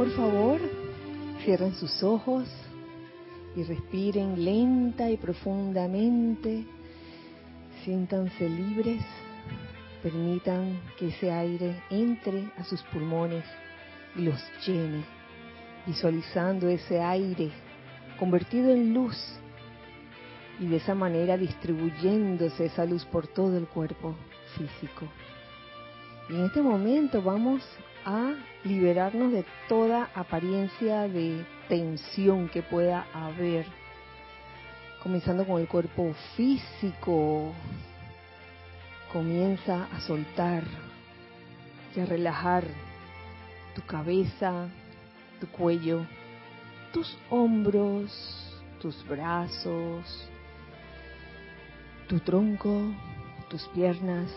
Por 0.00 0.10
favor, 0.12 0.58
cierren 1.44 1.74
sus 1.74 2.02
ojos 2.02 2.48
y 3.54 3.62
respiren 3.64 4.42
lenta 4.42 5.10
y 5.10 5.18
profundamente. 5.18 6.64
Siéntanse 7.84 8.48
libres. 8.48 9.02
Permitan 10.02 10.80
que 10.98 11.08
ese 11.08 11.30
aire 11.30 11.82
entre 11.90 12.50
a 12.56 12.64
sus 12.64 12.82
pulmones 12.84 13.44
y 14.16 14.22
los 14.22 14.42
llene, 14.66 15.04
visualizando 15.86 16.70
ese 16.70 16.98
aire 16.98 17.50
convertido 18.18 18.70
en 18.70 18.94
luz 18.94 19.18
y 20.58 20.66
de 20.66 20.76
esa 20.76 20.94
manera 20.94 21.36
distribuyéndose 21.36 22.64
esa 22.64 22.86
luz 22.86 23.04
por 23.04 23.26
todo 23.26 23.58
el 23.58 23.66
cuerpo 23.66 24.16
físico. 24.56 25.06
Y 26.30 26.36
en 26.36 26.46
este 26.46 26.62
momento 26.62 27.20
vamos 27.20 27.62
a 28.04 28.34
liberarnos 28.64 29.32
de 29.32 29.44
toda 29.68 30.10
apariencia 30.14 31.08
de 31.08 31.44
tensión 31.68 32.48
que 32.48 32.62
pueda 32.62 33.06
haber, 33.12 33.66
comenzando 35.02 35.46
con 35.46 35.60
el 35.60 35.68
cuerpo 35.68 36.14
físico. 36.36 37.52
Comienza 39.12 39.88
a 39.92 40.00
soltar 40.00 40.62
y 41.96 42.00
a 42.00 42.06
relajar 42.06 42.64
tu 43.74 43.82
cabeza, 43.82 44.68
tu 45.40 45.46
cuello, 45.48 46.06
tus 46.92 47.16
hombros, 47.28 48.60
tus 48.80 49.06
brazos, 49.06 50.28
tu 52.08 52.18
tronco, 52.20 52.92
tus 53.48 53.66
piernas. 53.68 54.30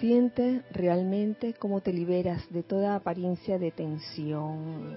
Siente 0.00 0.62
realmente 0.70 1.54
cómo 1.54 1.80
te 1.80 1.92
liberas 1.92 2.48
de 2.50 2.62
toda 2.62 2.94
apariencia 2.94 3.58
de 3.58 3.72
tensión. 3.72 4.96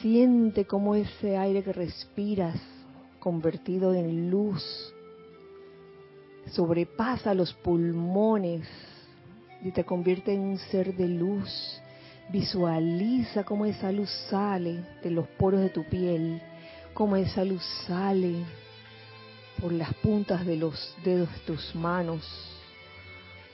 Siente 0.00 0.66
cómo 0.66 0.94
ese 0.94 1.36
aire 1.36 1.62
que 1.62 1.72
respiras, 1.72 2.60
convertido 3.18 3.94
en 3.94 4.30
luz, 4.30 4.62
sobrepasa 6.50 7.32
los 7.32 7.54
pulmones 7.54 8.68
y 9.62 9.72
te 9.72 9.84
convierte 9.84 10.34
en 10.34 10.40
un 10.40 10.58
ser 10.58 10.94
de 10.94 11.08
luz. 11.08 11.80
Visualiza 12.30 13.44
cómo 13.44 13.64
esa 13.64 13.90
luz 13.90 14.10
sale 14.28 14.84
de 15.02 15.10
los 15.10 15.26
poros 15.26 15.62
de 15.62 15.70
tu 15.70 15.84
piel, 15.84 16.42
cómo 16.92 17.16
esa 17.16 17.44
luz 17.44 17.64
sale 17.86 18.44
por 19.58 19.72
las 19.72 19.94
puntas 19.94 20.44
de 20.44 20.56
los 20.56 20.94
dedos 21.02 21.32
de 21.32 21.40
tus 21.46 21.74
manos, 21.74 22.57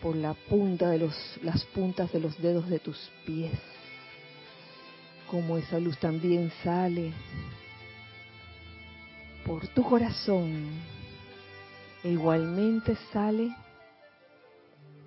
por 0.05 0.16
la 0.16 0.34
punta 0.34 0.91
de 0.91 0.98
los, 0.98 1.14
las 1.41 1.64
puntas 1.64 2.12
de 2.12 2.20
los 2.20 2.36
dedos 2.36 2.69
de 2.69 2.78
tus 2.78 3.10
pies, 3.24 3.58
como 5.30 5.56
esa 5.56 5.80
luz 5.80 5.98
también 5.98 6.52
sale 6.62 7.14
por 9.46 9.66
tu 9.69 9.83
corazón 9.83 10.72
e 12.02 12.11
igualmente 12.11 12.98
sale 13.14 13.56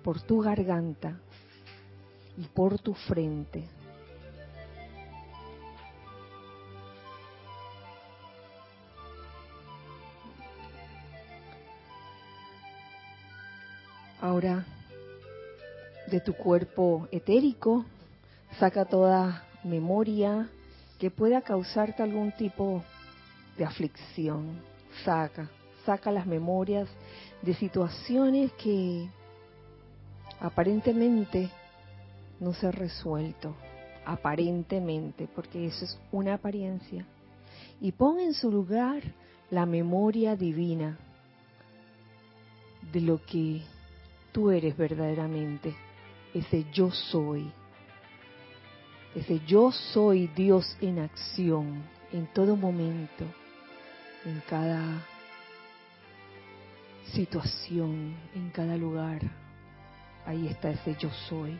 por 0.02 0.20
tu 0.20 0.40
garganta 0.40 1.20
y 2.36 2.42
por 2.48 2.80
tu 2.80 2.92
frente. 2.92 3.68
Ahora, 14.20 14.66
de 16.10 16.20
tu 16.20 16.34
cuerpo 16.34 17.08
etérico, 17.10 17.84
saca 18.58 18.84
toda 18.84 19.44
memoria 19.64 20.48
que 20.98 21.10
pueda 21.10 21.42
causarte 21.42 22.02
algún 22.02 22.32
tipo 22.32 22.82
de 23.56 23.64
aflicción. 23.64 24.60
Saca, 25.04 25.48
saca 25.84 26.10
las 26.10 26.26
memorias 26.26 26.88
de 27.42 27.54
situaciones 27.54 28.52
que 28.52 29.08
aparentemente 30.40 31.50
no 32.40 32.52
se 32.52 32.66
ha 32.66 32.70
resuelto, 32.70 33.54
aparentemente, 34.04 35.28
porque 35.34 35.66
eso 35.66 35.84
es 35.84 35.98
una 36.10 36.34
apariencia. 36.34 37.04
Y 37.80 37.92
pon 37.92 38.18
en 38.20 38.34
su 38.34 38.50
lugar 38.50 39.02
la 39.50 39.66
memoria 39.66 40.36
divina 40.36 40.98
de 42.92 43.00
lo 43.00 43.24
que 43.24 43.62
tú 44.32 44.50
eres 44.50 44.76
verdaderamente, 44.76 45.74
ese 46.34 46.66
yo 46.72 46.90
soy, 46.90 47.50
ese 49.14 49.40
yo 49.46 49.72
soy 49.72 50.28
Dios 50.28 50.76
en 50.80 50.98
acción 50.98 51.82
en 52.12 52.26
todo 52.32 52.56
momento, 52.56 53.24
en 54.24 54.42
cada 54.48 54.82
situación, 57.12 58.14
en 58.34 58.50
cada 58.50 58.76
lugar. 58.76 59.20
Ahí 60.26 60.46
está 60.48 60.70
ese 60.70 60.96
yo 60.98 61.10
soy, 61.28 61.58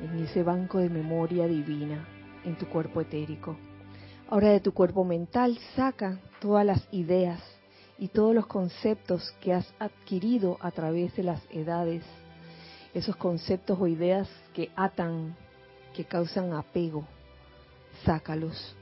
en 0.00 0.24
ese 0.24 0.42
banco 0.42 0.78
de 0.78 0.88
memoria 0.88 1.46
divina, 1.46 2.06
en 2.44 2.56
tu 2.56 2.66
cuerpo 2.66 3.00
etérico. 3.00 3.56
Ahora 4.28 4.50
de 4.50 4.60
tu 4.60 4.72
cuerpo 4.72 5.04
mental 5.04 5.58
saca 5.74 6.20
todas 6.40 6.64
las 6.64 6.86
ideas 6.92 7.40
y 7.98 8.08
todos 8.08 8.34
los 8.34 8.46
conceptos 8.46 9.34
que 9.40 9.52
has 9.52 9.72
adquirido 9.78 10.58
a 10.60 10.70
través 10.70 11.16
de 11.16 11.24
las 11.24 11.42
edades, 11.50 12.04
esos 12.98 13.16
conceptos 13.16 13.78
o 13.80 13.86
ideas 13.86 14.28
que 14.54 14.70
atan, 14.76 15.36
que 15.94 16.04
causan 16.04 16.52
apego, 16.52 17.04
sácalos 18.04 18.74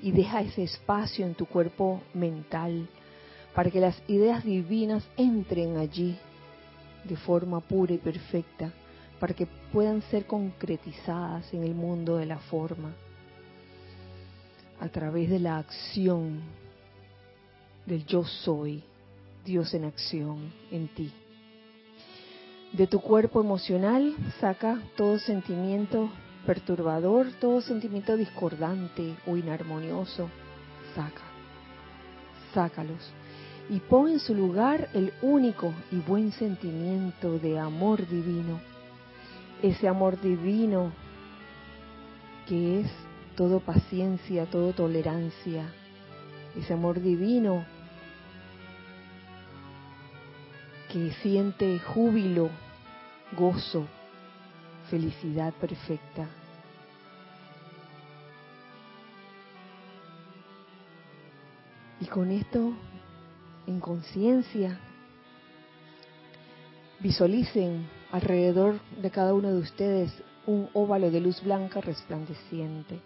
y 0.00 0.12
deja 0.12 0.42
ese 0.42 0.64
espacio 0.64 1.24
en 1.24 1.34
tu 1.34 1.46
cuerpo 1.46 2.02
mental 2.14 2.88
para 3.54 3.70
que 3.70 3.80
las 3.80 3.96
ideas 4.08 4.44
divinas 4.44 5.02
entren 5.16 5.78
allí 5.78 6.18
de 7.04 7.16
forma 7.16 7.60
pura 7.60 7.94
y 7.94 7.98
perfecta, 7.98 8.72
para 9.18 9.32
que 9.32 9.46
puedan 9.72 10.02
ser 10.02 10.26
concretizadas 10.26 11.52
en 11.54 11.62
el 11.64 11.74
mundo 11.74 12.16
de 12.16 12.26
la 12.26 12.38
forma 12.38 12.94
a 14.78 14.88
través 14.88 15.30
de 15.30 15.38
la 15.38 15.56
acción 15.56 16.42
del 17.86 18.04
yo 18.04 18.24
soy, 18.24 18.82
Dios 19.44 19.72
en 19.72 19.84
acción 19.84 20.52
en 20.70 20.88
ti. 20.88 21.12
De 22.72 22.86
tu 22.86 23.00
cuerpo 23.00 23.40
emocional 23.40 24.14
saca 24.40 24.80
todo 24.96 25.18
sentimiento 25.18 26.10
perturbador, 26.44 27.28
todo 27.40 27.60
sentimiento 27.60 28.16
discordante 28.16 29.16
o 29.26 29.36
inarmonioso. 29.36 30.28
Saca, 30.94 31.22
sácalos. 32.52 33.12
Y 33.68 33.80
pon 33.80 34.08
en 34.08 34.20
su 34.20 34.34
lugar 34.34 34.88
el 34.94 35.12
único 35.22 35.72
y 35.90 35.96
buen 35.96 36.32
sentimiento 36.32 37.38
de 37.38 37.58
amor 37.58 38.06
divino. 38.06 38.60
Ese 39.62 39.88
amor 39.88 40.20
divino 40.20 40.92
que 42.46 42.80
es 42.80 42.90
todo 43.36 43.60
paciencia, 43.60 44.46
todo 44.46 44.72
tolerancia. 44.72 45.72
Ese 46.56 46.74
amor 46.74 47.00
divino 47.00 47.64
que 50.90 51.12
siente 51.22 51.78
júbilo, 51.78 52.50
gozo, 53.36 53.86
felicidad 54.90 55.52
perfecta. 55.54 56.28
Y 62.00 62.06
con 62.06 62.30
esto, 62.30 62.72
en 63.66 63.80
conciencia, 63.80 64.78
visualicen 67.00 67.88
alrededor 68.12 68.78
de 69.02 69.10
cada 69.10 69.34
uno 69.34 69.52
de 69.52 69.58
ustedes 69.58 70.12
un 70.46 70.68
óvalo 70.72 71.10
de 71.10 71.20
luz 71.20 71.42
blanca 71.42 71.80
resplandeciente. 71.80 73.00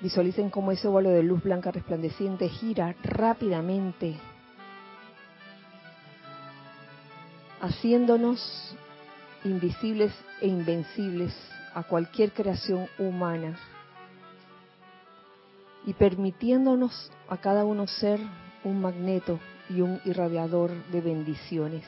Visualicen 0.00 0.50
cómo 0.50 0.70
ese 0.70 0.86
óvalo 0.86 1.10
de 1.10 1.24
luz 1.24 1.42
blanca 1.42 1.72
resplandeciente 1.72 2.48
gira 2.48 2.94
rápidamente 3.02 4.16
haciéndonos 7.60 8.76
invisibles 9.44 10.12
e 10.40 10.48
invencibles 10.48 11.34
a 11.74 11.82
cualquier 11.82 12.32
creación 12.32 12.88
humana 12.98 13.58
y 15.86 15.94
permitiéndonos 15.94 17.10
a 17.28 17.36
cada 17.38 17.64
uno 17.64 17.86
ser 17.86 18.20
un 18.64 18.80
magneto 18.80 19.38
y 19.70 19.80
un 19.80 20.00
irradiador 20.04 20.70
de 20.90 21.00
bendiciones 21.00 21.84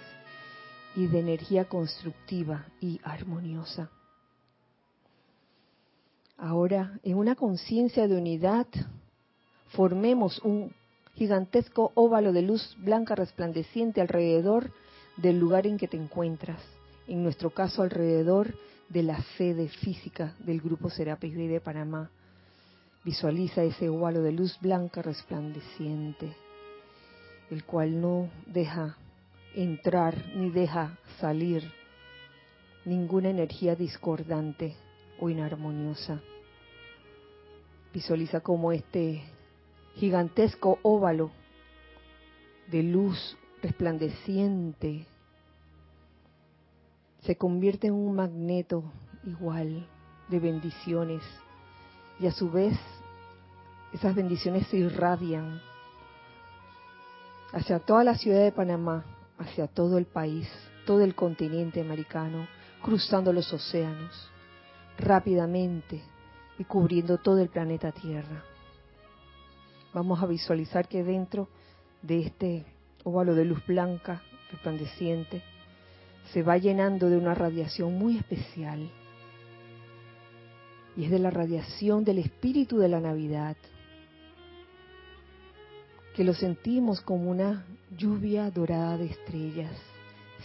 y 0.97 1.07
de 1.07 1.21
energía 1.21 1.67
constructiva 1.67 2.67
y 2.81 3.01
armoniosa. 3.03 3.91
Ahora, 6.37 6.99
en 7.03 7.17
una 7.17 7.35
conciencia 7.35 8.09
de 8.09 8.17
unidad, 8.17 8.67
formemos 9.69 10.39
un 10.41 10.73
gigantesco 11.15 11.93
óvalo 11.95 12.33
de 12.33 12.43
luz 12.43 12.77
blanca 12.79 13.15
resplandeciente 13.15 14.01
alrededor 14.01 14.73
del 15.21 15.39
lugar 15.39 15.67
en 15.67 15.77
que 15.77 15.89
te 15.89 15.97
encuentras, 15.97 16.63
en 17.07 17.23
nuestro 17.23 17.51
caso 17.51 17.83
alrededor 17.83 18.55
de 18.89 19.03
la 19.03 19.23
sede 19.37 19.69
física 19.69 20.35
del 20.39 20.61
Grupo 20.61 20.89
Serapis 20.89 21.37
Bay 21.37 21.47
de 21.47 21.61
Panamá. 21.61 22.11
Visualiza 23.05 23.63
ese 23.63 23.89
óvalo 23.89 24.23
de 24.23 24.33
luz 24.33 24.59
blanca 24.61 25.03
resplandeciente, 25.03 26.35
el 27.51 27.65
cual 27.65 28.01
no 28.01 28.31
deja 28.47 28.97
entrar 29.55 30.17
ni 30.35 30.51
deja 30.51 30.99
salir 31.19 31.71
ninguna 32.85 33.29
energía 33.31 33.75
discordante 33.77 34.75
o 35.19 35.29
inarmoniosa. 35.29 36.21
Visualiza 37.93 38.41
como 38.41 38.73
este 38.73 39.23
gigantesco 39.97 40.79
óvalo 40.83 41.31
de 42.71 42.83
luz 42.83 43.37
resplandeciente 43.63 45.07
se 47.23 47.37
convierte 47.37 47.89
en 47.89 47.95
un 47.95 48.15
magneto 48.15 48.93
igual 49.25 49.87
de 50.29 50.39
bendiciones 50.39 51.23
y 52.19 52.27
a 52.27 52.33
su 52.33 52.51
vez 52.51 52.79
esas 53.93 54.15
bendiciones 54.15 54.67
se 54.69 54.79
irradian 54.79 55.61
hacia 57.53 57.81
toda 57.81 58.05
la 58.05 58.17
ciudad 58.17 58.43
de 58.43 58.53
Panamá, 58.53 59.05
hacia 59.39 59.67
todo 59.67 59.99
el 59.99 60.07
país, 60.07 60.49
todo 60.87 61.03
el 61.03 61.15
continente 61.15 61.81
americano, 61.81 62.47
cruzando 62.83 63.33
los 63.33 63.53
océanos 63.53 64.31
rápidamente 64.99 66.03
y 66.59 66.65
cubriendo 66.65 67.19
todo 67.19 67.39
el 67.39 67.49
planeta 67.49 67.91
Tierra. 67.91 68.45
Vamos 69.93 70.23
a 70.23 70.27
visualizar 70.27 70.87
que 70.87 71.03
dentro 71.03 71.49
de 72.03 72.21
este 72.21 72.67
óvalo 73.03 73.35
de 73.35 73.45
luz 73.45 73.65
blanca, 73.67 74.23
resplandeciente, 74.53 75.43
se 76.33 76.43
va 76.43 76.57
llenando 76.59 77.09
de 77.09 77.17
una 77.17 77.35
radiación 77.35 77.99
muy 77.99 78.19
especial. 78.19 78.91
Y 80.97 81.05
es 81.05 81.11
de 81.11 81.19
la 81.19 81.31
radiación 81.31 82.05
del 82.05 82.19
espíritu 82.19 82.79
de 82.79 82.89
la 82.89 83.01
Navidad, 83.01 83.57
que 86.15 86.25
lo 86.25 86.35
sentimos 86.35 87.01
como 87.01 87.31
una 87.31 87.65
lluvia 87.97 88.51
dorada 88.51 88.97
de 88.99 89.07
estrellas. 89.07 89.77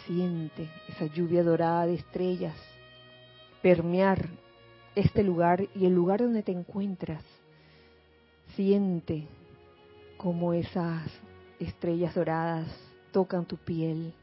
Siente 0.06 0.70
esa 0.90 1.06
lluvia 1.06 1.44
dorada 1.44 1.86
de 1.86 1.96
estrellas 1.96 2.56
permear 3.62 4.30
este 4.94 5.24
lugar 5.24 5.68
y 5.74 5.86
el 5.86 5.96
lugar 5.96 6.20
donde 6.20 6.44
te 6.44 6.52
encuentras. 6.52 7.24
Siente 8.56 9.28
como 10.18 10.54
esas 10.54 11.10
estrellas 11.60 12.14
doradas 12.14 12.68
tocan 13.12 13.46
tu 13.46 13.58
piel 13.58 14.14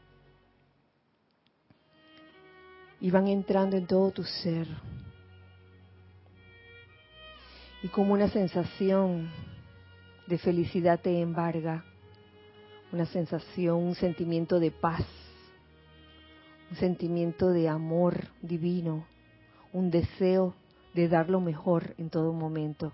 y 3.03 3.11
van 3.11 3.27
entrando 3.27 3.75
en 3.75 3.85
todo 3.85 4.11
tu 4.11 4.23
ser. 4.23 4.65
Y 7.83 7.89
como 7.89 8.13
una 8.13 8.29
sensación 8.29 9.29
de 10.25 10.37
felicidad 10.37 11.01
te 11.01 11.19
embarga, 11.19 11.83
una 12.93 13.05
sensación, 13.05 13.83
un 13.83 13.95
sentimiento 13.95 14.57
de 14.57 14.71
paz, 14.71 15.05
un 16.71 16.77
sentimiento 16.77 17.49
de 17.49 17.67
amor 17.67 18.29
divino, 18.41 19.05
un 19.73 19.91
deseo 19.91 20.55
de 20.93 21.09
dar 21.09 21.29
lo 21.29 21.41
mejor 21.41 21.95
en 21.97 22.09
todo 22.09 22.31
momento. 22.31 22.93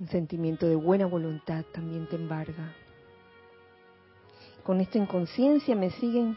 Un 0.00 0.08
sentimiento 0.08 0.66
de 0.66 0.76
buena 0.76 1.04
voluntad 1.04 1.62
también 1.74 2.08
te 2.08 2.16
embarga. 2.16 2.72
Con 4.64 4.80
esta 4.80 4.96
inconsciencia 4.96 5.76
me 5.76 5.90
siguen 5.90 6.34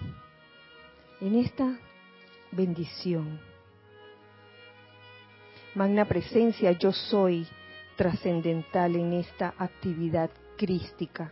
en 1.22 1.36
esta 1.36 1.78
bendición. 2.52 3.40
Magna 5.74 6.06
presencia, 6.06 6.72
yo 6.72 6.92
soy 6.92 7.48
trascendental 7.96 8.96
en 8.96 9.14
esta 9.14 9.54
actividad 9.58 10.30
crística. 10.58 11.32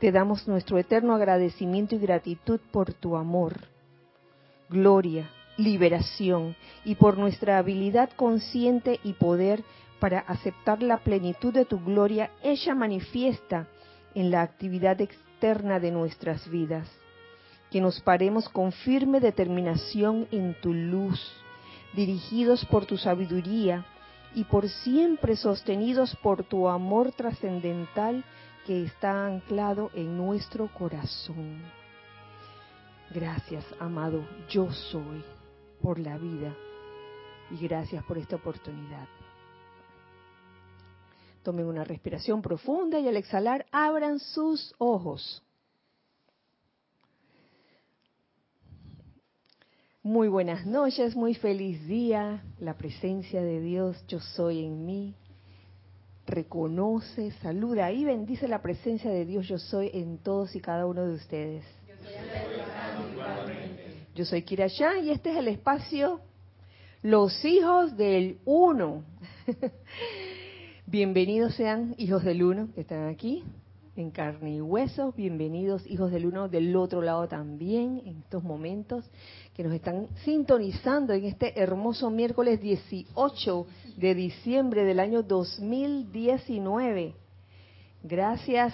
Te 0.00 0.12
damos 0.12 0.46
nuestro 0.46 0.78
eterno 0.78 1.14
agradecimiento 1.14 1.94
y 1.94 1.98
gratitud 1.98 2.60
por 2.70 2.92
tu 2.94 3.16
amor, 3.16 3.54
gloria, 4.68 5.30
liberación 5.56 6.54
y 6.84 6.94
por 6.94 7.18
nuestra 7.18 7.58
habilidad 7.58 8.10
consciente 8.16 9.00
y 9.02 9.14
poder 9.14 9.64
para 9.98 10.20
aceptar 10.20 10.82
la 10.82 10.98
plenitud 10.98 11.52
de 11.52 11.64
tu 11.64 11.80
gloria 11.80 12.30
ella 12.42 12.74
manifiesta 12.74 13.66
en 14.14 14.30
la 14.30 14.42
actividad 14.42 15.00
externa 15.00 15.80
de 15.80 15.90
nuestras 15.90 16.48
vidas. 16.48 16.88
Que 17.70 17.80
nos 17.80 18.00
paremos 18.00 18.48
con 18.48 18.72
firme 18.72 19.20
determinación 19.20 20.26
en 20.30 20.54
tu 20.60 20.72
luz, 20.72 21.20
dirigidos 21.94 22.64
por 22.64 22.86
tu 22.86 22.96
sabiduría 22.96 23.84
y 24.34 24.44
por 24.44 24.68
siempre 24.68 25.36
sostenidos 25.36 26.16
por 26.16 26.44
tu 26.44 26.68
amor 26.68 27.12
trascendental 27.12 28.24
que 28.66 28.84
está 28.84 29.26
anclado 29.26 29.90
en 29.94 30.16
nuestro 30.16 30.68
corazón. 30.72 31.62
Gracias, 33.10 33.64
amado, 33.80 34.22
yo 34.50 34.70
soy 34.70 35.24
por 35.80 35.98
la 35.98 36.18
vida 36.18 36.54
y 37.50 37.56
gracias 37.66 38.04
por 38.04 38.18
esta 38.18 38.36
oportunidad. 38.36 39.08
Tomen 41.42 41.66
una 41.66 41.84
respiración 41.84 42.42
profunda 42.42 42.98
y 42.98 43.08
al 43.08 43.16
exhalar 43.16 43.64
abran 43.72 44.18
sus 44.18 44.74
ojos. 44.76 45.42
Muy 50.08 50.28
buenas 50.28 50.64
noches, 50.64 51.14
muy 51.14 51.34
feliz 51.34 51.86
día. 51.86 52.42
La 52.60 52.78
presencia 52.78 53.42
de 53.42 53.60
Dios, 53.60 54.02
yo 54.08 54.20
soy 54.20 54.64
en 54.64 54.86
mí. 54.86 55.14
Reconoce, 56.26 57.30
saluda 57.42 57.92
y 57.92 58.06
bendice 58.06 58.48
la 58.48 58.62
presencia 58.62 59.10
de 59.10 59.26
Dios, 59.26 59.46
yo 59.46 59.58
soy 59.58 59.90
en 59.92 60.16
todos 60.16 60.56
y 60.56 60.60
cada 60.60 60.86
uno 60.86 61.04
de 61.04 61.12
ustedes. 61.12 61.62
Yo 64.14 64.24
soy 64.24 64.44
Kira 64.44 64.68
y 65.02 65.10
este 65.10 65.30
es 65.32 65.36
el 65.36 65.48
espacio 65.48 66.22
Los 67.02 67.44
hijos 67.44 67.94
del 67.98 68.38
uno. 68.46 69.02
Bienvenidos 70.86 71.54
sean 71.54 71.94
hijos 71.98 72.24
del 72.24 72.42
uno 72.42 72.70
que 72.74 72.80
están 72.80 73.08
aquí 73.08 73.44
en 73.98 74.10
carne 74.12 74.54
y 74.54 74.60
hueso. 74.60 75.12
Bienvenidos 75.16 75.84
hijos 75.86 76.12
del 76.12 76.26
uno 76.26 76.48
del 76.48 76.74
otro 76.76 77.02
lado 77.02 77.26
también 77.26 78.00
en 78.06 78.18
estos 78.18 78.44
momentos 78.44 79.04
que 79.54 79.64
nos 79.64 79.72
están 79.72 80.06
sintonizando 80.24 81.12
en 81.12 81.24
este 81.24 81.60
hermoso 81.60 82.08
miércoles 82.08 82.60
18 82.60 83.66
de 83.96 84.14
diciembre 84.14 84.84
del 84.84 85.00
año 85.00 85.24
2019. 85.24 87.14
Gracias 88.04 88.72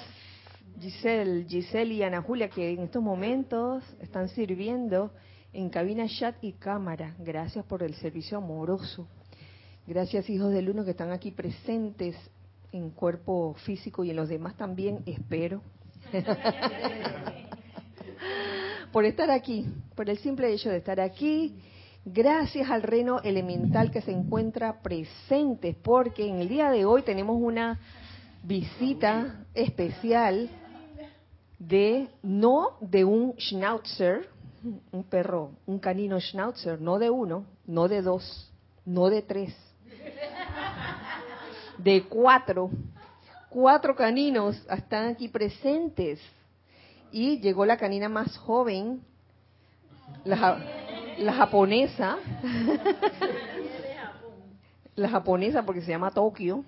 Giselle, 0.78 1.46
Giselle 1.48 1.94
y 1.94 2.02
Ana 2.02 2.20
Julia 2.20 2.50
que 2.50 2.72
en 2.72 2.80
estos 2.80 3.02
momentos 3.02 3.82
están 4.00 4.28
sirviendo 4.28 5.10
en 5.54 5.70
cabina 5.70 6.06
chat 6.06 6.36
y 6.42 6.52
cámara. 6.52 7.14
Gracias 7.18 7.64
por 7.64 7.82
el 7.82 7.94
servicio 7.94 8.36
amoroso. 8.36 9.08
Gracias 9.86 10.28
hijos 10.28 10.52
del 10.52 10.68
uno 10.68 10.84
que 10.84 10.90
están 10.90 11.12
aquí 11.12 11.30
presentes 11.30 12.14
en 12.74 12.90
cuerpo 12.90 13.54
físico 13.64 14.04
y 14.04 14.10
en 14.10 14.16
los 14.16 14.28
demás 14.28 14.56
también, 14.56 15.02
espero. 15.06 15.62
por 18.92 19.04
estar 19.04 19.30
aquí, 19.30 19.66
por 19.94 20.10
el 20.10 20.18
simple 20.18 20.52
hecho 20.52 20.70
de 20.70 20.78
estar 20.78 21.00
aquí. 21.00 21.56
Gracias 22.04 22.68
al 22.68 22.82
reino 22.82 23.20
elemental 23.20 23.90
que 23.90 24.02
se 24.02 24.10
encuentra 24.10 24.82
presente, 24.82 25.74
porque 25.80 26.26
en 26.26 26.40
el 26.40 26.48
día 26.48 26.70
de 26.70 26.84
hoy 26.84 27.02
tenemos 27.02 27.40
una 27.40 27.80
visita 28.42 29.46
especial 29.54 30.50
de, 31.58 32.08
no 32.22 32.76
de 32.80 33.04
un 33.04 33.34
schnauzer, 33.38 34.28
un 34.90 35.04
perro, 35.04 35.52
un 35.64 35.78
canino 35.78 36.20
schnauzer, 36.20 36.80
no 36.80 36.98
de 36.98 37.08
uno, 37.08 37.46
no 37.66 37.88
de 37.88 38.02
dos, 38.02 38.52
no 38.84 39.08
de 39.08 39.22
tres, 39.22 39.54
de 41.78 42.02
cuatro. 42.04 42.70
Cuatro 43.48 43.94
caninos 43.94 44.60
están 44.70 45.08
aquí 45.08 45.28
presentes. 45.28 46.20
Y 47.12 47.38
llegó 47.40 47.64
la 47.64 47.76
canina 47.76 48.08
más 48.08 48.36
joven, 48.38 49.00
la, 50.24 50.58
la 51.18 51.32
japonesa, 51.32 52.16
la 54.96 55.08
japonesa 55.08 55.62
porque 55.62 55.82
se 55.82 55.92
llama 55.92 56.10
Tokio, 56.10 56.64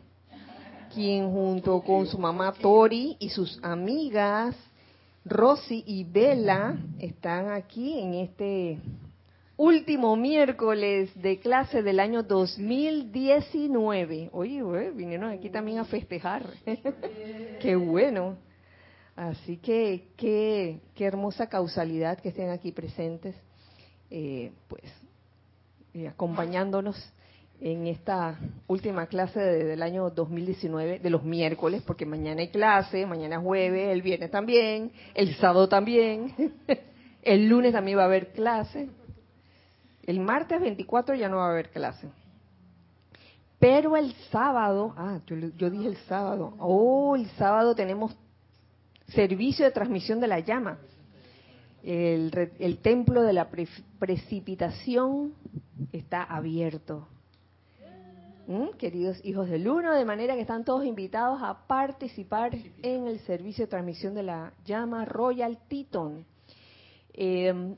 quien 0.95 1.33
junto 1.33 1.81
con 1.81 2.07
su 2.07 2.19
mamá 2.19 2.53
Tori 2.53 3.17
y 3.19 3.31
sus 3.31 3.59
amigas 3.65 4.55
Rosy 5.25 5.83
y 5.85 6.05
Bella 6.05 6.77
están 7.01 7.51
aquí 7.51 7.99
en 7.99 8.15
este 8.15 8.79
último 9.57 10.17
miércoles 10.17 11.11
de 11.21 11.39
clase 11.39 11.83
del 11.83 12.01
año 12.01 12.23
2019. 12.23 14.31
Oye, 14.33 14.63
vinieron 14.95 15.31
aquí 15.31 15.51
también 15.51 15.79
a 15.79 15.85
festejar. 15.85 16.47
qué 17.61 17.77
bueno. 17.77 18.37
Así 19.15 19.57
que 19.57 20.09
qué, 20.17 20.81
qué 20.95 21.05
hermosa 21.05 21.49
causalidad 21.49 22.19
que 22.19 22.29
estén 22.29 22.51
aquí 22.51 22.73
presentes. 22.73 23.35
eh, 24.11 24.53
pues, 24.69 24.85
eh, 25.95 26.09
acompañándonos 26.09 27.13
en 27.61 27.87
esta 27.87 28.39
última 28.67 29.07
clase 29.07 29.41
del 29.41 29.83
año 29.83 30.11
2019, 30.11 30.99
de 30.99 31.11
los 31.11 31.25
miércoles, 31.25 31.83
porque 31.87 32.05
mañana 32.05 32.43
hay 32.43 32.49
clase, 32.49 33.07
mañana 33.07 33.37
es 33.37 33.43
jueves, 33.43 33.89
el 33.89 34.03
viernes 34.03 34.31
también, 34.31 34.93
el 35.15 35.35
sábado 35.37 35.69
también, 35.69 36.35
el 37.23 37.49
lunes 37.49 37.73
también 37.73 37.97
va 37.97 38.03
a 38.03 38.07
haber 38.07 38.33
clase, 38.33 38.89
el 40.07 40.21
martes 40.21 40.61
24 40.61 41.15
ya 41.17 41.29
no 41.29 41.37
va 41.39 41.49
a 41.49 41.51
haber 41.51 41.71
clase. 41.71 42.09
Pero 43.59 43.97
el 43.97 44.13
sábado, 44.31 44.95
ah, 44.97 45.21
yo, 45.27 45.71
dije 45.71 45.89
el 45.89 45.97
sábado, 46.09 46.55
oh, 46.59 47.17
el 47.17 47.27
sábado 47.31 47.75
tenemos 47.75 48.15
servicio 49.09 49.65
de 49.65 49.71
transmisión 49.71 50.21
de 50.21 50.29
la 50.29 50.41
llama. 50.41 50.79
El, 51.83 52.79
templo 52.83 53.23
de 53.23 53.33
la 53.33 53.49
precipitación 53.99 55.35
está 55.93 56.23
abierto. 56.23 57.07
¿Mm? 58.49 58.77
Queridos 58.79 59.25
hijos 59.25 59.49
del 59.49 59.69
uno, 59.69 59.93
de 59.95 60.05
manera 60.05 60.35
que 60.35 60.41
están 60.41 60.65
todos 60.65 60.85
invitados 60.85 61.41
a 61.43 61.67
participar 61.67 62.55
en 62.83 63.07
el 63.07 63.21
servicio 63.21 63.65
de 63.65 63.71
transmisión 63.71 64.15
de 64.15 64.23
la 64.23 64.53
llama 64.65 65.05
Royal 65.05 65.59
Teton. 65.69 66.25
Eh, 67.15 67.77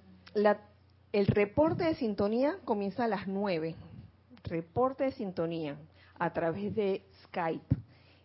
el 1.13 1.27
reporte 1.27 1.85
de 1.85 1.95
sintonía 1.95 2.59
comienza 2.65 3.05
a 3.05 3.09
las 3.09 3.27
9. 3.27 3.75
Reporte 4.45 5.05
de 5.05 5.13
sintonía 5.13 5.77
a 6.19 6.33
través 6.33 6.75
de 6.75 7.03
Skype. 7.25 7.77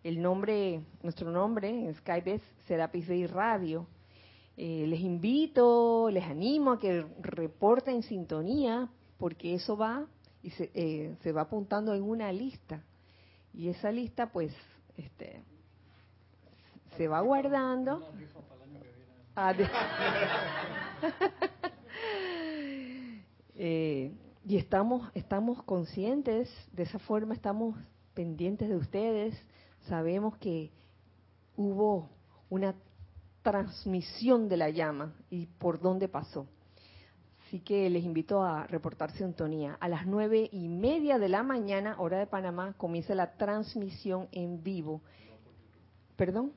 El 0.04 0.22
nombre, 0.22 0.82
nuestro 1.02 1.32
nombre 1.32 1.70
en 1.70 1.96
Skype 1.96 2.36
es 2.36 2.42
Serapis 2.68 3.08
Bay 3.08 3.26
Radio. 3.26 3.88
Eh, 4.58 4.86
les 4.88 5.00
invito, 5.00 6.10
les 6.12 6.26
animo 6.26 6.74
a 6.74 6.80
que 6.80 7.06
reporten 7.22 8.04
sintonía, 8.04 8.90
porque 9.18 9.56
eso 9.56 9.78
va 9.78 10.06
y 10.44 10.50
se, 10.52 10.70
eh, 10.74 11.16
se 11.22 11.32
va 11.32 11.44
apuntando 11.44 11.94
en 11.94 12.04
una 12.04 12.32
lista. 12.32 12.84
Y 13.54 13.70
esa 13.70 13.92
lista, 13.92 14.28
pues, 14.28 14.54
este, 14.98 15.42
se 16.98 17.08
va 17.08 17.22
guardando. 17.22 18.06
Ah, 19.36 19.54
eh, 23.56 24.12
y 24.46 24.58
estamos, 24.58 25.10
estamos 25.14 25.64
conscientes, 25.64 26.50
de 26.72 26.84
esa 26.84 27.00
forma 27.00 27.34
estamos 27.34 27.76
pendientes 28.14 28.70
de 28.70 28.76
ustedes, 28.76 29.36
sabemos 29.88 30.38
que 30.38 30.72
hubo 31.56 32.10
una 32.50 32.76
transmisión 33.42 34.50
de 34.50 34.58
la 34.58 34.70
llama 34.70 35.14
y 35.30 35.46
por 35.46 35.80
dónde 35.80 36.08
pasó. 36.08 36.48
Así 37.46 37.60
que 37.60 37.90
les 37.90 38.04
invito 38.04 38.42
a 38.42 38.66
reportar 38.66 39.12
sintonía. 39.12 39.78
A 39.80 39.88
las 39.88 40.08
nueve 40.08 40.50
y 40.52 40.70
media 40.70 41.20
de 41.20 41.30
la 41.30 41.44
mañana, 41.44 41.96
hora 42.00 42.18
de 42.18 42.26
Panamá, 42.26 42.74
comienza 42.78 43.14
la 43.14 43.34
transmisión 43.34 44.28
en 44.32 44.64
vivo. 44.64 45.02
¿Perdón? 46.16 46.54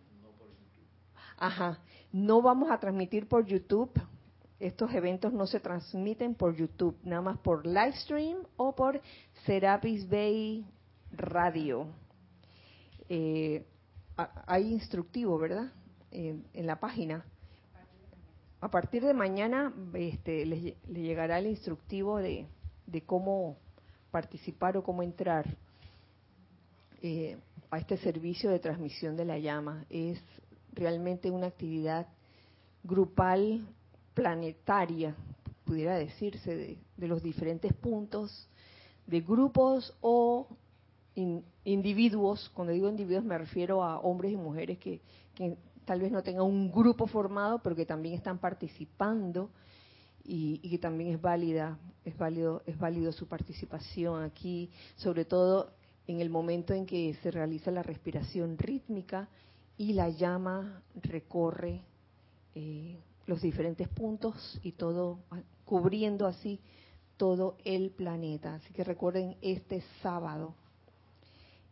Ajá. 1.37 1.81
No 2.13 2.41
vamos 2.41 2.71
a 2.71 2.79
transmitir 2.79 3.29
por 3.29 3.45
YouTube. 3.45 3.91
Estos 4.59 4.93
eventos 4.95 5.33
no 5.33 5.47
se 5.47 5.61
transmiten 5.61 6.35
por 6.35 6.57
YouTube, 6.57 6.97
nada 7.03 7.23
más 7.23 7.39
por 7.39 7.67
Livestream 7.67 8.39
o 8.57 8.75
por 8.75 9.01
Serapis 9.45 10.09
Bay 10.09 10.65
Radio. 11.13 11.87
Eh, 13.09 13.65
hay 14.17 14.73
instructivo, 14.73 15.39
¿verdad? 15.39 15.73
en 16.11 16.67
la 16.67 16.81
página. 16.81 17.27
A 18.61 18.71
partir 18.71 19.05
de 19.05 19.13
mañana 19.13 19.73
este, 19.93 20.47
le, 20.47 20.77
llegará 20.89 21.39
el 21.39 21.47
instructivo 21.47 22.17
de, 22.17 22.47
cómo 23.05 23.59
participar 24.11 24.77
o 24.79 24.83
cómo 24.83 25.03
entrar 25.03 25.45
eh, 27.03 27.37
a 27.71 27.79
este 27.79 27.99
servicio 27.99 28.51
de 28.51 28.59
transmisión 28.59 29.17
de 29.17 29.27
la 29.27 29.39
llama. 29.39 29.85
Es 29.91 30.21
realmente 30.73 31.31
una 31.31 31.49
actividad 31.49 32.09
grupal 32.83 33.67
planetaria, 34.17 35.15
pudiera 35.67 35.99
decirse, 35.99 36.79
de, 36.97 37.07
los 37.07 37.23
diferentes 37.23 37.71
puntos, 37.75 38.49
de 39.07 39.21
grupos 39.21 39.95
o 40.01 40.49
individuos. 41.65 42.51
Cuando 42.55 42.73
digo 42.73 42.89
individuos 42.89 43.25
me 43.25 43.37
refiero 43.37 43.85
a 43.85 44.01
hombres 44.01 44.33
y 44.33 44.37
mujeres 44.37 44.79
que, 44.79 45.03
que 45.35 45.59
tal 45.85 46.01
vez 46.01 46.11
no 46.11 46.23
tengan 46.23 46.47
un 46.47 46.73
grupo 46.73 47.07
formado, 47.07 47.59
pero 47.63 47.77
que 47.77 47.85
también 47.85 48.15
están 48.15 48.39
participando 48.39 49.51
y, 50.25 50.67
que 50.71 50.79
también 50.79 51.15
es 51.15 51.21
válida, 51.21 51.79
es 52.03 52.17
válido, 52.17 52.63
es 52.65 52.79
válido 52.79 53.13
su 53.13 53.29
participación 53.29 54.23
aquí, 54.23 54.71
sobre 54.97 55.27
todo 55.27 55.75
en 56.07 56.23
el 56.23 56.31
momento 56.31 56.73
en 56.73 56.87
que 56.87 57.15
se 57.23 57.31
realiza 57.31 57.71
la 57.71 57.83
respiración 57.83 58.57
rítmica 58.57 59.29
y 59.77 59.93
la 59.93 60.09
llama 60.09 60.83
recorre 61.03 61.83
eh, 62.55 62.99
los 63.27 63.43
diferentes 63.43 63.89
puntos 63.89 64.59
y 64.63 64.73
todo, 64.73 65.19
cubriendo 65.65 66.27
así 66.27 66.61
todo 67.17 67.57
el 67.65 67.91
planeta. 67.91 68.55
Así 68.55 68.73
que 68.73 68.85
recuerden 68.85 69.37
este 69.41 69.83
sábado. 70.03 70.55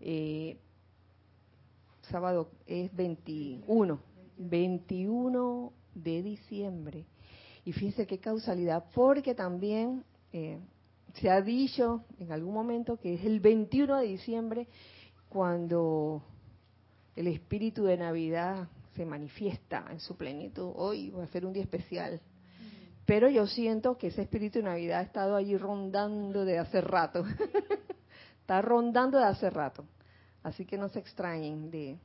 Eh, 0.00 0.58
sábado 2.10 2.50
es 2.66 2.94
21, 2.94 3.98
21 4.36 5.72
de 5.94 6.22
diciembre. 6.22 7.06
Y 7.64 7.72
fíjense 7.72 8.06
qué 8.06 8.18
causalidad, 8.18 8.84
porque 8.94 9.34
también 9.34 10.04
eh, 10.32 10.58
se 11.14 11.30
ha 11.30 11.40
dicho 11.40 12.04
en 12.18 12.32
algún 12.32 12.52
momento 12.52 12.98
que 12.98 13.14
es 13.14 13.24
el 13.24 13.40
21 13.40 13.98
de 13.98 14.06
diciembre 14.06 14.68
cuando 15.28 16.22
el 17.16 17.28
espíritu 17.28 17.84
de 17.84 17.96
Navidad 17.96 18.68
se 18.94 19.04
manifiesta 19.04 19.86
en 19.90 20.00
su 20.00 20.16
plenitud. 20.16 20.72
Hoy 20.76 21.10
va 21.10 21.24
a 21.24 21.28
ser 21.28 21.44
un 21.44 21.52
día 21.52 21.62
especial. 21.62 22.20
Pero 23.06 23.28
yo 23.28 23.46
siento 23.46 23.98
que 23.98 24.08
ese 24.08 24.22
espíritu 24.22 24.60
de 24.60 24.64
Navidad 24.64 25.00
ha 25.00 25.02
estado 25.02 25.36
allí 25.36 25.56
rondando 25.56 26.44
de 26.44 26.58
hace 26.58 26.80
rato. 26.80 27.24
Está 28.40 28.62
rondando 28.62 29.18
de 29.18 29.24
hace 29.24 29.50
rato. 29.50 29.84
Así 30.42 30.64
que 30.64 30.78
no 30.78 30.88
se 30.88 31.00
extrañen 31.00 31.70
de 31.70 31.98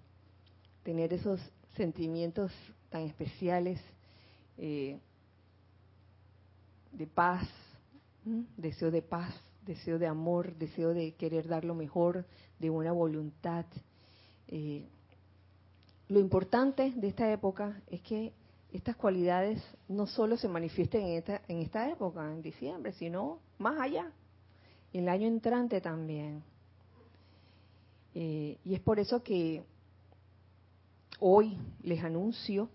tener 0.84 1.14
esos 1.14 1.40
sentimientos 1.76 2.52
tan 2.90 3.04
especiales 3.04 3.80
eh, 4.58 5.00
de 6.92 7.08
paz, 7.08 7.48
deseo 8.58 8.92
de 8.92 9.02
paz, 9.02 9.34
deseo 9.66 10.00
de 10.00 10.08
amor, 10.08 10.56
deseo 10.56 10.94
de 10.94 11.14
querer 11.14 11.48
dar 11.48 11.64
lo 11.64 11.76
mejor, 11.76 12.26
de 12.60 12.70
buena 12.70 12.92
voluntad. 12.92 13.66
Eh, 14.48 14.88
lo 16.10 16.20
importante 16.20 16.92
de 16.96 17.08
esta 17.08 17.32
época 17.32 17.82
es 17.88 18.02
que 18.02 18.34
estas 18.74 18.96
cualidades 18.96 19.64
no 19.88 20.08
solo 20.08 20.38
se 20.38 20.48
manifiesten 20.48 21.02
en 21.04 21.18
esta, 21.20 21.42
en 21.48 21.60
esta 21.60 21.90
época, 21.90 22.32
en 22.32 22.42
diciembre, 22.42 22.94
sino 22.94 23.40
más 23.58 23.80
allá, 23.80 24.12
el 24.92 25.08
año 25.08 25.28
entrante 25.28 25.82
también. 25.82 26.44
Eh, 28.16 28.58
y 28.66 28.74
es 28.74 28.80
por 28.80 29.00
eso 29.00 29.24
que 29.24 29.64
hoy 31.20 31.58
les 31.84 32.04
anuncio, 32.04 32.70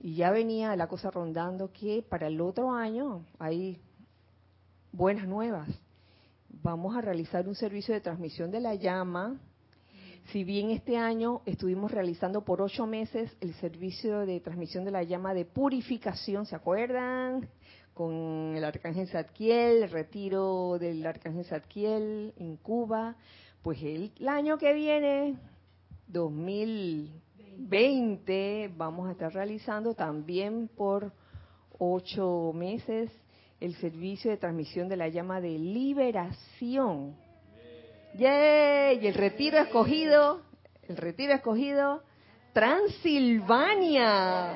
y 0.00 0.14
ya 0.14 0.30
venía 0.30 0.76
la 0.76 0.86
cosa 0.86 1.10
rondando, 1.10 1.72
que 1.72 2.04
para 2.08 2.28
el 2.28 2.40
otro 2.40 2.72
año 2.72 3.24
hay 3.40 3.80
buenas 4.92 5.26
nuevas. 5.26 5.68
Vamos 6.62 6.96
a 6.96 7.00
realizar 7.00 7.48
un 7.48 7.56
servicio 7.56 7.94
de 7.94 8.00
transmisión 8.00 8.52
de 8.52 8.60
la 8.60 8.76
llama. 8.76 9.40
Si 10.32 10.44
bien 10.44 10.70
este 10.70 10.96
año 10.98 11.40
estuvimos 11.46 11.90
realizando 11.90 12.44
por 12.44 12.60
ocho 12.60 12.86
meses 12.86 13.34
el 13.40 13.54
servicio 13.54 14.26
de 14.26 14.40
transmisión 14.40 14.84
de 14.84 14.90
la 14.90 15.02
llama 15.02 15.32
de 15.32 15.46
purificación, 15.46 16.44
¿se 16.44 16.54
acuerdan? 16.54 17.48
Con 17.94 18.54
el 18.54 18.62
Arcángel 18.62 19.08
Zadkiel, 19.08 19.84
el 19.84 19.90
retiro 19.90 20.76
del 20.78 21.06
Arcángel 21.06 21.46
Zadkiel 21.46 22.34
en 22.36 22.58
Cuba. 22.58 23.16
Pues 23.62 23.82
el, 23.82 24.12
año 24.28 24.58
que 24.58 24.74
viene, 24.74 25.38
2020, 26.08 28.74
vamos 28.76 29.08
a 29.08 29.12
estar 29.12 29.32
realizando 29.32 29.94
también 29.94 30.68
por 30.68 31.10
ocho 31.78 32.52
meses 32.54 33.10
el 33.60 33.74
servicio 33.76 34.30
de 34.30 34.36
transmisión 34.36 34.90
de 34.90 34.98
la 34.98 35.08
llama 35.08 35.40
de 35.40 35.58
liberación. 35.58 37.16
¡Yay! 38.18 38.98
Y 39.00 39.06
el 39.06 39.14
retiro 39.14 39.58
escogido, 39.58 40.42
el 40.88 40.96
retiro 40.96 41.34
escogido, 41.34 42.02
Transilvania. 42.52 44.50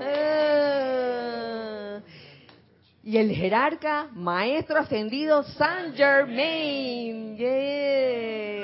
Ah. 0.00 1.98
Y 3.02 3.16
el 3.16 3.32
jerarca, 3.32 4.08
maestro 4.12 4.78
ascendido 4.78 5.42
San 5.42 5.92
Germain. 5.94 7.36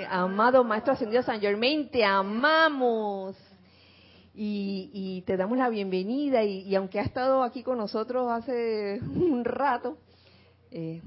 Amado 0.08 0.62
maestro 0.62 0.92
ascendido 0.92 1.24
San 1.24 1.40
Germain, 1.40 1.90
te 1.90 2.04
amamos. 2.04 3.36
Y, 4.32 5.24
te 5.26 5.36
damos 5.36 5.58
la 5.58 5.68
bienvenida. 5.68 6.44
Y, 6.44 6.72
aunque 6.76 7.00
ha 7.00 7.02
estado 7.02 7.42
aquí 7.42 7.64
con 7.64 7.78
nosotros 7.78 8.30
hace 8.30 9.00
un 9.02 9.44
rato, 9.44 9.98
eh, 10.70 11.02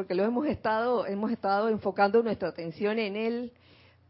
porque 0.00 0.14
lo 0.14 0.24
hemos 0.24 0.46
estado, 0.46 1.06
hemos 1.06 1.30
estado 1.30 1.68
enfocando 1.68 2.22
nuestra 2.22 2.48
atención 2.48 2.98
en 2.98 3.16
él, 3.16 3.52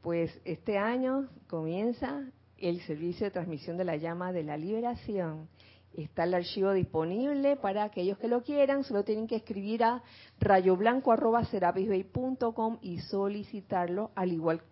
pues 0.02 0.30
este 0.44 0.78
año 0.78 1.28
comienza 1.49 2.30
el 2.59 2.80
servicio 2.82 3.25
de 3.25 3.32
transmisión 3.32 3.76
de 3.76 3.82
la 3.82 3.97
llama 3.97 4.30
de 4.30 4.44
la 4.44 4.56
liberación. 4.56 5.49
Está 5.92 6.23
el 6.23 6.35
archivo 6.35 6.73
disponible 6.73 7.56
para 7.56 7.82
aquellos 7.82 8.18
que 8.18 8.28
lo 8.28 8.44
quieran, 8.44 8.85
solo 8.85 9.02
tienen 9.02 9.26
que 9.26 9.35
escribir 9.35 9.82
a 9.82 10.04
rayoblanco.com 10.38 12.78
y 12.82 13.00
solicitarlo, 13.00 14.12
al 14.14 14.30
igual, 14.30 14.62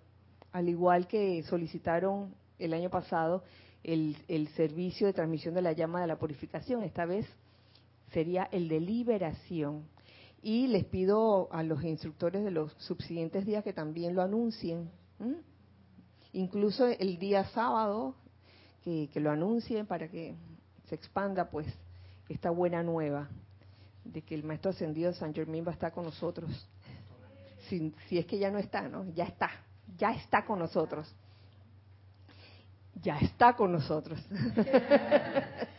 al 0.53 0.69
igual 0.69 1.09
que 1.09 1.43
solicitaron 1.43 2.33
el 2.61 2.75
año 2.75 2.91
pasado 2.91 3.43
el, 3.83 4.17
el 4.29 4.47
servicio 4.51 5.09
de 5.09 5.15
transmisión 5.15 5.53
de 5.53 5.63
la 5.63 5.73
llama 5.73 6.01
de 6.01 6.07
la 6.07 6.17
purificación. 6.17 6.85
Esta 6.85 7.07
vez 7.07 7.27
sería 8.13 8.49
el 8.53 8.69
de 8.69 8.79
liberación. 8.79 9.98
Y 10.43 10.69
les 10.69 10.85
pido 10.85 11.49
a 11.53 11.63
los 11.63 11.83
instructores 11.83 12.45
de 12.45 12.51
los 12.51 12.73
subsiguientes 12.79 13.45
días 13.45 13.65
que 13.65 13.73
también 13.73 14.15
lo 14.15 14.23
anuncien. 14.23 14.91
Incluso 16.33 16.87
el 16.87 17.19
día 17.19 17.45
sábado, 17.47 18.15
que, 18.85 19.11
lo 19.17 19.31
anuncien 19.31 19.87
para 19.87 20.09
que 20.09 20.35
se 20.89 20.95
expanda 20.95 21.51
pues 21.51 21.67
esta 22.29 22.51
buena 22.51 22.83
nueva 22.83 23.29
de 24.05 24.23
que 24.23 24.35
el 24.35 24.45
Maestro 24.45 24.71
Ascendido 24.71 25.13
San 25.13 25.35
Germán 25.35 25.65
va 25.67 25.71
a 25.73 25.75
estar 25.75 25.93
con 25.93 26.05
nosotros. 26.05 26.51
Si, 27.69 27.93
si 28.09 28.19
es 28.19 28.27
que 28.27 28.39
ya 28.39 28.51
no 28.51 28.59
está, 28.59 28.89
¿no? 28.89 29.05
Ya 29.13 29.25
está, 29.25 29.51
ya 29.99 30.13
está 30.13 30.47
con 30.47 30.59
nosotros. 30.59 31.15
Ya 33.03 33.19
está 33.19 33.55
con 33.55 33.73
nosotros. 33.73 34.19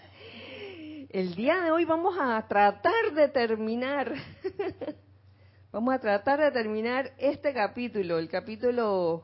el 1.09 1.33
día 1.33 1.59
de 1.61 1.71
hoy 1.71 1.85
vamos 1.85 2.15
a 2.19 2.47
tratar 2.47 3.13
de 3.15 3.27
terminar, 3.29 4.13
vamos 5.71 5.95
a 5.95 5.99
tratar 5.99 6.39
de 6.39 6.51
terminar 6.51 7.11
este 7.17 7.51
capítulo, 7.51 8.19
el 8.19 8.29
capítulo 8.29 9.23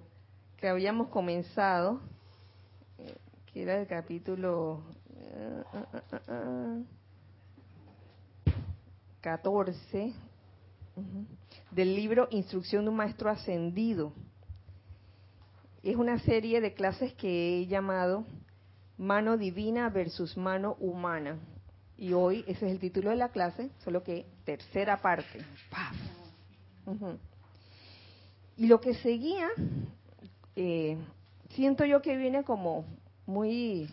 que 0.57 0.67
habíamos 0.67 1.09
comenzado, 1.09 2.01
que 3.45 3.61
era 3.61 3.79
el 3.79 3.87
capítulo 3.87 4.83
14 9.21 10.13
del 11.69 11.95
libro 11.95 12.27
Instrucción 12.31 12.85
de 12.85 12.89
un 12.89 12.95
Maestro 12.95 13.29
Ascendido. 13.29 14.11
Es 15.83 15.95
una 15.97 16.17
serie 16.17 16.61
de 16.61 16.73
clases 16.73 17.13
que 17.13 17.59
he 17.59 17.67
llamado 17.67 18.25
Mano 18.97 19.37
Divina 19.37 19.89
versus 19.89 20.35
Mano 20.35 20.77
Humana 20.79 21.37
y 21.97 22.13
hoy 22.13 22.43
ese 22.47 22.65
es 22.65 22.71
el 22.71 22.79
título 22.79 23.09
de 23.09 23.15
la 23.15 23.29
clase, 23.29 23.69
solo 23.83 24.03
que 24.03 24.25
tercera 24.43 25.01
parte. 25.01 25.39
Y 28.57 28.67
lo 28.67 28.79
que 28.79 28.93
seguía, 28.95 29.47
eh, 30.55 30.97
siento 31.49 31.85
yo 31.85 32.01
que 32.01 32.17
viene 32.17 32.43
como 32.43 32.85
muy, 33.25 33.89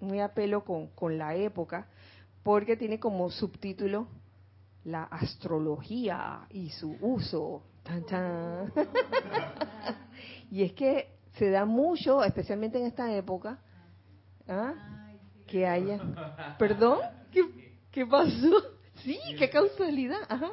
muy 0.00 0.20
a 0.20 0.34
pelo 0.34 0.64
con, 0.64 0.88
con 0.88 1.18
la 1.18 1.34
época, 1.34 1.86
porque 2.42 2.76
tiene 2.76 3.00
como 3.00 3.30
subtítulo 3.30 4.06
la 4.84 5.04
astrología 5.04 6.46
y 6.50 6.70
su 6.70 6.96
uso. 7.00 7.62
y 10.50 10.62
es 10.62 10.72
que 10.74 11.14
se 11.38 11.50
da 11.50 11.64
mucho, 11.64 12.22
especialmente 12.22 12.78
en 12.78 12.86
esta 12.86 13.12
época, 13.14 13.58
¿ah? 14.48 15.03
Que 15.54 15.64
haya. 15.64 16.00
¿Perdón? 16.58 16.98
¿Qué, 17.92 18.04
pasó? 18.06 18.60
Sí, 19.04 19.16
qué 19.38 19.48
causalidad. 19.48 20.18
Ajá. 20.28 20.50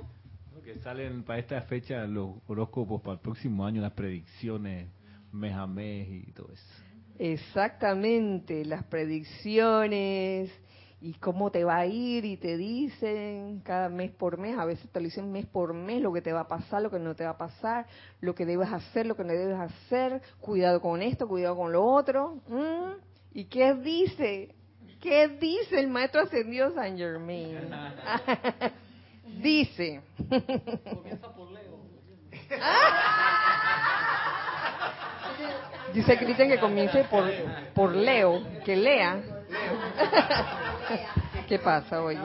Que 0.63 0.77
salen 0.77 1.23
para 1.23 1.39
esta 1.39 1.59
fecha 1.61 2.05
los 2.05 2.35
horóscopos 2.45 3.01
para 3.01 3.15
el 3.15 3.19
próximo 3.19 3.65
año, 3.65 3.81
las 3.81 3.93
predicciones 3.93 4.89
mes 5.31 5.53
a 5.55 5.65
mes 5.65 6.07
y 6.07 6.31
todo 6.33 6.53
eso. 6.53 6.63
Exactamente, 7.17 8.63
las 8.63 8.83
predicciones 8.83 10.51
y 11.01 11.13
cómo 11.13 11.49
te 11.49 11.63
va 11.63 11.77
a 11.77 11.87
ir 11.87 12.23
y 12.25 12.37
te 12.37 12.57
dicen 12.57 13.61
cada 13.61 13.89
mes 13.89 14.11
por 14.11 14.37
mes, 14.37 14.55
a 14.55 14.65
veces 14.65 14.87
te 14.91 14.99
lo 14.99 15.05
dicen 15.05 15.31
mes 15.31 15.47
por 15.47 15.73
mes, 15.73 15.99
lo 15.99 16.13
que 16.13 16.21
te 16.21 16.31
va 16.31 16.41
a 16.41 16.47
pasar, 16.47 16.83
lo 16.83 16.91
que 16.91 16.99
no 16.99 17.15
te 17.15 17.23
va 17.23 17.31
a 17.31 17.37
pasar, 17.39 17.87
lo 18.19 18.35
que 18.35 18.45
debes 18.45 18.71
hacer, 18.71 19.07
lo 19.07 19.15
que 19.15 19.23
no 19.23 19.33
debes 19.33 19.59
hacer, 19.59 20.21
cuidado 20.39 20.79
con 20.79 21.01
esto, 21.01 21.27
cuidado 21.27 21.55
con 21.55 21.71
lo 21.71 21.83
otro. 21.83 22.39
¿Y 23.33 23.45
qué 23.45 23.73
dice? 23.73 24.60
¿Qué 25.01 25.27
dice 25.27 25.79
el 25.79 25.87
maestro 25.87 26.21
ascendido 26.21 26.73
San 26.73 26.97
Germain? 26.97 27.57
dice. 29.41 30.01
Comienza 30.27 31.33
por 31.33 31.51
Leo. 31.51 31.81
Dice 35.93 36.17
Cristian 36.17 36.47
que 36.47 36.59
comience 36.59 37.03
por, 37.05 37.29
por 37.73 37.93
Leo, 37.93 38.41
que 38.63 38.75
lea. 38.75 39.21
¿Qué 41.47 41.59
pasa, 41.59 42.01
oye? 42.01 42.19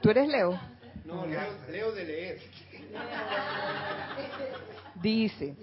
¿Tú 0.00 0.10
eres 0.10 0.28
Leo? 0.28 0.58
No, 1.04 1.26
Leo, 1.26 1.40
Leo 1.70 1.92
de 1.92 2.04
leer. 2.04 2.38
Dice, 4.94 5.54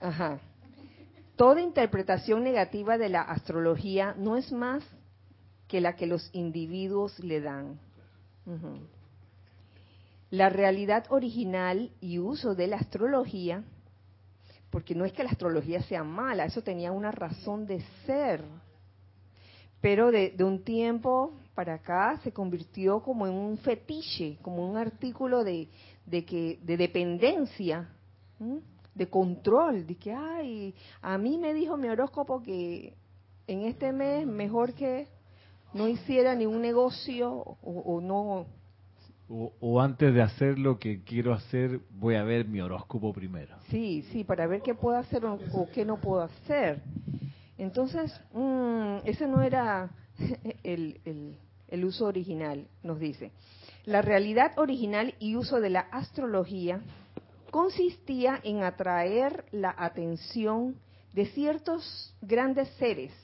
ajá. 0.00 0.38
Toda 1.36 1.60
interpretación 1.60 2.42
negativa 2.42 2.96
de 2.96 3.10
la 3.10 3.20
astrología 3.20 4.14
no 4.16 4.36
es 4.36 4.50
más 4.52 4.82
que 5.68 5.82
la 5.82 5.94
que 5.94 6.06
los 6.06 6.30
individuos 6.32 7.18
le 7.18 7.42
dan. 7.42 7.78
La 10.30 10.48
realidad 10.48 11.04
original 11.10 11.90
y 12.00 12.18
uso 12.18 12.54
de 12.54 12.68
la 12.68 12.76
astrología, 12.76 13.64
porque 14.70 14.94
no 14.94 15.04
es 15.04 15.12
que 15.12 15.24
la 15.24 15.30
astrología 15.30 15.82
sea 15.82 16.04
mala, 16.04 16.46
eso 16.46 16.62
tenía 16.62 16.90
una 16.90 17.12
razón 17.12 17.66
de 17.66 17.82
ser, 18.06 18.42
pero 19.82 20.10
de, 20.10 20.34
un 20.40 20.64
tiempo 20.64 21.34
para 21.54 21.74
acá 21.74 22.18
se 22.24 22.32
convirtió 22.32 23.02
como 23.02 23.26
en 23.26 23.34
un 23.34 23.58
fetiche, 23.58 24.38
como 24.40 24.68
un 24.68 24.78
artículo 24.78 25.44
de, 25.44 25.68
que, 26.10 26.58
de 26.62 26.76
dependencia 26.76 27.90
de 28.96 29.08
control, 29.08 29.86
de 29.86 29.94
que, 29.96 30.12
ay, 30.12 30.74
a 31.02 31.18
mí 31.18 31.36
me 31.38 31.52
dijo 31.52 31.76
mi 31.76 31.88
horóscopo 31.88 32.42
que 32.42 32.94
en 33.46 33.62
este 33.62 33.92
mes 33.92 34.26
mejor 34.26 34.72
que 34.72 35.06
no 35.74 35.86
hiciera 35.86 36.34
ningún 36.34 36.62
negocio 36.62 37.30
o, 37.62 38.00
no... 38.00 38.46
O, 39.28 39.80
antes 39.80 40.14
de 40.14 40.22
hacer 40.22 40.58
lo 40.58 40.78
que 40.78 41.02
quiero 41.02 41.34
hacer, 41.34 41.80
voy 41.90 42.14
a 42.14 42.22
ver 42.22 42.46
mi 42.46 42.60
horóscopo 42.60 43.12
primero. 43.12 43.56
Sí, 43.68 44.02
sí, 44.12 44.24
para 44.24 44.46
ver 44.46 44.62
qué 44.62 44.74
puedo 44.74 44.96
hacer 44.96 45.24
o, 45.26 45.38
qué 45.74 45.84
no 45.84 46.00
puedo 46.00 46.22
hacer. 46.22 46.80
Entonces, 47.58 48.18
mm, 48.32 48.98
ese 49.04 49.26
no 49.26 49.42
era 49.42 49.90
el, 50.62 51.00
el, 51.04 51.36
el 51.68 51.84
uso 51.84 52.06
original, 52.06 52.66
nos 52.82 52.98
dice. 52.98 53.32
La 53.84 54.00
realidad 54.00 54.52
original 54.56 55.14
y 55.18 55.36
uso 55.36 55.60
de 55.60 55.70
la 55.70 55.80
astrología 55.80 56.80
consistía 57.56 58.38
en 58.44 58.62
atraer 58.64 59.46
la 59.50 59.74
atención 59.78 60.76
de 61.14 61.24
ciertos 61.24 62.14
grandes 62.20 62.68
seres 62.76 63.14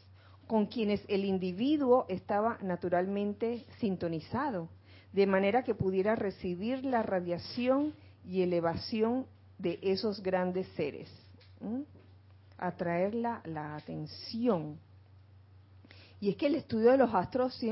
con 0.46 0.64
quienes 0.64 1.04
el 1.06 1.26
individuo 1.26 2.06
estaba 2.08 2.56
naturalmente 2.62 3.66
sintonizado, 3.78 4.70
de 5.12 5.26
manera 5.26 5.62
que 5.62 5.74
pudiera 5.74 6.14
recibir 6.14 6.82
la 6.82 7.02
radiación 7.02 7.92
y 8.24 8.40
elevación 8.40 9.26
de 9.58 9.78
esos 9.82 10.22
grandes 10.22 10.66
seres. 10.76 11.10
Atraer 12.56 13.14
la, 13.14 13.42
la 13.44 13.76
atención. 13.76 14.78
Y 16.20 16.30
es 16.30 16.36
que 16.36 16.46
el 16.46 16.54
estudio 16.54 16.92
de 16.92 16.96
los 16.96 17.12
astros 17.12 17.62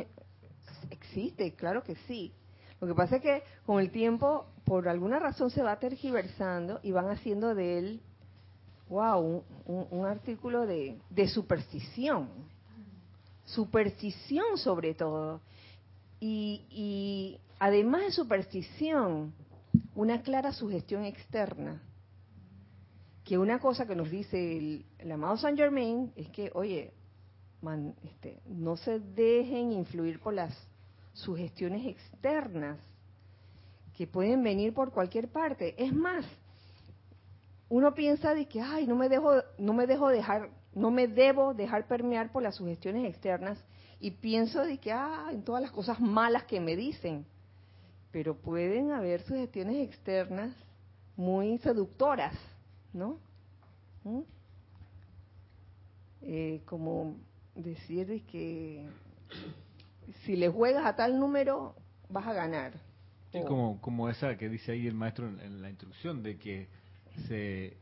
existe, 0.90 1.54
claro 1.54 1.82
que 1.82 1.96
sí. 2.06 2.34
Lo 2.80 2.86
que 2.86 2.94
pasa 2.94 3.16
es 3.16 3.22
que 3.22 3.42
con 3.66 3.78
el 3.78 3.90
tiempo 3.90 4.46
por 4.64 4.88
alguna 4.88 5.18
razón 5.18 5.50
se 5.50 5.62
va 5.62 5.78
tergiversando 5.78 6.80
y 6.82 6.92
van 6.92 7.10
haciendo 7.10 7.54
de 7.54 7.78
él, 7.78 8.00
wow, 8.88 9.44
un, 9.66 10.06
artículo 10.06 10.66
de, 10.66 10.98
superstición, 11.28 12.28
superstición 13.44 14.56
sobre 14.56 14.94
todo. 14.94 15.40
Y, 16.20 17.38
además 17.58 18.02
de 18.02 18.12
superstición, 18.12 19.34
una 19.94 20.22
clara 20.22 20.52
sugestión 20.52 21.04
externa. 21.04 21.82
Que 23.24 23.38
una 23.38 23.60
cosa 23.60 23.86
que 23.86 23.94
nos 23.94 24.10
dice 24.10 24.84
el, 24.98 25.12
amado 25.12 25.36
Saint 25.36 25.58
Germain 25.58 26.12
es 26.16 26.28
que, 26.30 26.50
oye, 26.54 26.92
este, 28.04 28.40
no 28.46 28.76
se 28.76 28.98
dejen 28.98 29.72
influir 29.72 30.18
por 30.18 30.34
las 30.34 30.52
sugestiones 31.20 31.86
externas 31.86 32.78
que 33.96 34.06
pueden 34.06 34.42
venir 34.42 34.74
por 34.74 34.92
cualquier 34.92 35.28
parte. 35.28 35.74
Es 35.82 35.92
más, 35.92 36.24
uno 37.68 37.94
piensa 37.94 38.34
de 38.34 38.46
que, 38.46 38.60
ay, 38.60 38.86
no 38.86 38.96
me 38.96 39.08
dejo, 39.08 39.32
no 39.58 39.72
me 39.72 39.86
dejo 39.86 40.08
dejar 40.08 40.50
no 40.74 40.90
me 40.90 41.08
debo 41.08 41.54
dejar 41.54 41.86
permear 41.86 42.30
por 42.30 42.42
las 42.42 42.56
sugestiones 42.56 43.08
externas 43.08 43.58
y 43.98 44.12
pienso 44.12 44.64
de 44.64 44.78
que, 44.78 44.92
ah, 44.92 45.28
en 45.30 45.42
todas 45.42 45.62
las 45.62 45.72
cosas 45.72 46.00
malas 46.00 46.44
que 46.44 46.60
me 46.60 46.76
dicen. 46.76 47.26
Pero 48.12 48.36
pueden 48.36 48.92
haber 48.92 49.22
sugestiones 49.22 49.88
externas 49.88 50.54
muy 51.16 51.58
seductoras, 51.58 52.34
¿no? 52.92 53.18
¿Mm? 54.04 54.20
Eh, 56.22 56.62
como 56.64 57.16
decir 57.54 58.24
que 58.26 58.86
si 60.24 60.36
le 60.36 60.48
juegas 60.48 60.84
a 60.84 60.96
tal 60.96 61.18
número 61.18 61.74
vas 62.08 62.26
a 62.26 62.32
ganar. 62.32 62.72
Sí, 63.32 63.38
como, 63.46 63.80
como 63.80 64.08
esa 64.08 64.36
que 64.36 64.48
dice 64.48 64.72
ahí 64.72 64.86
el 64.86 64.94
maestro 64.94 65.28
en, 65.28 65.62
la 65.62 65.70
instrucción, 65.70 66.22
de 66.22 66.36
que 66.36 66.68
se, 67.28 67.76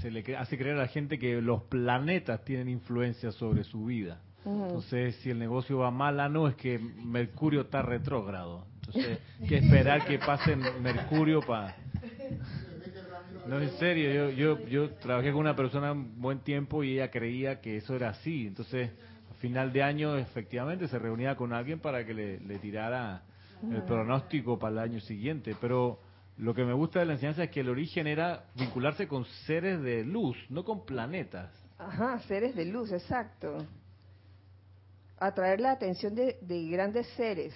se 0.00 0.10
le 0.10 0.36
hace 0.36 0.58
creer 0.58 0.76
a 0.76 0.80
la 0.80 0.88
gente 0.88 1.18
que 1.18 1.40
los 1.40 1.62
planetas 1.64 2.44
tienen 2.44 2.68
influencia 2.68 3.32
sobre 3.32 3.64
su 3.64 3.86
vida. 3.86 4.20
Entonces, 4.44 5.16
si 5.16 5.30
el 5.30 5.40
negocio 5.40 5.78
va 5.78 5.90
mal, 5.90 6.20
ah, 6.20 6.28
no, 6.28 6.46
es 6.46 6.54
que 6.54 6.78
Mercurio 6.78 7.62
está 7.62 7.82
retrógrado. 7.82 8.64
Entonces, 8.86 9.18
hay 9.40 9.48
que 9.48 9.56
esperar 9.56 10.06
que 10.06 10.18
pase 10.20 10.54
Mercurio 10.54 11.40
para... 11.40 11.74
No, 13.48 13.60
en 13.60 13.70
serio, 13.78 14.12
yo, 14.12 14.30
yo, 14.30 14.66
yo 14.66 14.90
trabajé 14.94 15.32
con 15.32 15.40
una 15.40 15.56
persona 15.56 15.92
un 15.92 16.20
buen 16.20 16.40
tiempo 16.40 16.84
y 16.84 16.94
ella 16.94 17.10
creía 17.10 17.60
que 17.60 17.76
eso 17.76 17.96
era 17.96 18.10
así. 18.10 18.46
Entonces, 18.46 18.90
final 19.48 19.72
de 19.72 19.82
año, 19.82 20.16
efectivamente, 20.16 20.88
se 20.88 20.98
reunía 20.98 21.36
con 21.36 21.52
alguien 21.52 21.78
para 21.80 22.04
que 22.04 22.14
le, 22.14 22.40
le 22.40 22.58
tirara 22.58 23.22
el 23.62 23.82
pronóstico 23.84 24.58
para 24.58 24.72
el 24.72 24.78
año 24.78 25.00
siguiente. 25.00 25.54
Pero 25.60 26.00
lo 26.38 26.54
que 26.54 26.64
me 26.64 26.72
gusta 26.72 27.00
de 27.00 27.06
la 27.06 27.14
enseñanza 27.14 27.44
es 27.44 27.50
que 27.50 27.60
el 27.60 27.68
origen 27.68 28.06
era 28.06 28.44
vincularse 28.54 29.08
con 29.08 29.24
seres 29.46 29.80
de 29.82 30.04
luz, 30.04 30.36
no 30.50 30.64
con 30.64 30.84
planetas. 30.84 31.50
Ajá, 31.78 32.18
seres 32.20 32.54
de 32.54 32.64
luz, 32.66 32.92
exacto. 32.92 33.58
Atraer 35.18 35.60
la 35.60 35.72
atención 35.72 36.14
de, 36.14 36.36
grandes 36.70 37.06
seres, 37.16 37.54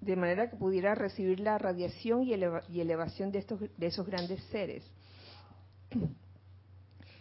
de 0.00 0.16
manera 0.16 0.50
que 0.50 0.56
pudiera 0.56 0.94
recibir 0.94 1.38
la 1.38 1.58
radiación 1.58 2.22
y, 2.22 2.34
y 2.68 2.80
elevación 2.80 3.30
de, 3.30 3.38
estos, 3.38 3.60
de 3.60 3.86
esos 3.86 4.06
grandes 4.06 4.42
seres. 4.44 4.84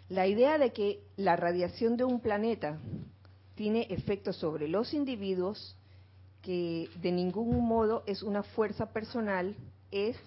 La 0.09 0.27
idea 0.27 0.57
de 0.57 0.73
que 0.73 1.03
la 1.15 1.35
radiación 1.35 1.95
de 1.95 2.03
un 2.03 2.19
planeta 2.19 2.79
tiene 3.55 3.87
efectos 3.89 4.37
sobre 4.37 4.67
los 4.67 4.93
individuos 4.93 5.75
que 6.41 6.89
de 7.01 7.11
ningún 7.11 7.67
modo 7.67 8.03
es 8.05 8.23
una 8.23 8.43
fuerza 8.43 8.87
personal, 8.87 9.55
es, 9.91 10.17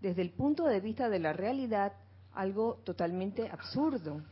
desde 0.00 0.22
el 0.22 0.30
punto 0.30 0.64
de 0.64 0.80
vista 0.80 1.08
de 1.08 1.18
la 1.18 1.32
realidad, 1.32 1.92
algo 2.34 2.78
totalmente 2.84 3.48
absurdo. 3.50 4.22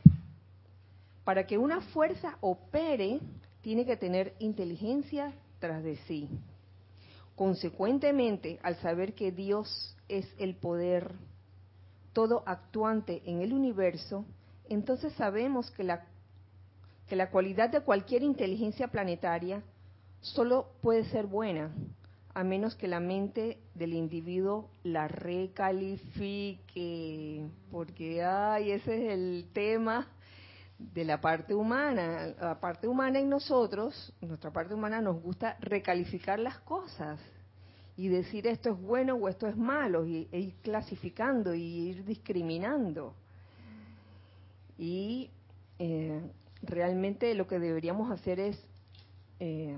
Para 1.23 1.47
que 1.47 1.57
una 1.57 1.81
fuerza 1.81 2.37
opere, 2.41 3.19
tiene 3.61 3.85
que 3.85 3.97
tener 3.97 4.33
inteligencia 4.39 5.33
tras 5.59 5.83
de 5.83 5.97
sí. 6.07 6.27
Consecuentemente, 7.35 8.59
al 8.63 8.75
saber 8.77 9.13
que 9.13 9.31
Dios 9.31 9.95
es 10.09 10.27
el 10.37 10.55
poder 10.55 11.13
todo 12.13 12.43
actuante 12.45 13.21
en 13.25 13.41
el 13.41 13.53
universo, 13.53 14.25
entonces 14.67 15.13
sabemos 15.13 15.71
que 15.71 15.83
la, 15.83 16.05
que 17.11 17.17
la 17.17 17.29
cualidad 17.29 17.69
de 17.69 17.81
cualquier 17.81 18.23
inteligencia 18.23 18.87
planetaria 18.87 19.61
solo 20.21 20.67
puede 20.81 21.03
ser 21.09 21.27
buena, 21.27 21.69
a 22.33 22.41
menos 22.45 22.73
que 22.75 22.87
la 22.87 23.01
mente 23.01 23.57
del 23.75 23.91
individuo 23.91 24.69
la 24.83 25.09
recalifique, 25.09 26.55
porque 27.69 28.23
ay, 28.23 28.71
ese 28.71 28.95
es 28.95 29.11
el 29.11 29.49
tema 29.51 30.07
de 30.79 31.03
la 31.03 31.19
parte 31.19 31.53
humana. 31.53 32.27
La 32.39 32.61
parte 32.61 32.87
humana 32.87 33.19
en 33.19 33.27
nosotros, 33.27 34.13
nuestra 34.21 34.51
parte 34.51 34.73
humana 34.73 35.01
nos 35.01 35.21
gusta 35.21 35.57
recalificar 35.59 36.39
las 36.39 36.59
cosas 36.59 37.19
y 37.97 38.07
decir 38.07 38.47
esto 38.47 38.69
es 38.69 38.79
bueno 38.79 39.15
o 39.15 39.27
esto 39.27 39.47
es 39.47 39.57
malo, 39.57 40.05
y, 40.05 40.29
e 40.31 40.39
ir 40.39 40.53
clasificando 40.61 41.53
y 41.53 41.89
ir 41.89 42.05
discriminando. 42.05 43.13
Y 44.77 45.29
eh, 45.77 46.21
realmente 46.71 47.35
lo 47.35 47.45
que 47.45 47.59
deberíamos 47.59 48.09
hacer 48.11 48.39
es 48.39 48.57
eh, 49.39 49.77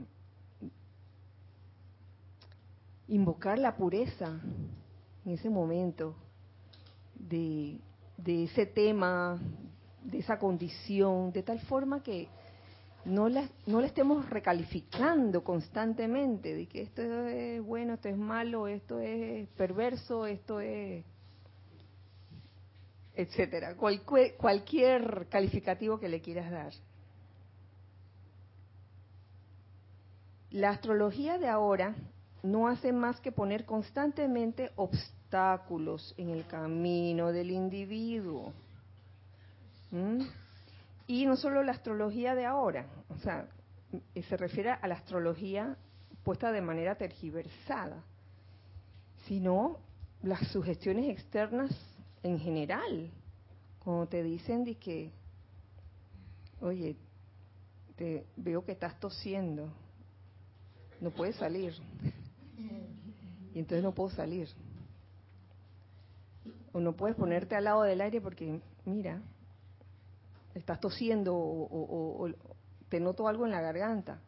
invocar 3.07 3.59
la 3.59 3.75
pureza 3.75 4.39
en 5.25 5.31
ese 5.31 5.49
momento 5.49 6.15
de, 7.15 7.79
ese 8.25 8.65
tema, 8.67 9.39
de 10.03 10.19
esa 10.19 10.37
condición, 10.37 11.31
de 11.31 11.43
tal 11.43 11.59
forma 11.61 12.03
que 12.03 12.27
no 13.05 13.27
la, 13.27 13.49
no 13.65 13.81
la 13.81 13.87
estemos 13.87 14.29
recalificando 14.29 15.43
constantemente, 15.43 16.53
de 16.53 16.67
que 16.67 16.83
esto 16.83 17.01
es 17.01 17.61
bueno, 17.61 17.95
esto 17.95 18.07
es 18.07 18.17
malo, 18.17 18.67
esto 18.67 18.99
es 18.99 19.47
perverso, 19.49 20.25
esto 20.25 20.59
es 20.59 21.03
etcétera, 23.15 23.75
cualquier, 23.75 25.27
calificativo 25.29 25.99
que 25.99 26.09
le 26.09 26.21
quieras 26.21 26.51
dar. 26.51 26.73
La 30.51 30.69
astrología 30.69 31.37
de 31.37 31.47
ahora 31.47 31.95
no 32.43 32.67
hace 32.67 32.91
más 32.91 33.19
que 33.19 33.31
poner 33.31 33.65
constantemente 33.65 34.71
obstáculos 34.75 36.13
en 36.17 36.29
el 36.29 36.45
camino 36.45 37.31
del 37.31 37.51
individuo. 37.51 38.53
Y 41.07 41.25
no 41.25 41.35
solo 41.35 41.63
la 41.63 41.73
astrología 41.73 42.33
de 42.35 42.45
ahora, 42.45 42.87
o 43.09 43.17
sea, 43.19 43.47
se 44.13 44.37
refiere 44.37 44.71
a 44.71 44.87
la 44.87 44.95
astrología 44.95 45.77
puesta 46.23 46.51
de 46.51 46.61
manera 46.61 46.95
tergiversada, 46.95 48.03
sino 49.27 49.77
las 50.23 50.47
sugestiones 50.51 51.09
externas 51.09 51.69
en 52.23 52.39
general, 52.39 53.11
como 53.83 54.07
te 54.07 54.23
dicen 54.23 54.63
de 54.63 54.75
que, 54.75 55.11
oye, 56.61 56.95
te 57.95 58.25
veo 58.37 58.63
que 58.65 58.71
estás 58.71 58.99
tosiendo, 58.99 59.71
no 60.99 61.11
puedes 61.11 61.35
salir 61.35 61.73
y 63.53 63.59
entonces 63.59 63.83
no 63.83 63.93
puedo 63.93 64.09
salir. 64.09 64.49
O 66.71 66.79
no 66.79 66.93
puedes 66.93 67.15
ponerte 67.15 67.55
al 67.55 67.65
lado 67.65 67.83
del 67.83 68.01
aire 68.01 68.19
porque, 68.19 68.59
mira, 68.85 69.21
estás 70.55 70.79
tosiendo 70.79 71.35
o, 71.35 72.29
te 72.89 72.99
noto 72.99 73.27
algo 73.27 73.45
en 73.45 73.51
la 73.51 73.61
garganta. 73.61 74.19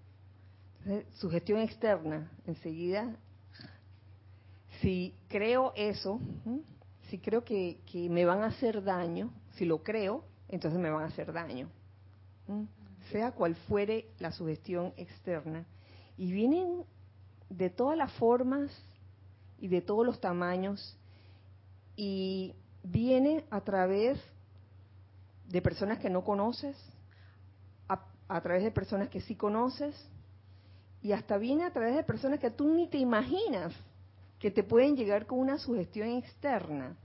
Entonces, 0.79 1.07
sugestión 1.19 1.59
externa, 1.59 2.31
enseguida, 2.45 3.15
si 4.81 5.15
creo 5.27 5.73
eso, 5.75 6.19
si 7.09 7.19
creo 7.19 7.43
que, 7.43 7.79
me 8.09 8.25
van 8.25 8.41
a 8.41 8.47
hacer 8.47 8.83
daño, 8.83 9.31
si 9.53 9.65
lo 9.65 9.83
creo, 9.83 10.23
entonces 10.47 10.79
me 10.79 10.89
van 10.89 11.03
a 11.03 11.07
hacer 11.07 11.31
daño. 11.31 11.69
Sea 13.11 13.31
cual 13.31 13.55
fuere 13.67 14.09
la 14.19 14.31
sugestión 14.31 14.93
externa. 14.97 15.65
Y 16.17 16.31
vienen 16.31 16.83
de 17.49 17.69
todas 17.69 17.97
las 17.97 18.11
formas 18.13 18.71
y 19.59 19.67
de 19.67 19.81
todos 19.81 20.05
los 20.05 20.19
tamaños 20.19 20.97
y 21.95 22.55
viene 22.83 23.45
a 23.49 23.61
través 23.61 24.19
de 25.47 25.61
personas 25.61 25.99
que 25.99 26.09
no 26.09 26.23
conoces, 26.23 26.75
a, 28.27 28.41
través 28.41 28.63
de 28.63 28.71
personas 28.71 29.09
que 29.09 29.21
sí 29.21 29.35
conoces 29.35 29.95
y 31.03 31.11
hasta 31.11 31.37
viene 31.37 31.63
a 31.63 31.71
través 31.71 31.95
de 31.95 32.03
personas 32.03 32.39
que 32.39 32.49
tú 32.49 32.67
ni 32.67 32.87
te 32.87 32.97
imaginas 32.97 33.71
que 34.45 34.51
te 34.51 34.61
pueden 34.61 34.95
llegar 34.95 35.25
con 35.25 35.39
una 35.39 35.57
sugestión 35.57 36.07
externa. 36.07 36.95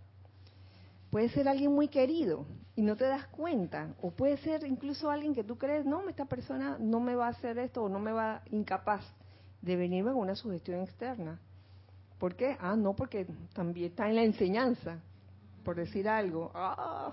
Puede 1.08 1.30
ser 1.30 1.48
alguien 1.48 1.72
muy 1.72 1.88
querido 1.88 2.44
y 2.76 2.82
no 2.82 2.96
te 2.96 3.06
das 3.06 3.28
cuenta, 3.28 3.94
o 4.02 4.10
puede 4.10 4.36
ser 4.36 4.66
incluso 4.66 5.10
alguien 5.10 5.34
que 5.34 5.42
tú 5.42 5.56
crees, 5.56 5.86
no, 5.86 6.06
esta 6.06 6.26
persona 6.26 6.76
no 6.78 7.00
me 7.00 7.14
va 7.14 7.28
a 7.28 7.30
hacer 7.30 7.56
esto 7.56 7.84
o 7.84 7.88
no 7.88 7.98
me 7.98 8.12
va 8.12 8.42
incapaz 8.50 9.02
de 9.62 9.74
venirme 9.74 10.12
con 10.12 10.20
una 10.20 10.34
sugestión 10.34 10.82
externa. 10.82 11.40
¿Por 12.18 12.36
qué? 12.36 12.58
Ah, 12.60 12.76
no, 12.76 12.94
porque 12.94 13.26
también 13.54 13.92
está 13.92 14.10
en 14.10 14.16
la 14.16 14.24
enseñanza, 14.24 15.00
por 15.64 15.76
decir 15.76 16.10
algo. 16.10 16.52
Ah. 16.54 17.10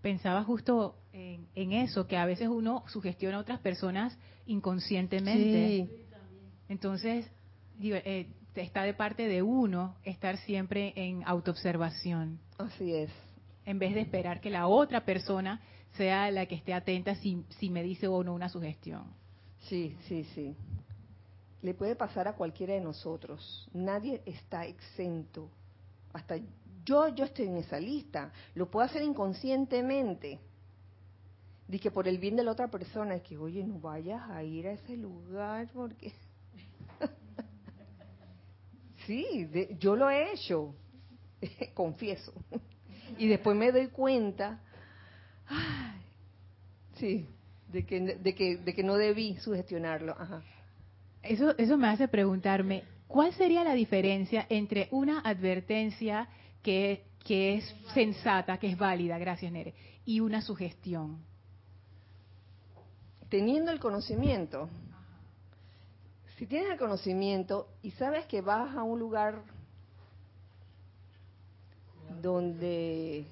Pensaba 0.00 0.44
justo 0.44 0.96
en, 1.12 1.72
eso, 1.72 2.06
que 2.06 2.16
a 2.16 2.24
veces 2.24 2.48
uno 2.48 2.84
sugestiona 2.86 3.36
a 3.36 3.40
otras 3.40 3.60
personas 3.60 4.16
inconscientemente. 4.46 5.90
Sí. 5.90 6.06
Entonces, 6.70 7.30
eh, 7.82 8.32
está 8.62 8.82
de 8.82 8.94
parte 8.94 9.28
de 9.28 9.42
uno 9.42 9.96
estar 10.04 10.36
siempre 10.38 10.92
en 10.96 11.22
autoobservación. 11.26 12.38
Así 12.58 12.94
es. 12.94 13.10
En 13.64 13.78
vez 13.78 13.94
de 13.94 14.00
esperar 14.00 14.40
que 14.40 14.50
la 14.50 14.66
otra 14.66 15.04
persona 15.04 15.60
sea 15.96 16.30
la 16.30 16.46
que 16.46 16.54
esté 16.54 16.74
atenta 16.74 17.14
si, 17.16 17.44
si 17.58 17.70
me 17.70 17.82
dice 17.82 18.06
o 18.08 18.22
no 18.22 18.34
una 18.34 18.48
sugestión. 18.48 19.04
Sí, 19.60 19.96
sí, 20.06 20.24
sí 20.34 20.54
le 21.66 21.74
puede 21.74 21.96
pasar 21.96 22.28
a 22.28 22.34
cualquiera 22.34 22.74
de 22.74 22.80
nosotros. 22.80 23.68
Nadie 23.72 24.22
está 24.24 24.66
exento. 24.66 25.50
Hasta 26.12 26.36
yo, 26.84 27.08
yo 27.08 27.24
estoy 27.24 27.46
en 27.46 27.56
esa 27.56 27.80
lista. 27.80 28.32
Lo 28.54 28.70
puedo 28.70 28.86
hacer 28.86 29.02
inconscientemente. 29.02 30.38
Dije 31.66 31.90
por 31.90 32.06
el 32.06 32.18
bien 32.18 32.36
de 32.36 32.44
la 32.44 32.52
otra 32.52 32.68
persona, 32.68 33.16
es 33.16 33.22
que, 33.22 33.36
oye, 33.36 33.64
no 33.64 33.80
vayas 33.80 34.22
a 34.30 34.44
ir 34.44 34.68
a 34.68 34.72
ese 34.72 34.96
lugar 34.96 35.68
porque... 35.74 36.12
sí, 39.06 39.48
yo 39.78 39.96
lo 39.96 40.10
he 40.10 40.32
hecho, 40.32 40.74
confieso. 41.74 42.32
y 43.18 43.28
después 43.28 43.56
me 43.56 43.72
doy 43.72 43.88
cuenta, 43.88 44.60
sí, 46.94 47.26
de 47.72 47.84
que, 47.84 48.00
de, 48.00 48.34
que, 48.34 48.56
de 48.56 48.74
que 48.74 48.82
no 48.82 48.94
debí 48.96 49.36
sugestionarlo. 49.36 50.12
Ajá. 50.18 50.42
Eso, 51.22 51.56
eso 51.58 51.76
me 51.76 51.88
hace 51.88 52.08
preguntarme, 52.08 52.84
¿cuál 53.08 53.32
sería 53.32 53.64
la 53.64 53.74
diferencia 53.74 54.46
entre 54.48 54.88
una 54.92 55.20
advertencia 55.20 56.28
que, 56.62 57.04
que 57.24 57.56
es 57.56 57.76
sensata, 57.94 58.58
que 58.58 58.68
es 58.68 58.78
válida, 58.78 59.18
gracias 59.18 59.50
Nere, 59.50 59.74
y 60.04 60.20
una 60.20 60.40
sugestión? 60.40 61.18
Teniendo 63.28 63.72
el 63.72 63.80
conocimiento, 63.80 64.68
si 66.36 66.46
tienes 66.46 66.70
el 66.70 66.78
conocimiento 66.78 67.68
y 67.82 67.92
sabes 67.92 68.26
que 68.26 68.42
vas 68.42 68.74
a 68.76 68.82
un 68.82 68.98
lugar 68.98 69.42
donde 72.20 73.26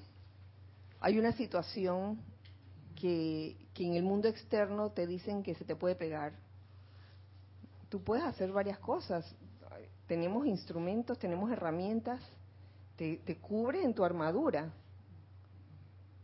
hay 0.99 1.19
una 1.19 1.31
situación 1.33 2.19
que, 2.95 3.55
que, 3.73 3.85
en 3.85 3.93
el 3.93 4.03
mundo 4.03 4.27
externo 4.27 4.89
te 4.89 5.05
dicen 5.05 5.43
que 5.43 5.53
se 5.53 5.65
te 5.65 5.75
puede 5.75 5.95
pegar, 5.95 6.33
tú 7.89 8.01
puedes 8.01 8.25
hacer 8.25 8.51
varias 8.51 8.79
cosas. 8.79 9.35
Tenemos 10.07 10.45
instrumentos, 10.47 11.19
tenemos 11.19 11.51
herramientas, 11.51 12.21
te, 12.95 13.17
te 13.17 13.37
cubre 13.37 13.83
en 13.83 13.93
tu 13.93 14.03
armadura, 14.03 14.71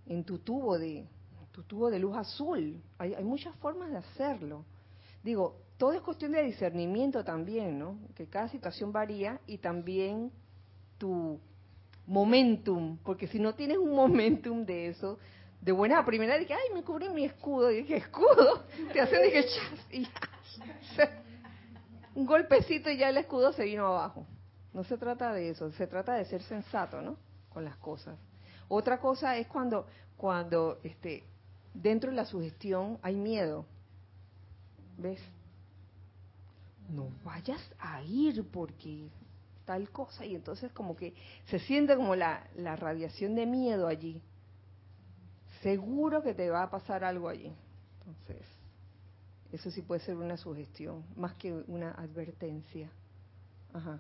en 0.08 0.24
tu 0.24 0.40
tubo 0.40 0.80
de, 0.80 1.08
tu 1.52 1.64
tubo 1.64 1.92
de 1.92 2.00
luz 2.00 2.16
azul. 2.18 2.82
Hay, 2.98 3.14
hay 3.14 3.24
muchas 3.24 3.56
formas 3.58 3.92
de 3.92 3.98
hacerlo. 3.98 4.66
Digo, 5.24 5.58
todo 5.82 5.94
es 5.94 6.02
cuestión 6.02 6.34
de 6.34 6.44
discernimiento 6.44 7.24
también, 7.24 7.80
¿no? 7.80 7.98
Que 8.14 8.28
cada 8.28 8.48
situación 8.50 8.92
varía 8.92 9.42
y 9.48 9.58
también 9.58 10.32
tu 11.00 11.40
momentum, 12.06 13.00
porque 13.00 13.26
si 13.26 13.40
no 13.40 13.56
tienes 13.56 13.80
un 13.80 13.96
momentum 13.96 14.64
de 14.64 14.90
eso, 14.90 15.18
de 15.60 15.72
buena 15.72 16.06
primera 16.06 16.38
dije, 16.38 16.54
ay, 16.54 16.72
me 16.72 16.84
cubrí 16.84 17.10
mi 17.10 17.26
escudo, 17.26 17.72
y 17.72 17.78
dije, 17.78 17.98
escudo, 17.98 18.64
te 18.94 19.02
hacen 19.02 19.24
dije, 19.24 19.44
chas, 19.44 19.88
y 19.92 20.08
un 22.14 22.28
golpecito 22.28 22.92
y 22.92 22.98
ya 22.98 23.10
el 23.10 23.18
escudo 23.18 23.52
se 23.52 23.64
vino 23.64 23.88
abajo. 23.88 24.28
No 24.74 24.84
se 24.84 25.00
trata 25.00 25.34
de 25.34 25.50
eso, 25.50 25.72
se 25.72 25.88
trata 25.88 26.14
de 26.14 26.26
ser 26.26 26.44
sensato, 26.44 27.02
¿no? 27.02 27.18
Con 27.50 27.66
las 27.66 27.78
cosas. 27.78 28.20
Otra 28.68 29.00
cosa 29.00 29.36
es 29.36 29.48
cuando, 29.48 29.88
cuando 30.16 30.78
este, 30.84 31.24
dentro 31.74 32.12
de 32.12 32.18
la 32.18 32.26
sugestión 32.26 33.00
hay 33.02 33.16
miedo. 33.16 33.66
¿Ves? 35.00 35.20
No 36.94 37.10
vayas 37.24 37.62
a 37.80 38.04
ir 38.04 38.44
porque 38.52 39.08
tal 39.66 39.90
cosa 39.90 40.26
y 40.26 40.36
entonces 40.36 40.72
como 40.72 40.96
que 40.96 41.14
se 41.46 41.60
siente 41.60 41.96
como 41.96 42.16
la, 42.16 42.48
la 42.56 42.76
radiación 42.76 43.36
de 43.36 43.46
miedo 43.46 43.88
allí. 43.88 44.22
Seguro 45.62 46.24
que 46.24 46.34
te 46.34 46.50
va 46.50 46.64
a 46.64 46.70
pasar 46.70 47.04
algo 47.04 47.30
allí. 47.30 47.52
Entonces, 48.00 48.48
eso 49.52 49.70
sí 49.70 49.82
puede 49.82 50.02
ser 50.02 50.16
una 50.16 50.38
sugestión, 50.38 51.04
más 51.16 51.36
que 51.36 51.54
una 51.54 51.92
advertencia. 51.92 52.90
Ajá. 53.74 54.00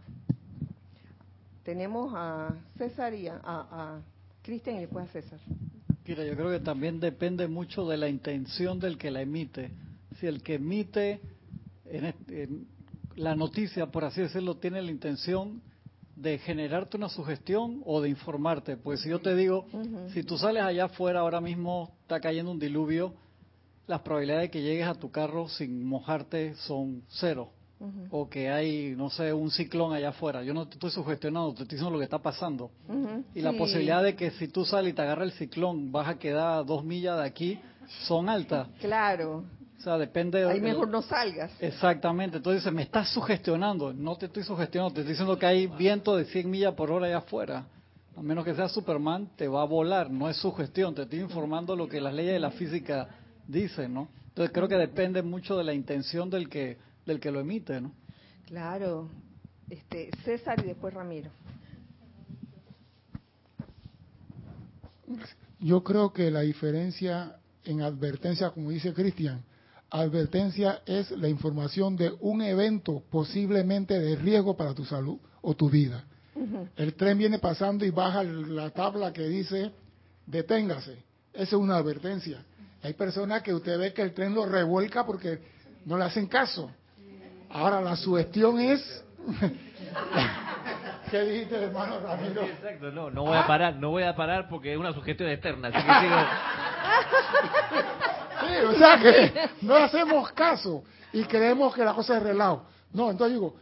Tenemos 1.63 2.11
a 2.15 2.55
César 2.77 3.13
y 3.13 3.27
a, 3.27 3.39
a, 3.43 4.01
Cristian 4.41 4.77
y 4.77 4.79
después 4.81 5.07
a 5.07 5.11
César. 5.11 5.39
Mira, 6.07 6.25
yo 6.25 6.35
creo 6.35 6.49
que 6.49 6.59
también 6.59 6.99
depende 6.99 7.47
mucho 7.47 7.87
de 7.87 7.97
la 7.97 8.09
intención 8.09 8.79
del 8.79 8.97
que 8.97 9.11
la 9.11 9.21
emite. 9.21 9.71
Si 10.19 10.25
el 10.25 10.41
que 10.41 10.55
emite 10.55 11.21
en, 11.85 12.67
la 13.15 13.35
noticia, 13.35 13.87
por 13.87 14.03
así 14.05 14.21
decirlo, 14.21 14.55
tiene 14.55 14.81
la 14.81 14.91
intención 14.91 15.61
de 16.15 16.37
generarte 16.37 16.97
una 16.97 17.09
sugestión 17.09 17.81
o 17.85 18.01
de 18.01 18.09
informarte. 18.09 18.77
Pues 18.77 19.01
si 19.01 19.09
yo 19.09 19.19
te 19.19 19.35
digo, 19.35 19.65
si 20.13 20.23
tú 20.23 20.37
sales 20.37 20.63
allá 20.63 20.85
afuera 20.85 21.21
ahora 21.21 21.41
mismo 21.41 21.91
está 22.01 22.19
cayendo 22.19 22.51
un 22.51 22.59
diluvio, 22.59 23.13
las 23.87 24.01
probabilidades 24.01 24.43
de 24.43 24.51
que 24.51 24.61
llegues 24.61 24.87
a 24.87 24.95
tu 24.95 25.11
carro 25.11 25.47
sin 25.49 25.83
mojarte 25.83 26.55
son 26.55 27.03
cero. 27.09 27.49
O 28.11 28.29
que 28.29 28.47
hay, 28.47 28.93
no 28.95 29.09
sé, 29.09 29.33
un 29.33 29.49
ciclón 29.49 29.91
allá 29.91 30.09
afuera. 30.09 30.43
Yo 30.43 30.53
no 30.53 30.67
te 30.67 30.73
estoy 30.75 30.91
sugestionando, 30.91 31.55
te 31.55 31.63
estoy 31.63 31.77
diciendo 31.77 31.89
lo 31.89 31.97
que 31.97 32.03
está 32.03 32.19
pasando. 32.19 32.69
Y 33.33 33.41
la 33.41 33.53
posibilidad 33.53 34.03
de 34.03 34.15
que 34.15 34.29
si 34.31 34.47
tú 34.47 34.65
sales 34.65 34.91
y 34.91 34.95
te 34.95 35.01
agarra 35.01 35.23
el 35.23 35.31
ciclón, 35.31 35.91
vas 35.91 36.07
a 36.07 36.19
quedar 36.19 36.59
a 36.59 36.63
dos 36.63 36.83
millas 36.83 37.17
de 37.17 37.25
aquí, 37.25 37.59
son 38.05 38.29
altas. 38.29 38.67
Claro. 38.79 39.45
O 39.81 39.83
sea, 39.83 39.97
depende 39.97 40.45
Ahí 40.45 40.61
mejor 40.61 40.87
no 40.89 41.01
salgas. 41.01 41.51
Exactamente. 41.59 42.37
Entonces 42.37 42.71
me 42.71 42.83
estás 42.83 43.09
sugestionando. 43.09 43.91
No 43.91 44.15
te 44.15 44.27
estoy 44.27 44.43
sugestionando, 44.43 44.93
te 44.93 45.01
estoy 45.01 45.13
diciendo 45.13 45.39
que 45.39 45.45
hay 45.47 45.65
viento 45.65 46.15
de 46.15 46.25
100 46.25 46.51
millas 46.51 46.75
por 46.75 46.91
hora 46.91 47.07
allá 47.07 47.17
afuera. 47.17 47.65
A 48.15 48.21
menos 48.21 48.45
que 48.45 48.53
sea 48.53 48.69
Superman, 48.69 49.31
te 49.35 49.47
va 49.47 49.63
a 49.63 49.65
volar. 49.65 50.11
No 50.11 50.29
es 50.29 50.37
sugestión, 50.37 50.93
te 50.93 51.01
estoy 51.01 51.21
informando 51.21 51.75
lo 51.75 51.89
que 51.89 51.99
las 51.99 52.13
leyes 52.13 52.33
de 52.33 52.39
la 52.39 52.51
física 52.51 53.09
dicen, 53.47 53.95
¿no? 53.95 54.07
Entonces 54.27 54.53
creo 54.53 54.67
que 54.67 54.75
depende 54.75 55.23
mucho 55.23 55.57
de 55.57 55.63
la 55.63 55.73
intención 55.73 56.29
del 56.29 56.47
que, 56.47 56.77
del 57.07 57.19
que 57.19 57.31
lo 57.31 57.39
emite, 57.39 57.81
¿no? 57.81 57.91
Claro. 58.45 59.09
Este, 59.67 60.11
César 60.23 60.63
y 60.63 60.67
después 60.67 60.93
Ramiro. 60.93 61.31
Yo 65.59 65.83
creo 65.83 66.13
que 66.13 66.29
la 66.29 66.41
diferencia 66.41 67.37
en 67.65 67.81
advertencia, 67.81 68.51
como 68.51 68.69
dice 68.69 68.93
Cristian, 68.93 69.43
Advertencia 69.93 70.81
es 70.85 71.11
la 71.11 71.27
información 71.27 71.97
de 71.97 72.13
un 72.21 72.41
evento 72.41 73.03
posiblemente 73.11 73.99
de 73.99 74.15
riesgo 74.15 74.55
para 74.55 74.73
tu 74.73 74.85
salud 74.85 75.17
o 75.41 75.53
tu 75.53 75.69
vida. 75.69 76.05
El 76.77 76.93
tren 76.95 77.17
viene 77.17 77.39
pasando 77.39 77.83
y 77.83 77.89
baja 77.89 78.23
la 78.23 78.69
tabla 78.69 79.11
que 79.11 79.27
dice 79.27 79.71
deténgase. 80.25 80.93
Esa 81.33 81.43
es 81.43 81.53
una 81.53 81.75
advertencia. 81.75 82.43
Hay 82.81 82.93
personas 82.93 83.43
que 83.43 83.53
usted 83.53 83.77
ve 83.77 83.93
que 83.93 84.01
el 84.01 84.13
tren 84.13 84.33
lo 84.33 84.45
revuelca 84.45 85.05
porque 85.05 85.39
no 85.85 85.97
le 85.97 86.05
hacen 86.05 86.27
caso. 86.27 86.71
Ahora 87.49 87.81
la 87.81 87.97
sugestión 87.97 88.61
es 88.61 89.03
¿Qué 91.11 91.21
dijiste, 91.21 91.63
hermano 91.63 91.99
Ramiro? 91.99 92.43
exacto, 92.43 92.91
no, 92.91 93.11
no 93.11 93.23
voy 93.23 93.35
a 93.37 93.45
parar, 93.45 93.75
no 93.75 93.89
voy 93.89 94.03
a 94.03 94.15
parar 94.15 94.47
porque 94.47 94.71
es 94.71 94.79
una 94.79 94.93
sugestión 94.93 95.29
externa, 95.29 95.67
así 95.67 95.77
que 95.77 95.99
sigo 95.99 96.15
o 98.67 98.73
sea 98.77 98.99
que 98.99 99.49
no 99.61 99.75
hacemos 99.75 100.31
caso 100.31 100.83
y 101.13 101.23
creemos 101.23 101.73
que 101.73 101.83
la 101.83 101.93
cosa 101.93 102.17
es 102.17 102.23
relajo. 102.23 102.65
No, 102.93 103.09
entonces 103.09 103.35
digo, 103.35 103.55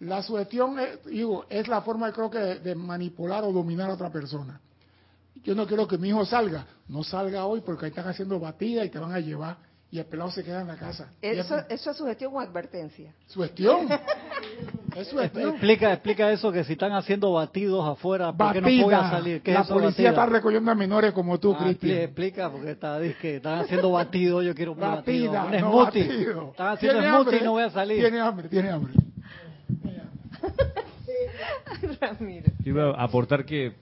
la 0.00 0.22
sugestión 0.22 0.78
es, 0.78 1.04
digo, 1.06 1.46
es 1.48 1.68
la 1.68 1.80
forma, 1.80 2.12
creo 2.12 2.30
que, 2.30 2.38
de, 2.38 2.74
manipular 2.74 3.44
o 3.44 3.52
dominar 3.52 3.90
a 3.90 3.94
otra 3.94 4.10
persona. 4.10 4.60
Yo 5.42 5.54
no 5.54 5.66
quiero 5.66 5.86
que 5.86 5.98
mi 5.98 6.08
hijo 6.08 6.24
salga. 6.24 6.66
No 6.88 7.02
salga 7.02 7.46
hoy 7.46 7.60
porque 7.60 7.86
ahí 7.86 7.90
están 7.90 8.08
haciendo 8.08 8.38
batida 8.38 8.84
y 8.84 8.90
te 8.90 8.98
van 8.98 9.12
a 9.12 9.20
llevar 9.20 9.56
y 9.90 9.98
el 9.98 10.06
pelado 10.06 10.30
se 10.30 10.42
queda 10.42 10.60
en 10.60 10.68
la 10.68 10.76
casa. 10.76 11.12
Eso, 11.22 11.56
eso 11.68 11.90
es 11.90 11.96
sugestión 11.96 12.34
o 12.34 12.40
advertencia. 12.40 13.14
Sugestión. 13.26 13.88
Explica, 14.96 15.92
explica 15.92 16.32
eso 16.32 16.50
que 16.50 16.64
si 16.64 16.72
están 16.72 16.92
haciendo 16.92 17.30
batidos 17.30 17.86
afuera, 17.86 18.32
¿por 18.32 18.54
qué 18.54 18.62
no 18.62 18.84
voy 18.84 18.94
a 18.94 19.10
salir? 19.10 19.42
la 19.44 19.64
policía 19.64 20.08
está 20.08 20.24
recogiendo 20.24 20.70
a 20.70 20.74
menores 20.74 21.12
como 21.12 21.38
tú, 21.38 21.54
ah, 21.54 21.64
Cristian. 21.64 21.98
Explica, 21.98 22.50
porque 22.50 22.70
está, 22.70 22.98
dice 22.98 23.16
que 23.20 23.36
están 23.36 23.58
haciendo 23.58 23.90
batidos, 23.90 24.42
yo 24.42 24.54
quiero 24.54 24.72
un 24.72 24.80
batido. 24.80 25.32
Un 25.32 25.58
smoothie. 25.58 26.30
Están 26.50 26.68
haciendo 26.68 27.02
smoothie 27.02 27.36
y 27.36 27.44
no 27.44 27.52
voy 27.52 27.64
a 27.64 27.70
salir. 27.70 28.00
Tiene 28.00 28.20
hambre, 28.20 28.48
tiene 28.48 28.70
hambre. 28.70 28.94
Iba 32.64 32.92
a 32.92 33.04
aportar 33.04 33.44
que 33.44 33.74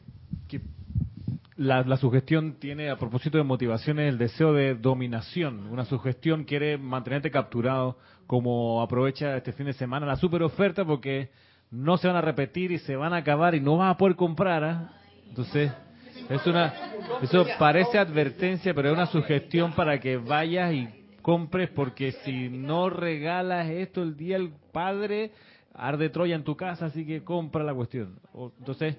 la, 1.56 1.82
la, 1.82 1.96
sugestión 1.96 2.54
tiene, 2.58 2.90
a 2.90 2.96
propósito 2.96 3.38
de 3.38 3.44
motivaciones, 3.44 4.08
el 4.08 4.18
deseo 4.18 4.52
de 4.52 4.74
dominación. 4.74 5.66
Una 5.70 5.84
sugestión 5.84 6.44
quiere 6.44 6.78
mantenerte 6.78 7.30
capturado 7.30 7.96
como 8.26 8.82
aprovecha 8.82 9.36
este 9.36 9.52
fin 9.52 9.66
de 9.66 9.72
semana 9.74 10.06
la 10.06 10.16
super 10.16 10.42
oferta 10.42 10.84
porque 10.84 11.30
no 11.70 11.96
se 11.96 12.06
van 12.08 12.16
a 12.16 12.20
repetir 12.20 12.72
y 12.72 12.78
se 12.78 12.96
van 12.96 13.12
a 13.12 13.18
acabar 13.18 13.54
y 13.54 13.60
no 13.60 13.76
vas 13.76 13.94
a 13.94 13.98
poder 13.98 14.16
comprar. 14.16 14.64
¿ah? 14.64 14.92
Entonces, 15.28 15.72
es 16.28 16.46
una, 16.46 16.72
eso 17.22 17.46
parece 17.58 17.98
advertencia, 17.98 18.72
pero 18.74 18.88
es 18.88 18.94
una 18.94 19.06
sugestión 19.06 19.72
para 19.72 19.98
que 20.00 20.16
vayas 20.16 20.72
y 20.72 20.88
compres 21.22 21.70
porque 21.70 22.12
si 22.24 22.48
no 22.48 22.90
regalas 22.90 23.68
esto 23.68 24.02
el 24.02 24.16
día 24.16 24.38
del 24.38 24.52
padre, 24.72 25.32
arde 25.74 26.08
Troya 26.10 26.36
en 26.36 26.44
tu 26.44 26.56
casa, 26.56 26.86
así 26.86 27.04
que 27.04 27.24
compra 27.24 27.64
la 27.64 27.74
cuestión. 27.74 28.18
Entonces, 28.58 28.96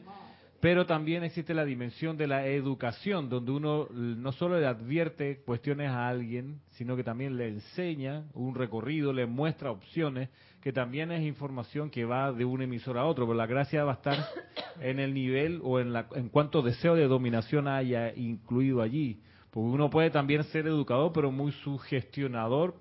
pero 0.65 0.87
también 0.87 1.23
existe 1.23 1.53
la 1.53 1.63
dimensión 1.63 2.17
de 2.17 2.25
la 2.25 2.47
educación, 2.47 3.29
donde 3.29 3.51
uno 3.51 3.87
no 3.91 4.31
solo 4.31 4.59
le 4.59 4.65
advierte 4.65 5.43
cuestiones 5.45 5.91
a 5.91 6.07
alguien, 6.07 6.59
sino 6.71 6.95
que 6.95 7.03
también 7.03 7.37
le 7.37 7.49
enseña 7.49 8.23
un 8.33 8.55
recorrido, 8.55 9.13
le 9.13 9.27
muestra 9.27 9.69
opciones, 9.69 10.29
que 10.61 10.73
también 10.73 11.11
es 11.11 11.21
información 11.21 11.91
que 11.91 12.03
va 12.03 12.31
de 12.31 12.45
un 12.45 12.63
emisor 12.63 12.97
a 12.97 13.05
otro, 13.05 13.27
pero 13.27 13.37
la 13.37 13.45
gracia 13.45 13.83
va 13.83 13.91
a 13.91 13.95
estar 13.97 14.17
en 14.81 14.99
el 14.99 15.13
nivel 15.13 15.61
o 15.63 15.79
en, 15.79 15.93
la, 15.93 16.07
en 16.15 16.29
cuanto 16.29 16.63
deseo 16.63 16.95
de 16.95 17.05
dominación 17.05 17.67
haya 17.67 18.11
incluido 18.15 18.81
allí, 18.81 19.21
Porque 19.51 19.69
uno 19.69 19.91
puede 19.91 20.09
también 20.09 20.45
ser 20.45 20.65
educador, 20.65 21.11
pero 21.13 21.31
muy 21.31 21.51
sugestionador 21.51 22.73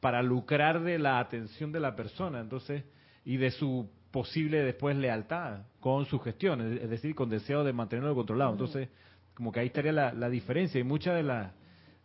para 0.00 0.22
lucrar 0.22 0.82
de 0.82 0.98
la 0.98 1.18
atención 1.18 1.72
de 1.72 1.80
la 1.80 1.96
persona, 1.96 2.38
entonces, 2.38 2.84
y 3.24 3.38
de 3.38 3.50
su 3.50 3.88
posible 4.10 4.62
después 4.62 4.96
lealtad 4.96 5.62
con 5.80 6.06
su 6.06 6.18
gestión, 6.18 6.78
es 6.78 6.90
decir, 6.90 7.14
con 7.14 7.30
deseo 7.30 7.64
de 7.64 7.72
mantenerlo 7.72 8.14
controlado. 8.14 8.52
Entonces, 8.52 8.88
como 9.34 9.52
que 9.52 9.60
ahí 9.60 9.66
estaría 9.66 9.92
la, 9.92 10.28
diferencia 10.28 10.80
y 10.80 10.84
mucha 10.84 11.14
de 11.14 11.22
la 11.22 11.52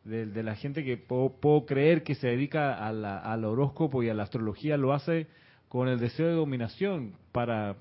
de, 0.03 0.43
la 0.43 0.55
gente 0.55 0.83
que 0.83 0.97
puedo, 0.97 1.65
creer 1.65 2.03
que 2.03 2.15
se 2.15 2.27
dedica 2.27 2.87
al 2.87 3.45
horóscopo 3.45 4.03
y 4.03 4.09
a 4.09 4.13
la 4.13 4.23
astrología 4.23 4.77
lo 4.77 4.93
hace 4.93 5.27
con 5.67 5.87
el 5.87 5.99
deseo 5.99 6.27
de 6.27 6.33
dominación 6.33 7.13
para 7.31 7.75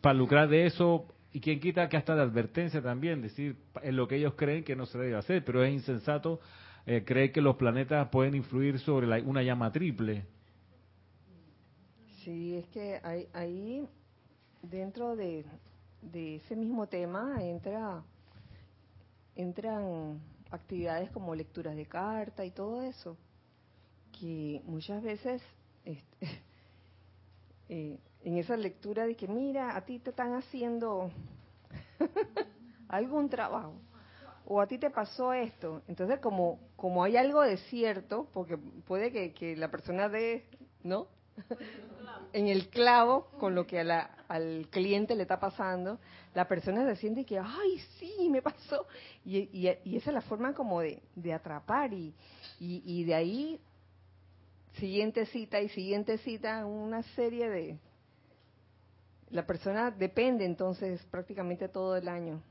para 0.00 0.14
lucrar 0.14 0.48
de 0.48 0.66
eso 0.66 1.06
y 1.32 1.40
quien 1.40 1.60
quita 1.60 1.88
que 1.88 1.96
hasta 1.96 2.14
de 2.14 2.22
advertencia 2.22 2.80
también, 2.80 3.20
decir 3.20 3.56
en 3.82 3.96
lo 3.96 4.06
que 4.06 4.16
ellos 4.16 4.34
creen 4.36 4.62
que 4.62 4.76
no 4.76 4.86
se 4.86 4.98
debe 4.98 5.16
hacer, 5.16 5.44
pero 5.44 5.64
es 5.64 5.72
insensato 5.72 6.40
eh, 6.86 7.02
creer 7.04 7.32
que 7.32 7.40
los 7.40 7.56
planetas 7.56 8.08
pueden 8.08 8.34
influir 8.34 8.78
sobre 8.78 9.06
una 9.22 9.42
llama 9.42 9.72
triple. 9.72 10.26
Sí, 12.24 12.56
es 12.56 12.66
que 12.68 13.00
ahí, 13.34 13.86
dentro 14.62 15.14
de, 15.14 15.44
ese 16.14 16.56
mismo 16.56 16.86
tema 16.86 17.36
entra 17.42 18.02
entran 19.36 20.20
actividades 20.50 21.10
como 21.10 21.34
lecturas 21.34 21.76
de 21.76 21.84
carta 21.84 22.42
y 22.44 22.50
todo 22.50 22.82
eso, 22.82 23.18
que 24.18 24.62
muchas 24.64 25.02
veces 25.02 25.42
este, 25.84 26.26
eh, 27.68 27.98
en 28.22 28.38
esa 28.38 28.56
lectura 28.56 29.06
de 29.06 29.16
que 29.16 29.28
mira, 29.28 29.76
a 29.76 29.84
ti 29.84 29.98
te 29.98 30.10
están 30.10 30.32
haciendo 30.32 31.10
algún 32.88 33.28
trabajo 33.28 33.74
o 34.46 34.62
a 34.62 34.66
ti 34.66 34.78
te 34.78 34.88
pasó 34.88 35.34
esto. 35.34 35.82
Entonces, 35.88 36.20
como, 36.20 36.58
como 36.76 37.04
hay 37.04 37.18
algo 37.18 37.42
de 37.42 37.58
cierto, 37.68 38.28
porque 38.32 38.56
puede 38.56 39.12
que, 39.12 39.34
que 39.34 39.56
la 39.56 39.70
persona 39.70 40.08
de, 40.08 40.46
¿no? 40.82 41.08
En 42.32 42.48
el 42.48 42.68
clavo 42.68 43.28
con 43.38 43.54
lo 43.54 43.66
que 43.66 43.80
al 43.80 44.68
cliente 44.70 45.14
le 45.14 45.22
está 45.22 45.38
pasando, 45.38 45.98
la 46.34 46.48
persona 46.48 46.84
se 46.86 46.96
siente 46.96 47.24
que, 47.24 47.38
ay, 47.38 47.78
sí, 47.98 48.28
me 48.30 48.42
pasó. 48.42 48.86
Y, 49.24 49.66
esa 49.68 50.10
es 50.10 50.14
la 50.14 50.20
forma 50.20 50.52
como 50.54 50.80
de, 50.80 51.00
atrapar 51.32 51.92
y, 51.92 53.04
de 53.04 53.14
ahí, 53.14 53.60
siguiente 54.78 55.26
cita 55.26 55.60
y 55.60 55.68
siguiente 55.68 56.18
cita, 56.18 56.66
una 56.66 57.02
serie 57.14 57.48
de... 57.48 57.78
La 59.30 59.46
persona 59.46 59.90
depende 59.90 60.44
entonces 60.44 61.02
prácticamente 61.10 61.68
todo 61.68 61.96
el 61.96 62.08
año 62.08 62.42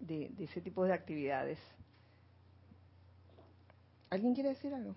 de 0.00 0.32
ese 0.38 0.60
tipo 0.60 0.84
de 0.84 0.92
actividades. 0.92 1.58
¿Alguien 4.10 4.34
quiere 4.34 4.50
decir 4.50 4.74
algo? 4.74 4.94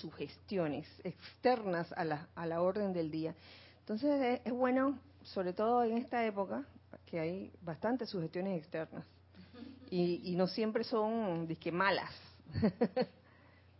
Sugestiones 0.00 0.86
externas 1.04 1.92
a 1.92 2.04
la, 2.04 2.28
a 2.34 2.46
la 2.46 2.60
orden 2.60 2.92
del 2.92 3.10
día. 3.10 3.34
Entonces 3.80 4.40
es, 4.44 4.52
bueno, 4.52 4.98
sobre 5.22 5.52
todo 5.52 5.84
en 5.84 5.98
esta 5.98 6.24
época, 6.24 6.64
que 7.06 7.18
hay 7.18 7.52
bastantes 7.62 8.10
sugestiones 8.10 8.58
externas. 8.58 9.04
Y, 9.90 10.34
no 10.36 10.46
siempre 10.46 10.84
son 10.84 11.46
disque 11.46 11.72
malas, 11.72 12.12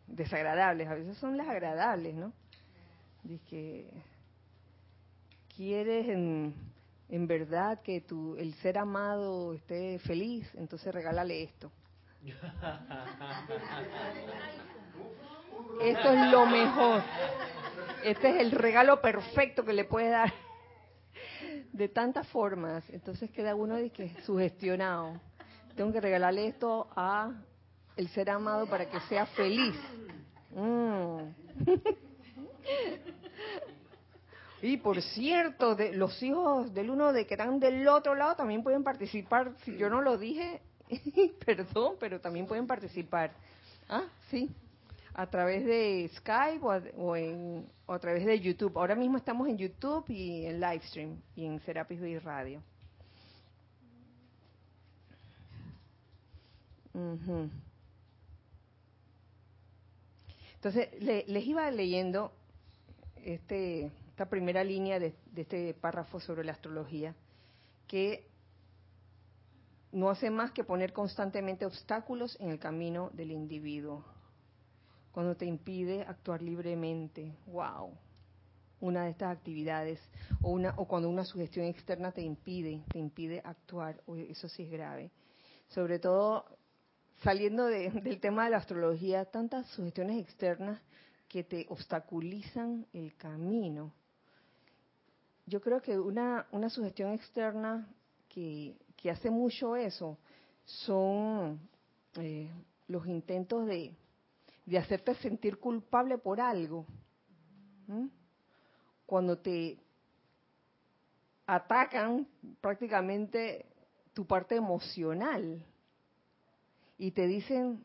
desagradables, 0.07 0.88
a 0.88 0.94
veces 0.94 1.18
son 1.18 1.37
las 1.37 1.47
agradables, 1.47 2.14
¿no? 2.14 2.33
Disque 3.23 3.90
quieres 5.55 6.09
en, 6.09 6.55
en 7.11 7.27
verdad 7.27 7.83
que 7.83 8.01
tu, 8.01 8.37
el 8.37 8.55
ser 8.55 8.79
amado 8.79 9.53
esté 9.53 9.99
feliz, 9.99 10.49
entonces 10.55 10.94
regálale 10.94 11.42
esto. 11.42 11.71
Esto 15.81 16.11
es 16.11 16.33
lo 16.33 16.47
mejor. 16.47 17.03
Este 18.05 18.31
es 18.31 18.37
el 18.40 18.51
regalo 18.53 19.01
perfecto 19.01 19.64
que 19.64 19.73
le 19.73 19.85
puede 19.85 20.11
dar 20.11 20.33
de 21.73 21.88
tantas 21.88 22.27
formas. 22.29 22.88
Entonces 22.90 23.31
queda 23.31 23.55
uno 23.55 23.77
de 23.77 23.90
que 23.90 24.11
sugestionado. 24.25 25.21
Tengo 25.77 25.92
que 25.92 26.01
regalarle 26.01 26.49
esto 26.49 26.88
a 26.97 27.33
el 27.97 28.09
ser 28.09 28.31
amado 28.31 28.66
para 28.66 28.88
que 28.88 29.01
sea 29.03 29.27
feliz. 29.27 29.75
Mm. 30.55 31.18
Y 34.61 34.77
por 34.79 35.01
cierto, 35.01 35.77
de, 35.77 35.92
los 35.92 36.21
hijos 36.21 36.75
del 36.75 36.90
uno 36.90 37.12
de 37.12 37.27
que 37.27 37.35
están 37.35 37.61
del 37.61 37.87
otro 37.87 38.16
lado 38.16 38.35
también 38.35 38.64
pueden 38.64 38.83
participar. 38.83 39.53
Si 39.64 39.77
yo 39.77 39.88
no 39.88 40.01
lo 40.01 40.18
dije, 40.18 40.61
perdón, 41.47 41.94
pero 42.01 42.21
también 42.21 42.47
pueden 42.47 42.66
participar. 42.66 43.31
Ah, 43.88 44.03
sí 44.31 44.51
a 45.14 45.27
través 45.27 45.64
de 45.64 46.11
Skype 46.16 46.64
o 46.64 47.14
a, 47.14 47.94
a 47.94 47.99
través 47.99 48.25
de 48.25 48.40
YouTube. 48.40 48.77
Ahora 48.79 48.94
mismo 48.94 49.16
estamos 49.16 49.49
en 49.49 49.59
YouTube 49.59 50.05
y 50.09 50.47
en 50.47 50.61
Livestream 50.61 51.21
y 51.35 51.47
en 51.47 51.61
Serapis 51.61 52.01
Bay 52.01 52.18
Radio. 52.18 52.62
Entonces, 60.55 60.88
les 61.01 61.47
iba 61.47 61.71
leyendo 61.71 62.33
este, 63.16 63.92
esta 64.09 64.27
primera 64.29 64.64
línea 64.64 64.99
de 64.99 65.14
este 65.37 65.75
párrafo 65.75 66.18
sobre 66.18 66.44
la 66.44 66.53
astrología, 66.53 67.14
que 67.87 68.27
no 69.92 70.11
hace 70.11 70.31
más 70.31 70.51
que 70.51 70.64
poner 70.64 70.92
constantemente 70.92 71.64
obstáculos 71.64 72.37
en 72.40 72.51
el 72.51 72.59
camino 72.59 73.11
del 73.14 73.31
individuo 73.31 74.05
cuando 75.19 75.37
te 75.37 75.47
impide 75.47 76.03
actuar 76.03 76.41
libremente. 76.43 77.35
¡Wow! 77.47 77.93
Una 78.81 79.03
de 79.03 79.11
estas 79.11 79.37
actividades 79.37 80.01
o 80.41 80.51
una 80.51 80.73
o 80.77 80.87
cuando 80.87 81.09
una 81.09 81.25
sugestión 81.25 81.67
externa 81.67 82.13
te 82.13 82.23
impide, 82.23 82.85
te 82.89 83.01
impide 83.01 83.43
actuar, 83.45 84.01
eso 84.29 84.49
sí 84.49 84.63
es 84.63 84.71
grave. 84.71 85.11
Sobre 85.71 85.99
todo 85.99 86.45
saliendo 87.25 87.67
del 87.67 88.21
tema 88.21 88.45
de 88.45 88.51
la 88.51 88.59
astrología, 88.59 89.25
tantas 89.25 89.67
sugestiones 89.71 90.23
externas 90.23 90.81
que 91.27 91.43
te 91.43 91.67
obstaculizan 91.69 92.87
el 92.93 93.17
camino. 93.17 93.93
Yo 95.47 95.61
creo 95.61 95.83
que 95.83 95.99
una, 95.99 96.47
una 96.53 96.71
sugestión 96.71 97.13
externa 97.13 97.89
que, 98.29 98.77
que 98.97 99.11
hace 99.11 99.31
mucho 99.31 99.75
eso 99.75 100.17
son 100.65 101.59
eh, 102.21 102.49
los 102.87 103.05
intentos 103.09 103.67
de, 103.67 103.97
de 104.69 104.77
hacerte 104.77 105.15
sentir 105.15 105.59
culpable 105.59 106.19
por 106.19 106.41
algo. 106.41 106.85
Cuando 109.07 109.39
te 109.39 109.79
atacan 111.47 112.29
prácticamente 112.61 113.65
tu 114.13 114.27
parte 114.27 114.57
emocional 114.57 115.65
y 116.99 117.11
te 117.13 117.27
dicen, 117.27 117.83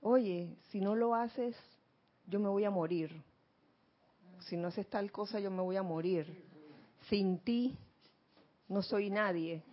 oye, 0.00 0.56
si 0.68 0.80
no 0.80 0.94
lo 0.94 1.16
haces, 1.16 1.56
yo 2.28 2.38
me 2.38 2.48
voy 2.48 2.64
a 2.64 2.70
morir. 2.70 3.10
Si 4.46 4.56
no 4.56 4.68
haces 4.68 4.88
tal 4.88 5.10
cosa, 5.10 5.40
yo 5.40 5.50
me 5.50 5.62
voy 5.62 5.76
a 5.76 5.82
morir. 5.82 6.44
Sin 7.08 7.40
ti, 7.40 7.76
no 8.68 8.82
soy 8.82 9.10
nadie. 9.10 9.64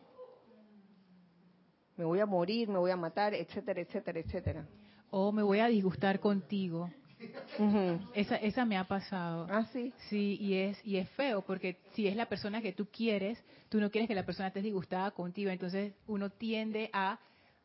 Me 1.98 2.04
voy 2.04 2.20
a 2.20 2.26
morir, 2.26 2.68
me 2.68 2.80
voy 2.80 2.90
a 2.90 2.96
matar, 2.96 3.36
etcétera, 3.36 3.82
etcétera, 3.82 4.20
etcétera 4.20 4.68
o 5.12 5.32
me 5.32 5.44
voy 5.44 5.60
a 5.60 5.68
disgustar 5.68 6.20
contigo. 6.20 6.92
esa, 8.14 8.36
esa 8.38 8.66
me 8.66 8.78
ha 8.78 8.84
pasado. 8.84 9.48
Ah, 9.50 9.66
sí. 9.72 9.94
Sí, 10.10 10.38
y 10.40 10.56
es, 10.56 10.86
y 10.86 10.98
es 10.98 11.10
feo, 11.12 11.42
porque 11.42 11.78
si 11.94 12.08
es 12.08 12.16
la 12.16 12.28
persona 12.28 12.62
que 12.62 12.74
tú 12.74 12.88
quieres, 12.88 13.44
tú 13.70 13.80
no 13.80 13.90
quieres 13.90 14.08
que 14.08 14.16
la 14.16 14.26
persona 14.26 14.48
esté 14.48 14.62
disgustada 14.62 15.12
contigo, 15.12 15.50
entonces 15.50 15.94
uno 16.08 16.30
tiende 16.30 16.90
a 16.94 17.20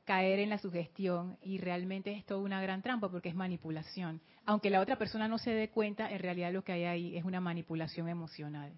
caer 0.05 0.41
en 0.41 0.51
la 0.51 0.59
sugestión 0.59 1.39
y 1.43 1.59
realmente 1.59 2.13
es 2.13 2.25
toda 2.25 2.41
una 2.41 2.61
gran 2.61 2.83
trampa 2.83 3.09
porque 3.09 3.29
es 3.29 3.35
manipulación. 3.35 4.21
Aunque 4.45 4.71
la 4.71 4.81
otra 4.81 4.97
persona 4.97 5.29
no 5.29 5.39
se 5.39 5.53
dé 5.53 5.69
cuenta, 5.69 6.11
en 6.11 6.19
realidad 6.19 6.53
lo 6.53 6.65
que 6.65 6.73
hay 6.73 6.85
ahí 6.85 7.17
es 7.17 7.25
una 7.25 7.41
manipulación 7.41 8.09
emocional. 8.09 8.73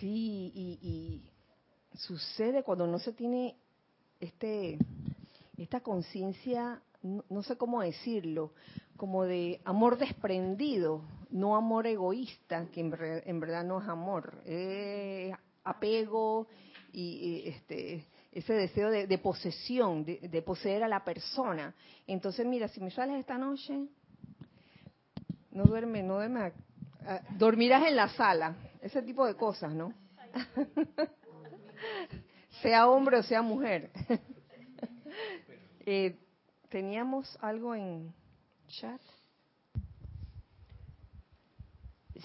Sí, 0.00 0.52
y, 0.54 0.78
y 0.80 1.22
sucede 1.98 2.62
cuando 2.62 2.86
no 2.86 2.98
se 2.98 3.12
tiene 3.12 3.56
este 4.20 4.78
esta 5.58 5.80
conciencia 5.80 6.80
no, 7.02 7.42
sé 7.42 7.56
cómo 7.56 7.82
decirlo, 7.82 8.52
como 8.96 9.24
de 9.24 9.60
amor 9.64 9.98
desprendido, 9.98 11.02
no 11.30 11.56
amor 11.56 11.86
egoísta, 11.86 12.66
que 12.72 12.80
en, 12.80 13.40
verdad 13.40 13.64
no 13.64 13.80
es 13.80 13.88
amor, 13.88 14.42
es 14.44 15.34
apego 15.64 16.46
y, 16.92 17.42
este 17.46 18.06
ese 18.32 18.54
deseo 18.54 18.90
de, 18.90 19.18
posesión, 19.18 20.06
de, 20.06 20.42
poseer 20.42 20.82
a 20.82 20.88
la 20.88 21.04
persona. 21.04 21.74
Entonces, 22.06 22.46
mira, 22.46 22.66
si 22.68 22.80
me 22.80 22.90
sales 22.90 23.20
esta 23.20 23.36
noche, 23.36 23.86
no 25.50 25.64
duerme, 25.64 26.02
no 26.02 26.14
duerme, 26.14 26.52
dormirás 27.36 27.86
en 27.86 27.96
la 27.96 28.08
sala, 28.08 28.56
ese 28.80 29.02
tipo 29.02 29.26
de 29.26 29.34
cosas, 29.34 29.74
¿no? 29.74 29.92
sea 32.62 32.88
hombre 32.88 33.18
o 33.18 33.22
sea 33.22 33.42
mujer. 33.42 33.90
Eh, 35.84 36.16
¿Teníamos 36.72 37.36
algo 37.42 37.74
en 37.74 38.14
chat? 38.66 38.98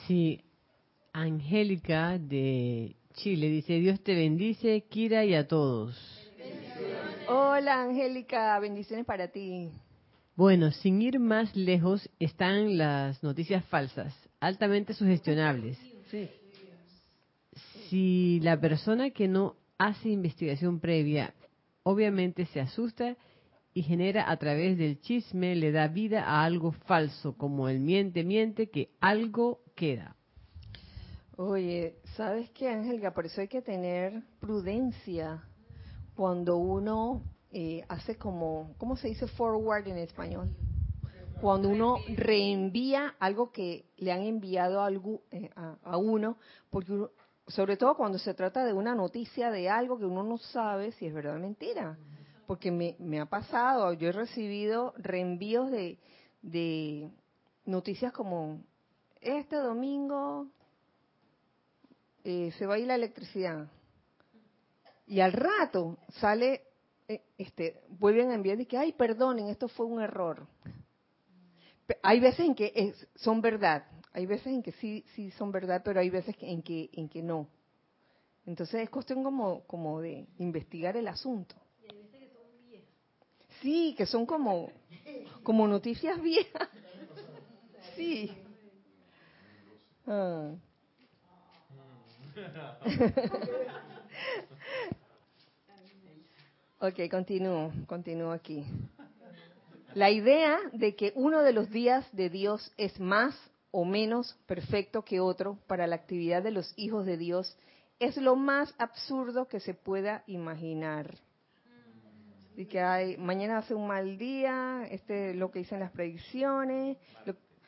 Sí, 0.07 0.41
Angélica 1.11 2.17
de 2.17 2.95
Chile 3.15 3.49
dice, 3.49 3.73
Dios 3.73 4.01
te 4.01 4.15
bendice, 4.15 4.85
Kira 4.89 5.25
y 5.25 5.35
a 5.35 5.49
todos. 5.49 5.97
Hola 7.27 7.81
Angélica, 7.81 8.57
bendiciones 8.59 9.05
para 9.05 9.27
ti. 9.27 9.69
Bueno, 10.37 10.71
sin 10.71 11.01
ir 11.01 11.19
más 11.19 11.53
lejos 11.53 12.09
están 12.17 12.77
las 12.77 13.21
noticias 13.21 13.65
falsas, 13.65 14.15
altamente 14.39 14.93
sugestionables. 14.93 15.77
Si 17.89 18.39
la 18.41 18.57
persona 18.57 19.09
que 19.09 19.27
no 19.27 19.57
hace 19.77 20.07
investigación 20.07 20.79
previa 20.79 21.33
obviamente 21.83 22.45
se 22.45 22.61
asusta 22.61 23.17
y 23.77 23.83
genera 23.83 24.31
a 24.31 24.37
través 24.37 24.75
del 24.75 24.99
chisme, 25.01 25.55
le 25.55 25.71
da 25.71 25.87
vida 25.87 26.23
a 26.23 26.43
algo 26.43 26.71
falso, 26.71 27.37
como 27.37 27.69
el 27.69 27.79
miente, 27.79 28.23
miente, 28.23 28.71
que 28.71 28.89
algo 28.99 29.59
queda. 29.75 30.15
Oye, 31.35 31.99
¿sabes 32.15 32.49
qué, 32.55 32.69
Ángel? 32.69 32.99
Por 33.13 33.27
eso 33.27 33.39
hay 33.39 33.47
que 33.47 33.61
tener 33.61 34.23
prudencia 34.39 35.43
cuando 36.15 36.57
uno 36.57 37.21
eh, 37.51 37.83
hace 37.87 38.15
como, 38.15 38.73
¿cómo 38.79 38.97
se 38.97 39.09
dice 39.09 39.27
forward 39.27 39.87
en 39.87 39.97
español? 39.97 40.49
Cuando 41.39 41.69
uno 41.69 41.97
reenvía 42.15 43.13
algo 43.19 43.51
que 43.51 43.91
le 43.97 44.11
han 44.11 44.23
enviado 44.23 44.81
a, 44.81 44.89
eh, 44.91 45.51
a, 45.83 45.97
uno, 45.97 46.37
porque 46.71 46.93
sobre 47.45 47.77
todo 47.77 47.95
cuando 47.95 48.17
se 48.17 48.33
trata 48.33 48.65
de 48.65 48.73
una 48.73 48.95
noticia 48.95 49.51
de 49.51 49.69
algo 49.69 49.99
que 49.99 50.05
uno 50.05 50.23
no 50.23 50.39
sabe 50.39 50.93
si 50.93 51.05
es 51.05 51.13
verdad 51.13 51.35
o 51.35 51.39
mentira. 51.39 51.95
Porque 52.47 52.71
me, 52.71 52.95
me 52.97 53.19
ha 53.19 53.25
pasado, 53.25 53.93
yo 53.93 54.09
he 54.09 54.13
recibido 54.13 54.93
reenvíos 54.97 55.69
de, 55.69 55.99
de 56.41 57.11
noticias 57.65 58.13
como 58.13 58.63
este 59.21 59.57
domingo 59.57 60.47
eh, 62.23 62.51
se 62.57 62.65
va 62.65 62.75
a 62.75 62.79
ir 62.79 62.87
la 62.87 62.95
electricidad. 62.95 63.67
Y 65.05 65.21
al 65.21 65.31
rato 65.31 65.97
sale, 66.19 66.61
eh, 67.07 67.21
este, 67.37 67.81
vuelven 67.87 68.31
a 68.31 68.35
enviar 68.35 68.59
y 68.59 68.65
que, 68.65 68.77
ay, 68.77 68.91
perdonen, 68.91 69.47
esto 69.47 69.69
fue 69.69 69.85
un 69.85 70.01
error. 70.01 70.45
Hay 72.03 72.19
veces 72.19 72.41
en 72.41 72.53
que 72.53 72.93
son 73.15 73.39
verdad, 73.39 73.85
hay 74.11 74.25
veces 74.25 74.47
en 74.47 74.61
que 74.61 74.73
sí, 74.73 75.05
sí 75.15 75.31
son 75.31 75.53
verdad, 75.53 75.81
pero 75.85 76.01
hay 76.01 76.09
veces 76.09 76.35
en 76.41 76.61
que, 76.61 76.89
en 76.91 77.07
que 77.07 77.21
no. 77.21 77.47
Entonces 78.45 78.81
es 78.81 78.89
cuestión 78.89 79.23
como, 79.23 79.63
como 79.63 80.01
de 80.01 80.27
investigar 80.37 80.97
el 80.97 81.07
asunto. 81.07 81.55
Y 81.81 81.93
hay 81.93 82.01
veces 82.01 82.19
que 82.19 82.27
son 82.27 82.43
viejas. 82.69 82.89
Sí, 83.61 83.95
que 83.97 84.05
son 84.05 84.25
como, 84.25 84.71
como 85.43 85.67
noticias 85.67 86.21
viejas. 86.21 86.69
Sí. 87.95 88.31
Ah. 90.05 90.51
ok, 96.79 97.09
continúo, 97.09 97.71
continúo 97.87 98.31
aquí. 98.31 98.63
La 99.95 100.11
idea 100.11 100.59
de 100.73 100.95
que 100.95 101.11
uno 101.15 101.41
de 101.41 101.53
los 101.53 101.71
días 101.71 102.05
de 102.11 102.29
Dios 102.29 102.71
es 102.77 102.99
más 102.99 103.35
o 103.71 103.83
menos 103.83 104.37
perfecto 104.45 105.03
que 105.03 105.19
otro 105.19 105.57
para 105.67 105.87
la 105.87 105.95
actividad 105.95 106.43
de 106.43 106.51
los 106.51 106.71
hijos 106.77 107.05
de 107.05 107.17
Dios 107.17 107.57
es 107.99 108.17
lo 108.17 108.35
más 108.35 108.73
absurdo 108.77 109.47
que 109.47 109.59
se 109.59 109.73
pueda 109.73 110.23
imaginar. 110.27 111.17
Y 112.57 112.65
que 112.65 112.81
hay, 112.81 113.15
mañana 113.17 113.59
hace 113.59 113.73
un 113.73 113.87
mal 113.87 114.17
día, 114.17 114.85
este 114.91 115.33
lo 115.33 115.49
que 115.51 115.59
dicen 115.59 115.79
las 115.79 115.91
predicciones, 115.91 116.97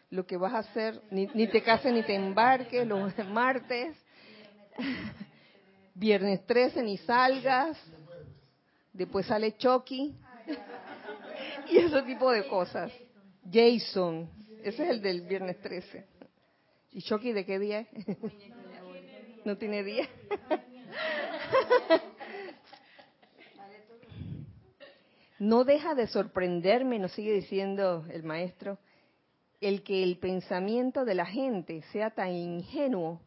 lo, 0.10 0.26
que 0.26 0.36
vas 0.36 0.54
a 0.54 0.58
hacer, 0.60 1.00
ni, 1.12 1.28
ni 1.36 1.48
te 1.48 1.62
cases 1.62 1.94
ni 1.94 2.04
te 2.04 2.16
embarques 2.16 2.86
los 2.86 3.16
martes, 3.30 3.96
Viernes 5.96 6.46
13 6.46 6.82
ni 6.84 6.98
salgas. 6.98 7.78
Después 8.94 9.26
sale 9.26 9.56
Chucky. 9.58 10.16
y 11.70 11.78
ese 11.78 12.02
tipo 12.04 12.32
de 12.32 12.48
cosas. 12.48 12.92
Jason. 13.52 14.30
Ese 14.64 14.84
es 14.84 14.90
el 14.90 15.02
del 15.02 15.22
viernes 15.22 15.60
13. 15.62 16.06
¿Y 16.92 17.02
Chucky 17.02 17.32
de 17.32 17.46
qué 17.46 17.60
día 17.60 17.88
no 19.46 19.58
tiene 19.58 19.84
día. 19.84 20.08
No 25.40 25.64
deja 25.64 25.96
de 25.96 26.08
sorprenderme, 26.08 27.00
nos 27.00 27.14
sigue 27.14 27.34
diciendo 27.34 28.06
el 28.12 28.24
maestro, 28.24 28.78
el 29.62 29.84
que 29.84 30.04
el 30.04 30.18
pensamiento 30.18 31.06
de 31.06 31.16
la 31.16 31.26
gente 31.26 31.82
sea 31.92 32.12
tan 32.12 32.32
ingenuo 32.32 33.22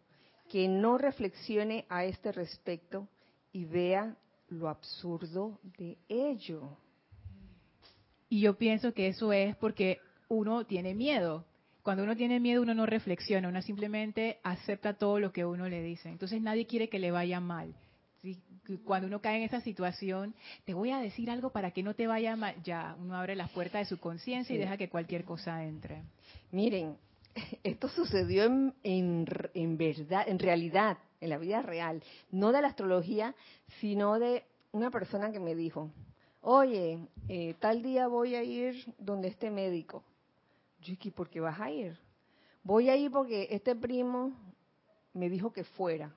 que 0.48 0.68
no 0.68 0.98
reflexione 0.98 1.86
a 1.88 2.04
este 2.04 2.32
respecto 2.32 3.08
y 3.52 3.64
vea 3.64 4.16
lo 4.48 4.68
absurdo 4.68 5.58
de 5.78 5.96
ello. 6.08 6.76
Y 8.28 8.40
yo 8.40 8.56
pienso 8.56 8.92
que 8.92 9.08
eso 9.08 9.32
es 9.32 9.56
porque 9.56 9.98
uno 10.28 10.64
tiene 10.64 10.94
miedo. 10.94 11.44
Cuando 11.82 12.04
uno 12.04 12.16
tiene 12.16 12.40
miedo 12.40 12.62
uno 12.62 12.74
no 12.74 12.86
reflexiona, 12.86 13.48
uno 13.48 13.60
simplemente 13.60 14.38
acepta 14.42 14.94
todo 14.94 15.18
lo 15.18 15.32
que 15.32 15.44
uno 15.44 15.68
le 15.68 15.82
dice. 15.82 16.08
Entonces 16.08 16.40
nadie 16.40 16.66
quiere 16.66 16.88
que 16.88 16.98
le 16.98 17.10
vaya 17.10 17.40
mal. 17.40 17.74
Cuando 18.84 19.08
uno 19.08 19.20
cae 19.20 19.38
en 19.38 19.42
esa 19.42 19.60
situación, 19.60 20.34
te 20.64 20.74
voy 20.74 20.90
a 20.90 20.98
decir 20.98 21.30
algo 21.30 21.50
para 21.50 21.72
que 21.72 21.82
no 21.82 21.94
te 21.94 22.06
vaya 22.06 22.36
mal, 22.36 22.54
ya 22.62 22.96
uno 23.00 23.16
abre 23.16 23.34
las 23.34 23.50
puertas 23.50 23.80
de 23.80 23.96
su 23.96 24.00
conciencia 24.00 24.54
y 24.54 24.58
deja 24.58 24.76
que 24.76 24.88
cualquier 24.88 25.24
cosa 25.24 25.64
entre. 25.64 26.02
Miren, 26.52 26.96
esto 27.64 27.88
sucedió 27.88 28.44
en, 28.44 29.76
verdad, 29.76 30.24
en 30.28 30.38
realidad, 30.38 30.98
en 31.20 31.30
la 31.30 31.38
vida 31.38 31.62
real, 31.62 32.02
no 32.30 32.52
de 32.52 32.62
la 32.62 32.68
astrología, 32.68 33.34
sino 33.80 34.18
de 34.18 34.44
una 34.70 34.90
persona 34.90 35.32
que 35.32 35.40
me 35.40 35.54
dijo, 35.54 35.90
oye, 36.40 37.00
eh, 37.28 37.54
tal 37.58 37.82
día 37.82 38.06
voy 38.06 38.36
a 38.36 38.42
ir 38.42 38.94
donde 38.98 39.28
este 39.28 39.50
médico. 39.50 40.04
Dije, 40.80 41.10
¿por 41.10 41.28
qué 41.28 41.40
vas 41.40 41.60
a 41.60 41.70
ir? 41.70 41.96
Voy 42.64 42.88
a 42.88 42.96
ir 42.96 43.10
porque 43.10 43.48
este 43.50 43.74
primo 43.74 44.32
me 45.12 45.28
dijo 45.28 45.52
que 45.52 45.64
fuera. 45.64 46.14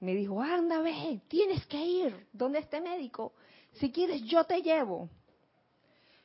Me 0.00 0.14
dijo, 0.14 0.40
anda, 0.40 0.80
ve, 0.80 1.20
tienes 1.28 1.66
que 1.66 1.84
ir 1.84 2.26
donde 2.32 2.58
este 2.58 2.80
médico. 2.80 3.34
Si 3.74 3.92
quieres, 3.92 4.22
yo 4.22 4.44
te 4.44 4.62
llevo. 4.62 5.08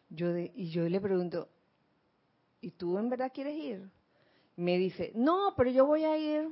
Yo 0.09 0.37
y 0.37 0.69
yo 0.69 0.87
le 0.87 1.01
pregunto, 1.01 1.49
¿y 2.61 2.71
tú 2.71 2.97
en 2.97 3.09
verdad 3.09 3.31
quieres 3.33 3.55
ir? 3.55 3.89
Me 4.55 4.77
dice, 4.77 5.11
no, 5.13 5.53
pero 5.57 5.69
yo 5.69 5.85
voy 5.85 6.05
a 6.05 6.17
ir 6.17 6.49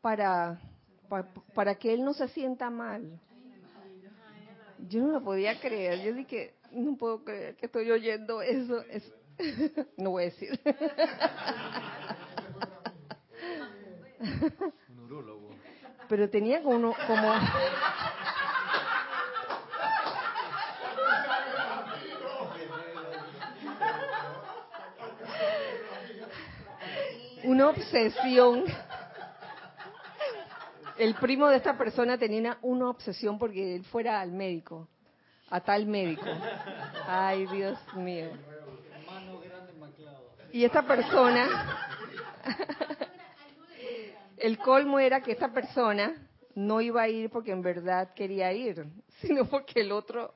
para, 0.00 0.60
para, 1.54 1.74
que 1.74 1.92
él 1.92 2.04
no 2.04 2.14
se 2.14 2.28
sienta 2.28 2.70
mal. 2.70 3.20
Yo 4.88 5.00
no 5.00 5.08
lo 5.12 5.24
podía 5.24 5.58
creer. 5.58 6.02
Yo 6.04 6.14
dije, 6.14 6.54
no 6.70 6.96
puedo 6.96 7.24
creer 7.24 7.56
que 7.56 7.66
estoy 7.66 7.90
oyendo 7.90 8.40
eso. 8.42 8.84
no 9.96 10.10
voy 10.10 10.22
a 10.22 10.26
decir. 10.26 10.60
Un 14.88 15.08
Pero 16.08 16.28
tenía 16.28 16.62
como, 16.62 16.94
como 17.06 17.32
una 27.44 27.68
obsesión. 27.68 28.64
El 30.98 31.14
primo 31.16 31.48
de 31.48 31.56
esta 31.56 31.76
persona 31.76 32.18
tenía 32.18 32.58
una 32.62 32.88
obsesión 32.88 33.38
porque 33.38 33.76
él 33.76 33.84
fuera 33.84 34.20
al 34.20 34.30
médico, 34.30 34.88
a 35.50 35.60
tal 35.60 35.86
médico. 35.86 36.26
Ay, 37.06 37.46
Dios 37.46 37.78
mío. 37.94 38.30
Y 40.52 40.64
esta 40.64 40.82
persona, 40.82 41.48
el 44.44 44.58
colmo 44.58 44.98
era 44.98 45.22
que 45.22 45.32
esta 45.32 45.48
persona 45.48 46.14
no 46.54 46.82
iba 46.82 47.00
a 47.00 47.08
ir 47.08 47.30
porque 47.30 47.50
en 47.50 47.62
verdad 47.62 48.12
quería 48.12 48.52
ir, 48.52 48.84
sino 49.22 49.46
porque 49.46 49.80
el 49.80 49.90
otro 49.90 50.34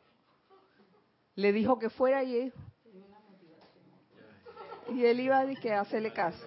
le 1.35 1.53
dijo 1.53 1.79
que 1.79 1.91
fuera 1.91 2.25
y, 2.25 2.51
y 4.89 5.05
él 5.05 5.21
iba 5.21 5.41
a 5.41 5.81
hacerle 5.81 6.11
caso. 6.15 6.47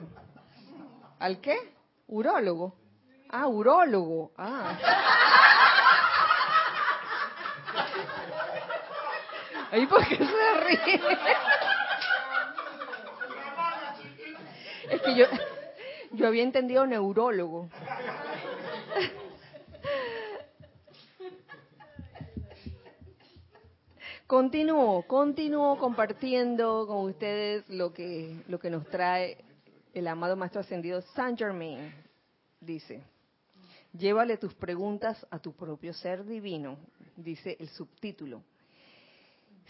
¿Al 1.19 1.39
qué? 1.39 1.75
Urólogo. 2.07 2.73
Ah, 3.29 3.45
urólogo. 3.45 4.31
Ah. 4.35 4.79
Ahí 9.71 9.85
porque 9.85 10.17
se 10.17 10.53
ríe. 10.63 10.99
Es 14.89 15.01
que 15.03 15.15
yo, 15.15 15.25
yo 16.13 16.27
había 16.27 16.43
entendido 16.43 16.85
neurólogo. 16.85 17.69
Continúo, 24.27 25.01
continúo 25.07 25.77
compartiendo 25.77 26.87
con 26.87 27.09
ustedes 27.09 27.67
lo 27.67 27.93
que, 27.93 28.41
lo 28.47 28.59
que 28.59 28.69
nos 28.69 28.87
trae 28.87 29.37
el 29.93 30.07
amado 30.07 30.37
Maestro 30.37 30.61
Ascendido 30.61 31.01
Saint 31.01 31.37
Germain. 31.37 31.93
Dice, 32.61 33.03
llévale 33.91 34.37
tus 34.37 34.53
preguntas 34.53 35.25
a 35.31 35.39
tu 35.39 35.51
propio 35.51 35.93
ser 35.93 36.23
divino, 36.23 36.77
dice 37.17 37.57
el 37.59 37.67
subtítulo. 37.69 38.41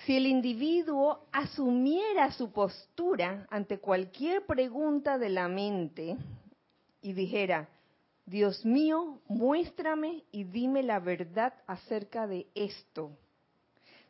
Si 0.06 0.18
el 0.18 0.26
individuo 0.26 1.28
asumiera 1.32 2.32
su 2.32 2.52
postura 2.52 3.46
ante 3.50 3.80
cualquier 3.80 4.46
pregunta 4.46 5.18
de 5.18 5.30
la 5.30 5.48
mente 5.48 6.18
y 7.02 7.14
dijera, 7.14 7.70
Dios 8.26 8.66
mío, 8.66 9.20
muéstrame 9.28 10.24
y 10.32 10.44
dime 10.44 10.84
la 10.84 11.00
verdad 11.00 11.54
acerca 11.68 12.28
de 12.28 12.48
esto, 12.56 13.12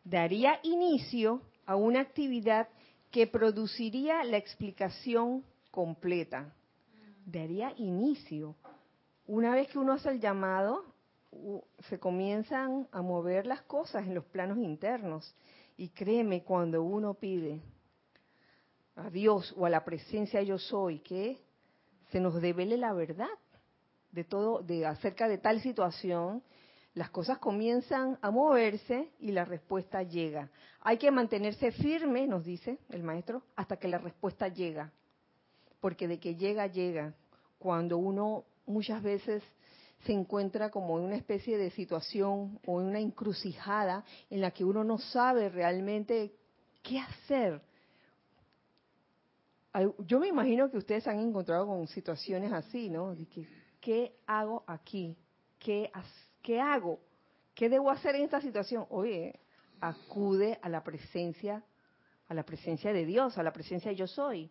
daría 0.04 0.60
inicio 0.64 1.42
a 1.66 1.76
una 1.76 2.02
actividad 2.02 2.68
que 3.10 3.28
produciría 3.28 4.24
la 4.24 4.38
explicación 4.38 5.44
completa. 5.70 6.54
Daría 7.26 7.74
inicio. 7.78 8.56
Una 9.28 9.54
vez 9.54 9.68
que 9.70 9.80
uno 9.80 9.94
hace 9.94 10.10
el 10.10 10.20
llamado, 10.20 10.86
se 11.90 12.00
comienzan 12.00 12.88
a 12.92 13.02
mover 13.02 13.46
las 13.46 13.62
cosas 13.64 14.06
en 14.06 14.16
los 14.16 14.26
planos 14.26 14.58
internos. 14.58 15.36
Y 15.82 15.90
créeme, 15.90 16.44
cuando 16.44 16.84
uno 16.84 17.16
pide 17.16 17.60
a 18.96 19.10
Dios 19.10 19.52
o 19.58 19.66
a 19.66 19.70
la 19.72 19.84
presencia 19.84 20.44
yo 20.44 20.60
soy 20.60 21.00
que 21.00 21.40
se 22.12 22.20
nos 22.20 22.40
devele 22.40 22.78
la 22.78 22.94
verdad 22.94 23.32
de 24.12 24.24
todo, 24.24 24.62
de 24.62 24.86
acerca 24.86 25.28
de 25.28 25.40
tal 25.40 25.60
situación, 25.60 26.44
las 26.94 27.10
cosas 27.10 27.40
comienzan 27.40 28.20
a 28.22 28.30
moverse 28.30 29.10
y 29.22 29.32
la 29.32 29.44
respuesta 29.44 30.04
llega. 30.04 30.52
Hay 30.82 31.00
que 31.00 31.10
mantenerse 31.10 31.72
firme, 31.72 32.28
nos 32.28 32.46
dice 32.46 32.78
el 32.90 33.02
maestro, 33.02 33.42
hasta 33.56 33.78
que 33.78 33.88
la 33.88 33.98
respuesta 33.98 34.50
llega. 34.50 34.92
Porque 35.80 36.08
de 36.08 36.20
que 36.20 36.36
llega, 36.36 36.68
llega. 36.68 37.16
Cuando 37.58 37.98
uno 37.98 38.44
muchas 38.68 39.02
veces 39.02 39.42
se 40.06 40.14
encuentra 40.14 40.70
como 40.70 40.98
en 40.98 41.06
una 41.06 41.16
especie 41.16 41.58
de 41.58 41.72
situación 41.72 42.60
o 42.66 42.82
en 42.82 42.88
una 42.88 43.00
encrucijada 43.00 44.04
en 44.30 44.42
la 44.42 44.52
que 44.52 44.64
uno 44.64 44.84
no 44.84 44.98
sabe 44.98 45.50
realmente 45.50 46.34
qué 46.82 47.00
hacer. 47.00 47.62
Yo 50.00 50.20
me 50.20 50.28
imagino 50.28 50.70
que 50.70 50.78
ustedes 50.78 51.08
han 51.08 51.20
encontrado 51.20 51.68
con 51.68 51.88
situaciones 51.88 52.52
así, 52.52 52.90
¿no? 52.90 53.16
¿Qué 53.80 54.18
hago 54.26 54.64
aquí? 54.68 55.16
¿Qué, 55.60 55.92
¿Qué 56.42 56.60
hago? 56.60 57.00
¿Qué 57.54 57.70
debo 57.70 57.90
hacer 57.90 58.16
en 58.16 58.24
esta 58.24 58.42
situación? 58.42 58.86
Oye, 58.90 59.40
acude 59.80 60.60
a 60.62 60.70
la 60.70 60.84
presencia, 60.84 61.64
a 62.28 62.34
la 62.34 62.44
presencia 62.44 62.92
de 62.92 63.06
Dios, 63.06 63.38
a 63.38 63.44
la 63.44 63.54
presencia 63.54 63.92
de 63.92 63.98
yo 63.98 64.08
soy, 64.08 64.50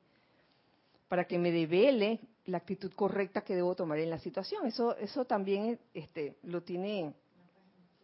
para 1.08 1.24
que 1.24 1.38
me 1.38 1.50
devele 1.50 2.20
la 2.50 2.58
actitud 2.58 2.92
correcta 2.92 3.42
que 3.42 3.54
debo 3.54 3.74
tomar 3.74 3.98
en 3.98 4.10
la 4.10 4.18
situación. 4.18 4.66
Eso, 4.66 4.96
eso 4.96 5.24
también 5.24 5.78
este, 5.94 6.36
lo 6.42 6.62
tiene 6.62 7.14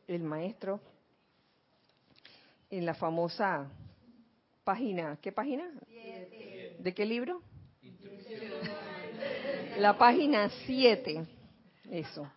el 0.07 0.23
maestro 0.23 0.81
en 2.71 2.87
la 2.87 2.95
famosa 2.95 3.71
página. 4.65 5.19
¿Qué 5.21 5.33
página? 5.33 5.71
¿De 6.79 6.95
qué 6.95 7.05
libro? 7.05 7.43
La 9.79 9.97
página 9.99 10.51
7. 10.67 11.27
Eso. 11.91 12.31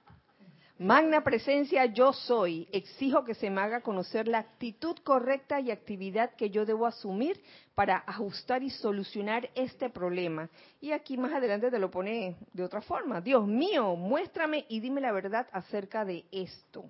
Magna 0.80 1.22
presencia 1.26 1.88
yo 1.88 2.14
soy. 2.14 2.66
Exijo 2.72 3.26
que 3.26 3.36
se 3.36 3.50
me 3.50 3.60
haga 3.60 3.82
conocer 3.82 4.30
la 4.30 4.40
actitud 4.40 4.96
correcta 5.04 5.60
y 5.60 5.72
actividad 5.72 6.34
que 6.36 6.50
yo 6.50 6.66
debo 6.66 6.86
asumir 6.86 7.44
para 7.76 7.98
ajustar 8.08 8.64
y 8.64 8.70
solucionar 8.70 9.50
este 9.56 9.90
problema. 9.90 10.50
Y 10.80 10.94
aquí 10.94 11.18
más 11.18 11.34
adelante 11.34 11.70
te 11.70 11.80
lo 11.80 11.92
pone 11.92 12.38
de 12.54 12.64
otra 12.64 12.82
forma. 12.82 13.20
Dios 13.20 13.46
mío, 13.46 13.94
muéstrame 13.98 14.66
y 14.70 14.80
dime 14.80 15.02
la 15.02 15.12
verdad 15.12 15.48
acerca 15.52 16.06
de 16.06 16.24
esto. 16.32 16.90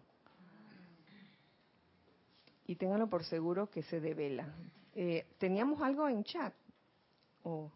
Y 2.68 2.76
ténganlo 2.76 3.10
por 3.10 3.24
seguro 3.24 3.72
que 3.72 3.82
se 3.82 4.00
devela. 4.00 4.54
Eh, 4.94 5.26
¿Teníamos 5.40 5.82
algo 5.82 6.08
en 6.08 6.24
chat? 6.24 6.54
Oh, 7.42 7.72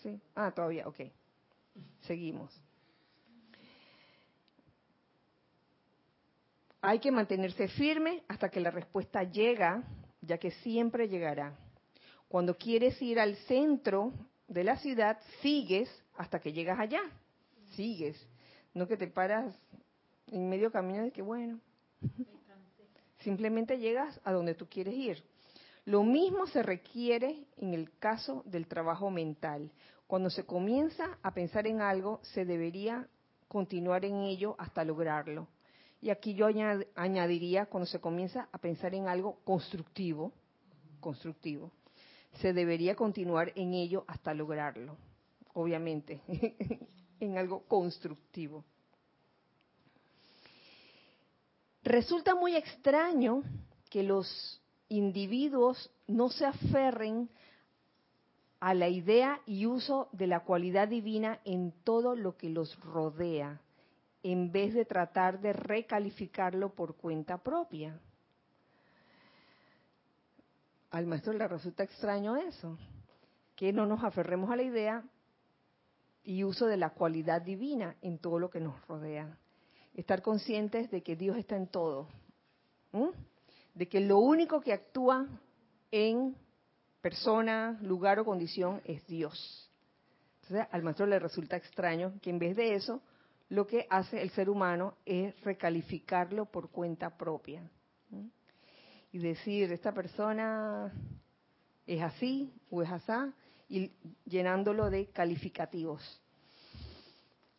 ¿Sí? 0.00 0.20
Ah, 0.36 0.52
todavía, 0.52 0.86
ok. 0.86 1.00
Seguimos. 2.02 2.56
Hay 6.82 6.98
que 6.98 7.10
mantenerse 7.10 7.68
firme 7.68 8.22
hasta 8.28 8.48
que 8.48 8.60
la 8.60 8.70
respuesta 8.70 9.22
llega, 9.24 9.82
ya 10.22 10.38
que 10.38 10.50
siempre 10.50 11.08
llegará. 11.08 11.54
Cuando 12.28 12.56
quieres 12.56 13.00
ir 13.02 13.20
al 13.20 13.36
centro 13.36 14.12
de 14.48 14.64
la 14.64 14.76
ciudad, 14.78 15.18
sigues 15.42 15.90
hasta 16.16 16.40
que 16.40 16.52
llegas 16.52 16.78
allá. 16.78 17.02
Sigues. 17.74 18.16
No 18.72 18.86
que 18.86 18.96
te 18.96 19.08
paras 19.08 19.54
en 20.28 20.48
medio 20.48 20.70
camino 20.70 21.02
de 21.02 21.10
que, 21.10 21.22
bueno, 21.22 21.60
simplemente 23.18 23.78
llegas 23.78 24.18
a 24.24 24.32
donde 24.32 24.54
tú 24.54 24.66
quieres 24.66 24.94
ir. 24.94 25.22
Lo 25.84 26.02
mismo 26.02 26.46
se 26.46 26.62
requiere 26.62 27.44
en 27.56 27.74
el 27.74 27.90
caso 27.98 28.42
del 28.46 28.66
trabajo 28.66 29.10
mental. 29.10 29.70
Cuando 30.06 30.30
se 30.30 30.44
comienza 30.44 31.18
a 31.22 31.32
pensar 31.34 31.66
en 31.66 31.80
algo, 31.80 32.20
se 32.22 32.44
debería 32.44 33.06
continuar 33.48 34.04
en 34.04 34.22
ello 34.22 34.54
hasta 34.58 34.84
lograrlo. 34.84 35.48
Y 36.02 36.10
aquí 36.10 36.34
yo 36.34 36.46
añadiría, 36.94 37.66
cuando 37.66 37.86
se 37.86 38.00
comienza 38.00 38.48
a 38.52 38.58
pensar 38.58 38.94
en 38.94 39.06
algo 39.06 39.38
constructivo, 39.44 40.32
constructivo, 40.98 41.70
se 42.40 42.52
debería 42.52 42.94
continuar 42.94 43.52
en 43.54 43.74
ello 43.74 44.04
hasta 44.06 44.32
lograrlo, 44.32 44.96
obviamente, 45.52 46.22
en 47.20 47.36
algo 47.36 47.64
constructivo. 47.64 48.64
Resulta 51.82 52.34
muy 52.34 52.56
extraño 52.56 53.42
que 53.90 54.02
los 54.02 54.62
individuos 54.88 55.90
no 56.06 56.30
se 56.30 56.46
aferren 56.46 57.28
a 58.58 58.74
la 58.74 58.88
idea 58.88 59.40
y 59.46 59.66
uso 59.66 60.08
de 60.12 60.26
la 60.26 60.40
cualidad 60.40 60.88
divina 60.88 61.40
en 61.44 61.72
todo 61.84 62.14
lo 62.14 62.36
que 62.36 62.50
los 62.50 62.78
rodea 62.80 63.60
en 64.22 64.52
vez 64.52 64.74
de 64.74 64.84
tratar 64.84 65.40
de 65.40 65.52
recalificarlo 65.52 66.74
por 66.74 66.96
cuenta 66.96 67.38
propia. 67.38 67.98
Al 70.90 71.06
maestro 71.06 71.32
le 71.32 71.46
resulta 71.46 71.84
extraño 71.84 72.36
eso, 72.36 72.76
que 73.54 73.72
no 73.72 73.86
nos 73.86 74.02
aferremos 74.02 74.50
a 74.50 74.56
la 74.56 74.62
idea 74.62 75.04
y 76.24 76.44
uso 76.44 76.66
de 76.66 76.76
la 76.76 76.90
cualidad 76.90 77.42
divina 77.42 77.96
en 78.02 78.18
todo 78.18 78.38
lo 78.38 78.50
que 78.50 78.60
nos 78.60 78.86
rodea. 78.86 79.38
Estar 79.94 80.22
conscientes 80.22 80.90
de 80.90 81.02
que 81.02 81.16
Dios 81.16 81.36
está 81.36 81.56
en 81.56 81.66
todo, 81.66 82.08
de 83.74 83.88
que 83.88 84.00
lo 84.00 84.18
único 84.18 84.60
que 84.60 84.72
actúa 84.72 85.26
en 85.90 86.36
persona, 87.00 87.78
lugar 87.82 88.18
o 88.18 88.24
condición 88.24 88.80
es 88.84 89.06
Dios. 89.06 89.70
Entonces 90.42 90.66
al 90.70 90.82
maestro 90.82 91.06
le 91.06 91.18
resulta 91.18 91.56
extraño 91.56 92.14
que 92.20 92.30
en 92.30 92.38
vez 92.38 92.56
de 92.56 92.74
eso 92.74 93.00
lo 93.50 93.66
que 93.66 93.86
hace 93.90 94.22
el 94.22 94.30
ser 94.30 94.48
humano 94.48 94.94
es 95.04 95.38
recalificarlo 95.42 96.46
por 96.46 96.70
cuenta 96.70 97.16
propia. 97.16 97.68
Y 99.12 99.18
decir, 99.18 99.72
esta 99.72 99.92
persona 99.92 100.92
es 101.84 102.00
así 102.00 102.52
o 102.70 102.80
es 102.80 102.90
asá, 102.90 103.32
y 103.68 103.90
llenándolo 104.24 104.88
de 104.88 105.06
calificativos. 105.06 106.22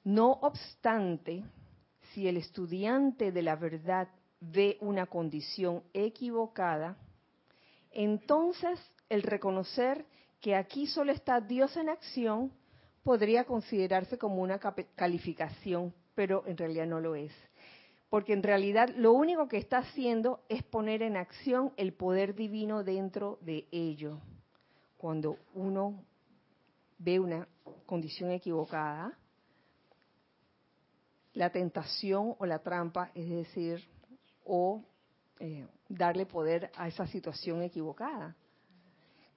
No 0.06 0.32
obstante, 0.42 1.44
si 2.14 2.28
el 2.28 2.38
estudiante 2.38 3.34
de 3.34 3.42
la 3.42 3.58
verdad 3.58 4.08
ve 4.40 4.78
una 4.80 5.08
condición 5.08 5.84
equivocada, 5.94 6.96
entonces 7.92 8.80
el 9.10 9.24
reconocer 9.24 10.06
que 10.40 10.56
aquí 10.56 10.88
solo 10.88 11.12
está 11.12 11.42
Dios 11.42 11.76
en 11.76 11.90
acción 11.90 12.52
podría 13.04 13.46
considerarse 13.46 14.18
como 14.18 14.42
una 14.42 14.60
calificación, 14.60 15.94
pero 16.16 16.44
en 16.46 16.58
realidad 16.58 16.88
no 16.88 17.00
lo 17.00 17.16
es. 17.16 17.34
Porque 18.10 18.34
en 18.34 18.44
realidad 18.44 18.90
lo 18.96 19.14
único 19.14 19.48
que 19.48 19.58
está 19.58 19.80
haciendo 19.80 20.42
es 20.50 20.64
poner 20.64 21.02
en 21.02 21.16
acción 21.16 21.72
el 21.78 21.94
poder 21.94 22.36
divino 22.36 22.84
dentro 22.84 23.40
de 23.42 23.68
ello. 23.72 24.20
Cuando 24.98 25.38
uno 25.54 26.04
ve 26.98 27.20
una 27.20 27.48
condición 27.86 28.32
equivocada, 28.32 29.18
la 31.34 31.50
tentación 31.50 32.36
o 32.38 32.46
la 32.46 32.60
trampa, 32.60 33.12
es 33.16 33.30
decir, 33.30 33.88
o 34.44 34.84
eh, 35.40 35.66
darle 35.88 36.26
poder 36.26 36.72
a 36.76 36.88
esa 36.88 37.08
situación 37.08 37.62
equivocada. 37.64 38.36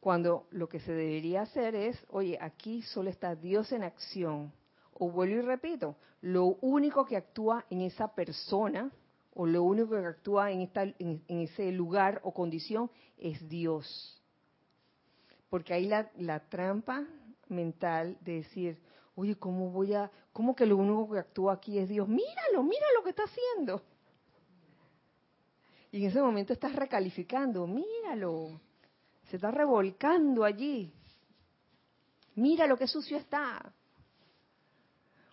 Cuando 0.05 0.49
lo 0.51 0.69
que 0.69 0.81
se 0.81 0.93
debería 0.93 1.41
hacer 1.41 1.75
es, 1.75 1.97
oye, 2.11 2.37
aquí 2.39 2.83
solo 2.83 3.09
está 3.09 3.35
Dios 3.35 3.73
en 3.73 3.83
acción. 3.83 4.53
O 4.93 5.11
vuelvo 5.11 5.37
y 5.37 5.41
repito, 5.41 5.97
lo 6.21 6.59
único 6.61 7.07
que 7.07 7.17
actúa 7.17 7.65
en 7.71 7.81
esa 7.81 8.09
persona 8.15 8.93
o 9.33 9.47
lo 9.47 9.63
único 9.63 9.93
que 9.93 10.07
actúa 10.07 10.51
en, 10.51 10.61
esta, 10.61 10.83
en, 10.83 11.23
ese 11.27 11.73
lugar 11.73 12.21
o 12.23 12.35
condición 12.35 12.91
es 13.17 13.49
Dios. 13.49 14.23
Porque 15.49 15.73
hay 15.73 15.87
la, 15.87 16.11
la 16.19 16.51
trampa 16.51 17.07
mental 17.49 18.19
de 18.21 18.35
decir, 18.43 18.79
oye, 19.15 19.37
¿cómo 19.37 19.71
voy 19.71 19.95
a, 19.95 20.11
cómo 20.35 20.55
que 20.55 20.67
lo 20.67 20.77
único 20.77 21.15
que 21.15 21.21
actúa 21.21 21.55
aquí 21.55 21.79
es 21.79 21.89
Dios? 21.89 22.07
Míralo, 22.07 22.63
mira 22.63 22.85
lo 22.95 23.05
que 23.05 23.09
está 23.09 23.23
haciendo. 23.23 23.81
Y 25.91 26.03
en 26.03 26.11
ese 26.11 26.21
momento 26.21 26.53
estás 26.53 26.77
recalificando, 26.77 27.67
míralo, 27.67 28.61
se 29.31 29.37
está 29.37 29.51
revolcando 29.51 30.45
allí. 30.45 30.93
Mira 32.37 32.67
lo 32.67 32.77
que 32.77 32.87
sucio 32.87 33.17
está. 33.17 33.73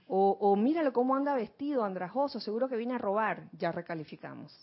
O, 0.08 0.38
o 0.39 0.56
míralo 0.56 0.92
cómo 0.92 1.16
anda 1.16 1.36
vestido, 1.36 1.84
andrajoso, 1.84 2.39
seguro 2.39 2.68
que 2.68 2.76
viene 2.76 2.96
a 2.96 2.98
robar. 2.98 3.50
Ya 3.54 3.72
recalificamos. 3.72 4.54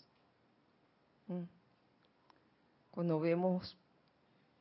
¿Mm? 1.27 1.43
Cuando 2.91 3.19
vemos 3.19 3.77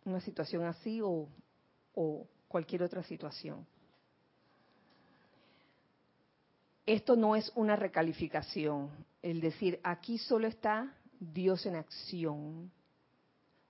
una 0.05 0.21
situación 0.21 0.65
así 0.65 1.01
o, 1.03 1.29
o 1.95 2.27
cualquier 2.49 2.83
otra 2.83 3.03
situación. 3.03 3.67
Esto 6.87 7.17
no 7.17 7.37
es 7.37 7.53
una 7.55 7.77
recalificación, 7.77 8.89
el 9.21 9.43
decir 9.43 9.79
aquí 9.83 10.17
solo 10.17 10.47
está 10.47 10.91
Dios 11.21 11.67
en 11.67 11.77
acción, 11.77 12.73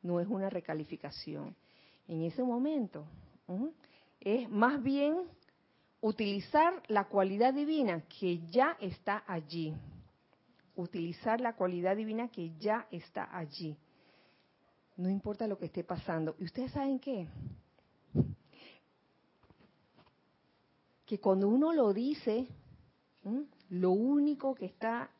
no 0.02 0.20
es 0.20 0.28
una 0.28 0.50
recalificación. 0.50 1.54
En 2.06 2.22
ese 2.22 2.42
momento 2.42 3.04
es 4.20 4.48
más 4.48 4.82
bien 4.82 5.16
utilizar 6.00 6.82
la 6.88 7.04
cualidad 7.08 7.54
divina 7.54 8.02
que 8.02 8.40
ya 8.48 8.76
está 8.80 9.24
allí. 9.26 9.74
Utilizar 10.76 11.40
la 11.40 11.54
cualidad 11.54 11.96
divina 11.96 12.28
que 12.28 12.52
ya 12.58 12.86
está 12.90 13.28
allí. 13.36 13.76
No 14.96 15.08
importa 15.08 15.46
lo 15.46 15.58
que 15.58 15.66
esté 15.66 15.84
pasando. 15.84 16.36
¿Y 16.38 16.44
ustedes 16.44 16.72
saben 16.72 16.98
qué? 16.98 17.28
Que 21.04 21.18
cuando 21.20 21.48
uno 21.48 21.72
lo 21.72 21.92
dice, 21.92 22.48
lo 23.70 23.90
único 23.90 24.54
que 24.54 24.66
está, 24.66 25.10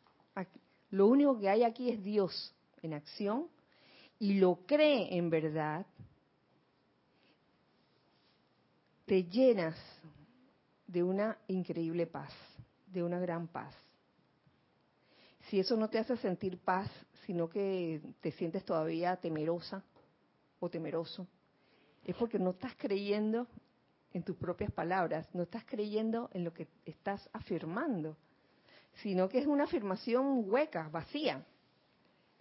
lo 0.91 1.07
único 1.07 1.39
que 1.39 1.49
hay 1.49 1.65
aquí 1.65 1.91
es 1.91 2.03
Dios 2.03 2.55
en 2.83 2.95
acción 2.95 3.49
y 4.19 4.35
lo 4.35 4.67
cree 4.67 5.17
en 5.17 5.31
verdad, 5.31 5.87
te 9.07 9.25
llenas 9.25 9.77
de 10.87 11.03
una 11.03 11.39
increíble 11.47 12.07
paz, 12.07 12.33
de 12.87 13.03
una 13.03 13.19
gran 13.19 13.47
paz. 13.47 13.75
Si 15.49 15.59
eso 15.61 15.77
no 15.77 15.89
te 15.89 15.99
hace 15.99 16.17
sentir 16.17 16.59
paz, 16.59 16.91
sino 17.25 17.49
que 17.49 18.03
te 18.21 18.33
sientes 18.33 18.65
todavía 18.65 19.17
temerosa 19.17 19.83
o 20.61 20.69
temeroso, 20.69 21.27
es 22.05 22.15
porque 22.17 22.39
no 22.39 22.51
estás 22.51 22.75
creyendo 22.77 23.47
en 24.13 24.23
tus 24.23 24.37
propias 24.37 24.73
palabras, 24.73 25.29
no 25.35 25.43
estás 25.43 25.65
creyendo 25.65 26.29
en 26.33 26.45
lo 26.45 26.53
que 26.53 26.69
estás 26.85 27.29
afirmando, 27.33 28.17
sino 29.03 29.29
que 29.29 29.39
es 29.39 29.47
una 29.47 29.65
afirmación 29.65 30.51
hueca, 30.51 30.89
vacía, 30.89 31.45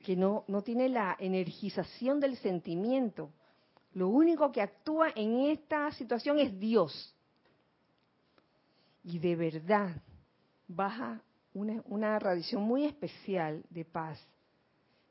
que 0.03 0.15
no, 0.15 0.43
no 0.47 0.61
tiene 0.61 0.89
la 0.89 1.15
energización 1.19 2.19
del 2.19 2.37
sentimiento. 2.37 3.31
Lo 3.93 4.09
único 4.09 4.51
que 4.51 4.61
actúa 4.61 5.09
en 5.15 5.47
esta 5.47 5.91
situación 5.91 6.39
es 6.39 6.57
Dios 6.59 7.13
y 9.03 9.19
de 9.19 9.35
verdad 9.35 10.01
baja 10.67 11.21
una, 11.53 11.81
una 11.85 12.19
radiación 12.19 12.61
muy 12.61 12.85
especial 12.85 13.63
de 13.69 13.85
paz. 13.85 14.19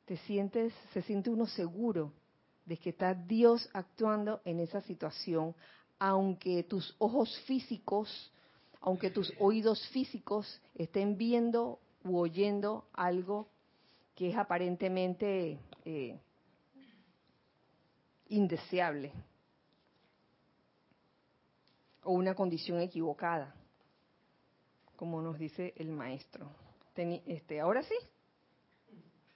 Te 0.04 0.16
sientes, 0.18 0.72
se 0.92 1.02
siente 1.02 1.30
uno 1.30 1.46
seguro 1.46 2.12
de 2.64 2.76
que 2.76 2.90
está 2.90 3.14
Dios 3.14 3.68
actuando 3.72 4.40
en 4.44 4.60
esa 4.60 4.80
situación, 4.82 5.54
aunque 5.98 6.62
tus 6.64 6.94
ojos 6.98 7.36
físicos, 7.46 8.32
aunque 8.80 9.10
tus 9.10 9.32
oídos 9.40 9.88
físicos 9.88 10.60
estén 10.74 11.16
viendo 11.16 11.80
u 12.04 12.18
oyendo 12.18 12.86
algo 12.92 13.48
que 14.16 14.30
es 14.30 14.36
aparentemente 14.36 15.60
eh, 15.84 16.18
indeseable 18.28 19.12
o 22.02 22.12
una 22.12 22.34
condición 22.34 22.80
equivocada 22.80 23.54
como 24.96 25.22
nos 25.22 25.38
dice 25.38 25.72
el 25.76 25.90
maestro. 25.90 26.50
este, 26.96 27.60
¿Ahora 27.60 27.82
sí? 27.82 27.94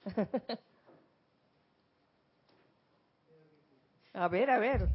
a 4.13 4.27
ver, 4.27 4.49
a 4.49 4.59
ver. 4.59 4.89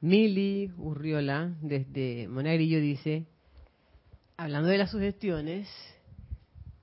Mili 0.00 0.72
Urriola, 0.76 1.54
desde 1.60 2.26
Monagrillo, 2.28 2.80
dice, 2.80 3.26
hablando 4.36 4.68
de 4.68 4.78
las 4.78 4.90
sugestiones, 4.90 5.68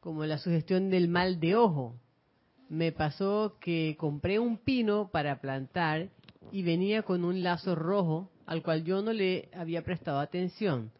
como 0.01 0.25
la 0.25 0.39
sugestión 0.39 0.89
del 0.89 1.07
mal 1.07 1.39
de 1.39 1.55
ojo, 1.55 1.95
me 2.69 2.91
pasó 2.91 3.57
que 3.61 3.95
compré 3.97 4.39
un 4.39 4.57
pino 4.57 5.09
para 5.11 5.39
plantar 5.39 6.09
y 6.51 6.63
venía 6.63 7.03
con 7.03 7.23
un 7.23 7.43
lazo 7.43 7.75
rojo 7.75 8.31
al 8.47 8.63
cual 8.63 8.83
yo 8.83 9.01
no 9.01 9.13
le 9.13 9.49
había 9.53 9.83
prestado 9.83 10.19
atención. 10.19 10.91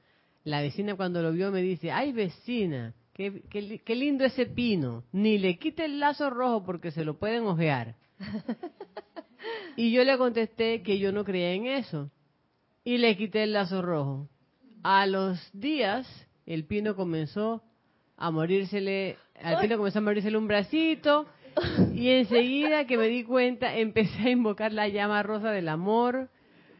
La 0.43 0.61
vecina 0.61 0.95
cuando 0.95 1.21
lo 1.21 1.31
vio 1.31 1.51
me 1.51 1.61
dice, 1.61 1.91
ay 1.91 2.13
vecina, 2.13 2.93
qué, 3.13 3.41
qué, 3.49 3.95
lindo 3.95 4.23
ese 4.23 4.45
pino, 4.45 5.03
ni 5.11 5.39
le 5.39 5.57
quite 5.57 5.85
el 5.85 5.99
lazo 5.99 6.29
rojo 6.29 6.63
porque 6.63 6.91
se 6.91 7.03
lo 7.03 7.17
pueden 7.17 7.43
ojear. 7.45 7.95
y 9.75 9.91
yo 9.91 10.03
le 10.03 10.17
contesté 10.17 10.83
que 10.83 10.99
yo 10.99 11.11
no 11.11 11.25
creía 11.25 11.53
en 11.53 11.65
eso. 11.65 12.11
Y 12.83 12.97
le 12.99 13.17
quité 13.17 13.43
el 13.43 13.53
lazo 13.53 13.81
rojo. 13.81 14.29
A 14.83 15.05
los 15.07 15.39
días, 15.53 16.07
el 16.45 16.65
pino 16.65 16.95
comenzó 16.95 17.63
a 18.21 18.29
morírsele, 18.29 19.17
al 19.41 19.59
pino 19.59 19.77
comenzó 19.77 19.99
a 19.99 20.03
morírsele 20.03 20.37
un 20.37 20.47
bracito, 20.47 21.25
y 21.93 22.09
enseguida 22.09 22.85
que 22.85 22.97
me 22.97 23.07
di 23.07 23.23
cuenta, 23.23 23.75
empecé 23.75 24.27
a 24.27 24.29
invocar 24.29 24.71
la 24.71 24.87
llama 24.87 25.23
rosa 25.23 25.51
del 25.51 25.67
amor, 25.67 26.29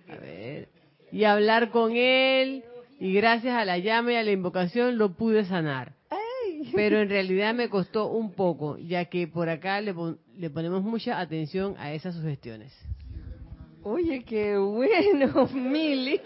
a 0.07 0.15
ver, 0.15 0.69
y 1.11 1.23
hablar 1.23 1.71
con 1.71 1.95
él, 1.95 2.63
y 2.99 3.13
gracias 3.13 3.55
a 3.57 3.65
la 3.65 3.79
llama 3.79 4.13
y 4.13 4.15
a 4.15 4.23
la 4.23 4.31
invocación 4.31 4.99
lo 4.99 5.15
pude 5.15 5.45
sanar. 5.45 5.93
Pero 6.75 6.99
en 6.99 7.09
realidad 7.09 7.55
me 7.55 7.69
costó 7.69 8.07
un 8.07 8.33
poco, 8.33 8.77
ya 8.77 9.05
que 9.05 9.27
por 9.27 9.49
acá 9.49 9.81
le, 9.81 9.95
le 10.37 10.49
ponemos 10.51 10.83
mucha 10.83 11.19
atención 11.19 11.75
a 11.79 11.91
esas 11.91 12.13
sugestiones. 12.13 12.71
Oye, 13.83 14.23
qué 14.23 14.57
bueno, 14.57 15.47
Mili. 15.53 16.21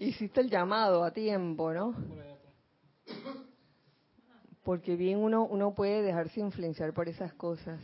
Hiciste 0.00 0.40
el 0.40 0.48
llamado 0.48 1.04
a 1.04 1.10
tiempo, 1.10 1.74
¿no? 1.74 1.94
Porque 4.62 4.96
bien 4.96 5.18
uno, 5.18 5.44
uno 5.44 5.74
puede 5.74 6.00
dejarse 6.00 6.40
influenciar 6.40 6.94
por 6.94 7.06
esas 7.06 7.34
cosas, 7.34 7.78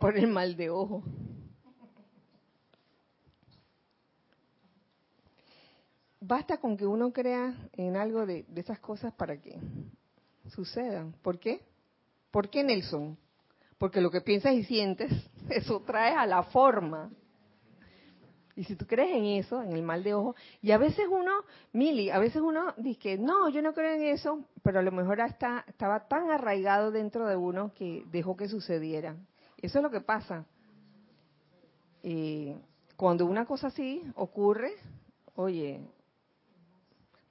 por 0.00 0.16
el 0.16 0.28
mal 0.28 0.56
de 0.56 0.70
ojo. 0.70 1.02
Basta 6.20 6.56
con 6.56 6.78
que 6.78 6.86
uno 6.86 7.12
crea 7.12 7.54
en 7.74 7.98
algo 7.98 8.24
de, 8.24 8.46
de 8.48 8.60
esas 8.62 8.78
cosas 8.78 9.12
para 9.12 9.38
que 9.38 9.60
sucedan. 10.48 11.12
¿Por 11.20 11.38
qué? 11.38 11.60
¿Por 12.30 12.48
qué 12.48 12.64
Nelson? 12.64 13.18
Porque 13.76 14.00
lo 14.00 14.10
que 14.10 14.22
piensas 14.22 14.54
y 14.54 14.64
sientes, 14.64 15.12
eso 15.50 15.80
trae 15.80 16.14
a 16.14 16.24
la 16.24 16.44
forma. 16.44 17.10
Y 18.56 18.64
si 18.64 18.74
tú 18.74 18.86
crees 18.86 19.14
en 19.14 19.26
eso, 19.26 19.62
en 19.62 19.72
el 19.72 19.82
mal 19.82 20.02
de 20.02 20.14
ojo, 20.14 20.34
y 20.62 20.70
a 20.70 20.78
veces 20.78 21.06
uno, 21.10 21.30
Mili, 21.74 22.08
a 22.08 22.18
veces 22.18 22.40
uno 22.40 22.72
dice, 22.78 23.18
no, 23.18 23.50
yo 23.50 23.60
no 23.60 23.74
creo 23.74 23.92
en 23.92 24.04
eso, 24.04 24.44
pero 24.62 24.78
a 24.78 24.82
lo 24.82 24.92
mejor 24.92 25.20
hasta 25.20 25.62
estaba 25.68 26.08
tan 26.08 26.30
arraigado 26.30 26.90
dentro 26.90 27.26
de 27.26 27.36
uno 27.36 27.72
que 27.74 28.04
dejó 28.10 28.34
que 28.34 28.48
sucediera. 28.48 29.14
Eso 29.60 29.78
es 29.78 29.82
lo 29.82 29.90
que 29.90 30.00
pasa. 30.00 30.46
Eh, 32.02 32.58
cuando 32.96 33.26
una 33.26 33.44
cosa 33.44 33.66
así 33.66 34.02
ocurre, 34.14 34.72
oye, 35.34 35.82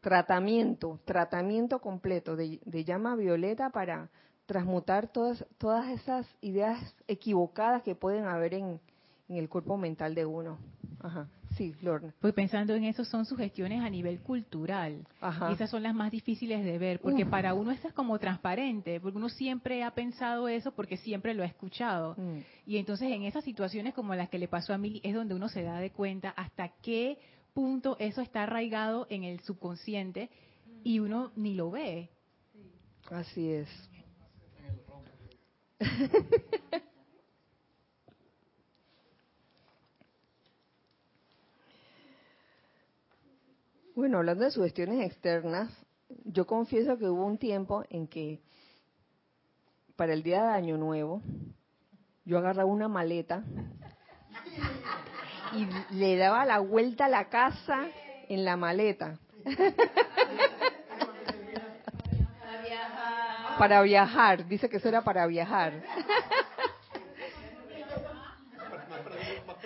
tratamiento, 0.01 0.99
tratamiento 1.05 1.79
completo 1.79 2.35
de, 2.35 2.59
llama 2.83 3.15
violeta 3.15 3.71
para 3.71 4.11
transmutar 4.45 5.07
todas, 5.07 5.43
todas 5.57 5.89
esas 5.89 6.27
ideas 6.41 6.95
equivocadas 7.07 7.81
que 7.81 7.95
pueden 7.95 8.25
haber 8.25 8.53
en 8.53 8.79
el 9.27 9.49
cuerpo 9.49 9.75
mental 9.75 10.13
de 10.13 10.27
uno. 10.27 10.59
Ajá. 11.01 11.27
Sí, 11.55 11.73
Lorna. 11.81 12.13
Pues 12.19 12.33
pensando 12.33 12.75
en 12.75 12.83
eso, 12.83 13.05
son 13.05 13.25
sugestiones 13.25 13.81
a 13.81 13.89
nivel 13.89 14.19
cultural. 14.19 15.07
Ajá. 15.21 15.49
Y 15.49 15.53
esas 15.53 15.69
son 15.69 15.83
las 15.83 15.95
más 15.95 16.11
difíciles 16.11 16.65
de 16.65 16.77
ver, 16.77 16.99
porque 16.99 17.25
para 17.25 17.53
uno 17.53 17.71
eso 17.71 17.87
es 17.87 17.93
como 17.93 18.19
transparente, 18.19 18.99
porque 18.99 19.17
uno 19.17 19.29
siempre 19.29 19.83
ha 19.83 19.91
pensado 19.91 20.47
eso 20.47 20.73
porque 20.73 20.97
siempre 20.97 21.33
lo 21.33 21.43
ha 21.43 21.45
escuchado. 21.45 22.15
Mm. 22.17 22.39
Y 22.65 22.77
entonces 22.77 23.11
en 23.11 23.23
esas 23.23 23.43
situaciones 23.43 23.93
como 23.93 24.15
las 24.15 24.29
que 24.29 24.39
le 24.39 24.47
pasó 24.47 24.73
a 24.73 24.77
Mili 24.77 24.99
es 25.03 25.13
donde 25.13 25.33
uno 25.33 25.47
se 25.47 25.63
da 25.63 25.79
de 25.79 25.91
cuenta 25.91 26.29
hasta 26.31 26.69
qué 26.81 27.19
punto 27.53 27.95
eso 27.99 28.21
está 28.21 28.43
arraigado 28.43 29.07
en 29.09 29.23
el 29.23 29.39
subconsciente 29.39 30.29
y 30.83 30.99
uno 30.99 31.31
ni 31.35 31.53
lo 31.55 31.71
ve. 31.71 32.09
Así 33.09 33.49
es. 33.49 33.69
Bueno, 43.95 44.17
hablando 44.17 44.43
de 44.43 44.51
sugestiones 44.51 45.05
externas, 45.05 45.71
yo 46.25 46.45
confieso 46.45 46.97
que 46.97 47.05
hubo 47.05 47.25
un 47.25 47.37
tiempo 47.37 47.85
en 47.89 48.09
que 48.09 48.41
para 49.95 50.11
el 50.11 50.21
día 50.21 50.43
de 50.43 50.53
Año 50.53 50.77
Nuevo 50.77 51.21
yo 52.25 52.37
agarraba 52.37 52.69
una 52.69 52.89
maleta 52.89 53.45
y 55.53 55.65
le 55.95 56.17
daba 56.17 56.43
la 56.43 56.59
vuelta 56.59 57.05
a 57.05 57.09
la 57.09 57.29
casa 57.29 57.85
en 58.27 58.43
la 58.43 58.57
maleta. 58.57 59.17
Para 63.57 63.81
viajar, 63.81 64.45
dice 64.45 64.67
que 64.67 64.75
eso 64.75 64.89
era 64.89 65.05
para 65.05 65.25
viajar. 65.25 65.81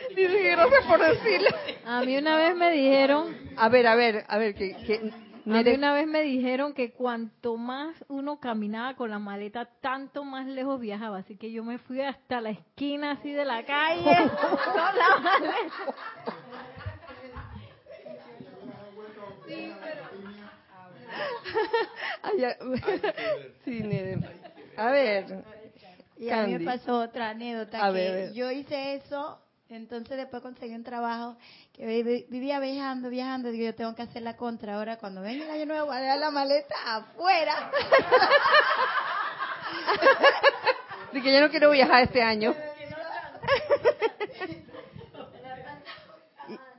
Dice 0.10 0.38
que 0.38 0.52
gracias 0.52 0.86
por 0.86 1.00
decirle. 1.00 1.79
A 1.92 2.02
mí 2.04 2.16
una 2.18 2.38
vez 2.38 2.56
me 2.56 2.72
dijeron, 2.72 3.36
A 3.58 3.68
ver, 3.70 3.88
a 3.88 3.96
ver, 3.96 4.24
a 4.28 4.38
ver, 4.38 4.54
que, 4.54 4.76
que 4.86 5.12
a 5.46 5.64
mí 5.64 5.72
una 5.74 5.94
vez 5.96 6.06
me 6.06 6.22
dijeron 6.22 6.74
que 6.74 6.92
cuanto 6.92 7.58
más 7.58 7.96
uno 8.08 8.40
caminaba 8.40 8.96
con 8.96 9.10
la 9.10 9.18
maleta, 9.18 9.66
tanto 9.82 10.24
más 10.24 10.46
lejos 10.46 10.80
viajaba. 10.80 11.18
Así 11.18 11.36
que 11.36 11.52
yo 11.52 11.64
me 11.64 11.80
fui 11.80 12.02
hasta 12.02 12.42
la 12.42 12.52
esquina 12.52 13.12
así 13.12 13.32
de 13.32 13.44
la 13.46 13.66
calle 13.66 14.04
con 14.66 14.98
la 14.98 15.20
maleta. 15.24 15.66
Sí, 23.66 23.82
Nere. 23.84 24.20
A 24.78 24.92
ver, 24.92 25.44
Y 26.18 26.30
a 26.30 26.44
mí 26.46 26.58
me 26.58 26.66
pasó 26.66 27.00
otra 27.00 27.30
anécdota 27.30 27.86
A 27.86 27.90
que 27.92 27.98
ver. 27.98 28.34
yo 28.34 28.52
hice 28.52 28.96
eso, 28.96 29.40
entonces 29.70 30.18
después 30.18 30.42
conseguí 30.42 30.74
un 30.74 30.84
trabajo 30.84 31.38
que 31.74 31.86
vi- 32.04 32.26
vivía 32.30 32.60
viajando, 32.60 33.10
viajando, 33.10 33.52
digo 33.52 33.66
yo 33.66 33.76
tengo 33.76 33.96
que 33.96 34.02
hacer 34.02 34.22
la 34.24 34.36
contra 34.36 34.76
ahora 34.76 34.98
cuando 34.98 35.22
venga 35.22 35.46
el 35.46 35.52
año 35.52 35.66
nuevo 35.68 35.86
voy 35.88 35.98
a 35.98 36.00
dejar 36.02 36.20
la 36.20 36.32
maleta 36.32 36.76
afuera. 36.86 37.72
que 41.12 41.34
yo 41.34 41.42
no 41.42 41.50
quiero 41.50 41.70
viajar 41.72 42.04
este 42.04 42.22
año. 42.22 42.56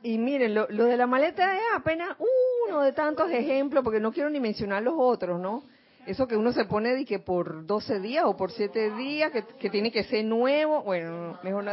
Y, 0.02 0.14
y 0.14 0.18
miren, 0.18 0.52
lo, 0.54 0.66
lo 0.68 0.84
de 0.86 0.96
la 0.96 1.06
maleta 1.06 1.54
es 1.56 1.62
apenas 1.76 2.16
uno 2.68 2.80
de 2.80 2.92
tantos 2.92 3.30
ejemplos, 3.30 3.84
porque 3.84 4.00
no 4.00 4.10
quiero 4.12 4.28
ni 4.28 4.40
mencionar 4.40 4.82
los 4.82 4.94
otros, 4.96 5.38
¿no? 5.38 5.62
Eso 6.06 6.26
que 6.26 6.36
uno 6.36 6.52
se 6.52 6.64
pone 6.64 6.94
de 6.94 7.04
que 7.04 7.18
por 7.20 7.64
12 7.66 8.00
días 8.00 8.24
o 8.26 8.36
por 8.36 8.50
7 8.50 8.90
días, 8.96 9.30
que, 9.30 9.44
que 9.46 9.70
tiene 9.70 9.92
que 9.92 10.02
ser 10.04 10.24
nuevo, 10.24 10.82
bueno, 10.82 11.10
no, 11.10 11.38
mejor 11.44 11.62
no. 11.62 11.72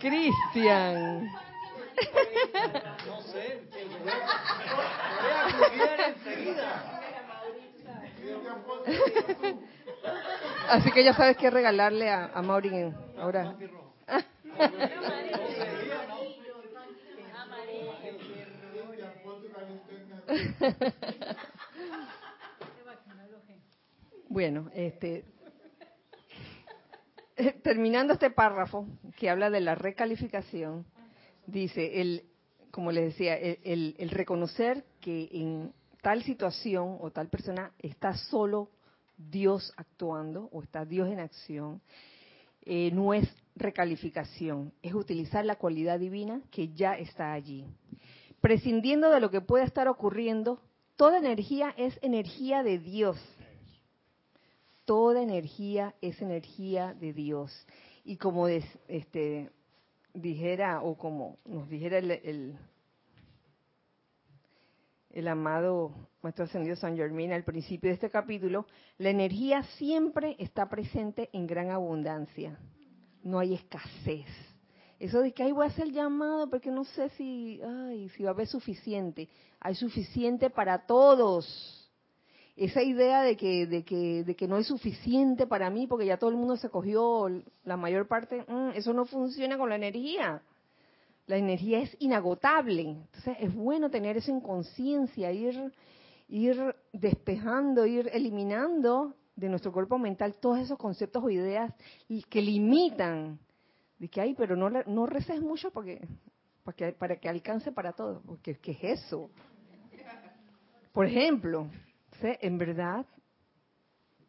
Cristian. 0.00 1.24
No. 1.24 1.30
Así 10.68 10.90
que 10.92 11.04
ya 11.04 11.12
sabes 11.14 11.36
qué 11.36 11.50
regalarle 11.50 12.10
a, 12.10 12.30
a 12.32 12.42
ahora. 13.18 13.54
Bueno, 24.30 24.70
este, 24.74 25.24
terminando 27.64 28.12
este 28.12 28.30
párrafo 28.30 28.86
que 29.16 29.28
habla 29.28 29.50
de 29.50 29.60
la 29.60 29.74
recalificación, 29.74 30.86
dice, 31.48 32.00
el, 32.00 32.22
como 32.70 32.92
les 32.92 33.06
decía, 33.06 33.36
el, 33.36 33.58
el- 33.64 33.96
el 33.98 34.10
reconocer 34.10 34.84
que 35.00 35.28
en 35.32 35.72
tal 36.00 36.22
situación 36.22 36.96
o 37.00 37.10
tal 37.10 37.28
persona 37.28 37.72
está 37.80 38.14
solo 38.14 38.70
Dios 39.18 39.74
actuando 39.76 40.48
o 40.52 40.62
está 40.62 40.84
Dios 40.84 41.08
en 41.08 41.18
acción, 41.18 41.80
eh, 42.64 42.92
no 42.92 43.12
es 43.14 43.28
recalificación, 43.56 44.72
es 44.80 44.94
utilizar 44.94 45.44
la 45.44 45.56
cualidad 45.56 45.98
divina 45.98 46.40
que 46.52 46.68
ya 46.72 46.94
está 46.96 47.32
allí. 47.32 47.66
Prescindiendo 48.40 49.10
de 49.10 49.18
lo 49.18 49.28
que 49.32 49.40
pueda 49.40 49.64
estar 49.64 49.88
ocurriendo, 49.88 50.62
toda 50.94 51.18
energía 51.18 51.74
es 51.76 51.98
energía 52.00 52.62
de 52.62 52.78
Dios 52.78 53.18
toda 54.90 55.22
energía 55.22 55.94
es 56.00 56.20
energía 56.20 56.94
de 56.94 57.12
Dios. 57.12 57.64
Y 58.02 58.16
como 58.16 58.48
este, 58.48 59.52
dijera, 60.12 60.82
o 60.82 60.98
como 60.98 61.38
nos 61.44 61.68
dijera 61.68 61.98
el, 61.98 62.58
el, 65.12 65.28
amado 65.28 65.94
Maestro 66.22 66.44
Ascendido 66.46 66.74
San 66.74 66.96
Germain 66.96 67.32
al 67.32 67.44
principio 67.44 67.88
de 67.88 67.94
este 67.94 68.10
capítulo, 68.10 68.66
la 68.98 69.10
energía 69.10 69.62
siempre 69.78 70.34
está 70.40 70.68
presente 70.68 71.30
en 71.32 71.46
gran 71.46 71.70
abundancia. 71.70 72.58
No 73.22 73.38
hay 73.38 73.54
escasez. 73.54 74.26
Eso 74.98 75.20
de 75.20 75.32
que 75.32 75.44
ahí 75.44 75.52
voy 75.52 75.66
a 75.66 75.68
hacer 75.68 75.92
llamado 75.92 76.50
porque 76.50 76.72
no 76.72 76.82
sé 76.82 77.10
si, 77.10 77.60
ay, 77.62 78.08
si 78.08 78.24
va 78.24 78.30
a 78.30 78.32
haber 78.32 78.48
suficiente. 78.48 79.28
Hay 79.60 79.76
suficiente 79.76 80.50
para 80.50 80.84
todos 80.84 81.79
esa 82.56 82.82
idea 82.82 83.22
de 83.22 83.36
que, 83.36 83.66
de 83.66 83.84
que, 83.84 84.24
de 84.24 84.36
que 84.36 84.48
no 84.48 84.58
es 84.58 84.66
suficiente 84.66 85.46
para 85.46 85.70
mí 85.70 85.86
porque 85.86 86.06
ya 86.06 86.18
todo 86.18 86.30
el 86.30 86.36
mundo 86.36 86.56
se 86.56 86.68
cogió 86.68 87.28
la 87.64 87.76
mayor 87.76 88.06
parte, 88.06 88.44
mm, 88.46 88.70
eso 88.74 88.92
no 88.92 89.04
funciona 89.04 89.56
con 89.56 89.68
la 89.68 89.76
energía. 89.76 90.42
La 91.26 91.36
energía 91.36 91.80
es 91.80 91.96
inagotable. 92.00 92.82
Entonces 92.82 93.36
es 93.40 93.54
bueno 93.54 93.90
tener 93.90 94.16
eso 94.16 94.32
en 94.32 94.40
conciencia, 94.40 95.32
ir, 95.32 95.72
ir 96.28 96.74
despejando, 96.92 97.86
ir 97.86 98.10
eliminando 98.12 99.14
de 99.36 99.48
nuestro 99.48 99.72
cuerpo 99.72 99.98
mental 99.98 100.34
todos 100.34 100.58
esos 100.58 100.76
conceptos 100.76 101.22
o 101.22 101.30
ideas 101.30 101.72
que 102.28 102.42
limitan. 102.42 103.38
De 103.98 104.08
que, 104.08 104.20
ay, 104.20 104.34
pero 104.34 104.56
no, 104.56 104.70
no 104.70 105.06
reces 105.06 105.40
mucho 105.40 105.70
porque, 105.70 106.00
para, 106.64 106.76
que, 106.76 106.92
para 106.92 107.16
que 107.16 107.28
alcance 107.28 107.70
para 107.70 107.92
todo. 107.92 108.22
Porque, 108.26 108.56
¿qué 108.56 108.72
es 108.72 109.00
eso? 109.00 109.30
Por 110.92 111.06
ejemplo, 111.06 111.68
en 112.22 112.58
verdad 112.58 113.06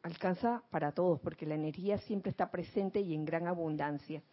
alcanza 0.03 0.63
para 0.71 0.91
todos, 0.91 1.19
porque 1.19 1.45
la 1.45 1.55
energía 1.55 1.97
siempre 1.99 2.31
está 2.31 2.49
presente 2.49 2.99
y 2.99 3.13
en 3.13 3.25
gran 3.25 3.47
abundancia. 3.47 4.23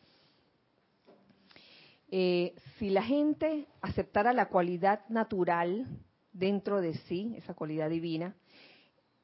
Eh, 2.11 2.55
si 2.79 2.89
la 2.89 3.03
gente 3.03 3.67
aceptara 3.83 4.33
la 4.33 4.49
cualidad 4.49 5.07
natural 5.09 5.87
dentro 6.33 6.81
de 6.81 6.95
sí, 6.95 7.35
esa 7.37 7.55
cualidad 7.55 7.91
divina, 7.91 8.35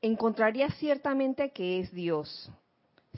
encontraría 0.03 0.69
ciertamente 0.73 1.53
que 1.53 1.81
es 1.81 1.93
Dios. 1.93 2.53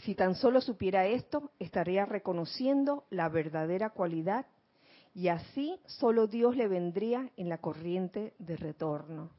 Si 0.03 0.15
tan 0.15 0.35
solo 0.35 0.61
supiera 0.61 1.07
esto, 1.07 1.51
estaría 1.59 2.05
reconociendo 2.05 3.05
la 3.11 3.29
verdadera 3.29 3.91
cualidad 3.91 4.47
y 5.15 5.29
así 5.29 5.81
solo 5.87 6.27
Dios 6.27 6.55
le 6.57 6.69
vendría 6.69 7.31
en 7.37 7.49
la 7.49 7.59
corriente 7.59 8.35
de 8.39 8.57
retorno. 8.57 9.31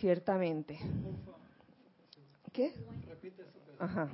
Ciertamente. 0.00 0.78
¿Qué? 2.52 2.72
Ajá. 3.78 4.08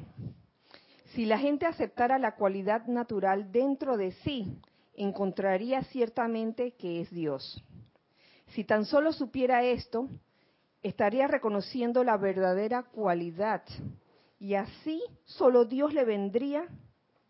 Si 1.15 1.27
la 1.27 1.39
gente 1.39 1.67
aceptara 1.67 2.19
la 2.19 2.37
cualidad 2.37 2.87
natural 2.87 3.51
dentro 3.51 3.97
de 3.97 4.13
sí, 4.25 4.59
encontraría 4.95 5.83
ciertamente 5.85 6.73
que 6.73 7.01
es 7.01 7.11
Dios. 7.11 7.63
Si 8.49 8.65
tan 8.65 8.85
solo 8.85 9.13
supiera 9.13 9.65
esto, 9.65 10.09
estaría 10.83 11.27
reconociendo 11.27 12.05
la 12.05 12.17
verdadera 12.17 12.83
cualidad 12.85 13.63
y 14.39 14.55
así 14.55 15.03
solo 15.25 15.65
Dios 15.65 15.93
le 15.93 16.05
vendría 16.05 16.67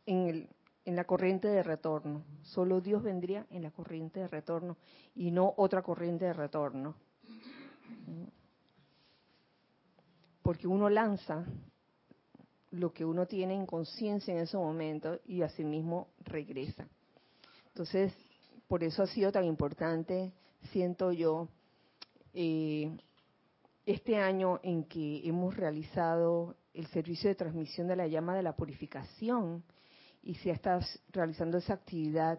en, 0.07 0.29
el- 0.29 0.49
en 0.85 0.97
la 0.97 1.05
corriente 1.05 1.49
de 1.49 1.63
retorno. 1.63 2.23
Solo 2.43 2.81
Dios 2.81 3.03
vendría 3.03 3.47
en 3.51 3.63
la 3.63 3.71
corriente 3.71 4.21
de 4.21 4.29
retorno 4.29 4.77
y 5.15 5.31
no 5.31 5.55
otra 5.57 5.83
corriente 5.83 6.27
de 6.27 6.33
retorno. 6.33 6.95
Porque 10.43 10.67
uno 10.67 10.89
lanza 10.89 11.45
lo 12.71 12.93
que 12.93 13.05
uno 13.05 13.27
tiene 13.27 13.55
en 13.55 13.67
conciencia 13.67 14.33
en 14.33 14.41
ese 14.41 14.57
momento 14.57 15.19
y 15.27 15.43
asimismo 15.43 16.09
regresa. 16.21 16.87
Entonces, 17.69 18.13
por 18.69 18.85
eso 18.85 19.03
ha 19.03 19.07
sido 19.07 19.33
tan 19.33 19.45
importante, 19.45 20.33
siento 20.71 21.13
yo, 21.13 21.49
eh, 22.33 22.97
este 23.87 24.17
año 24.17 24.61
en 24.63 24.85
que 24.85 25.27
hemos 25.27 25.57
realizado 25.57 26.57
el 26.75 26.87
servicio 26.89 27.29
de 27.29 27.35
transmisión 27.35 27.89
de 27.89 27.97
la 27.97 28.07
llama 28.07 28.37
de 28.37 28.43
la 28.43 28.55
purificación 28.55 29.65
y 30.23 30.35
si 30.35 30.51
estás 30.51 31.01
realizando 31.11 31.59
esa 31.59 31.75
actividad 31.75 32.39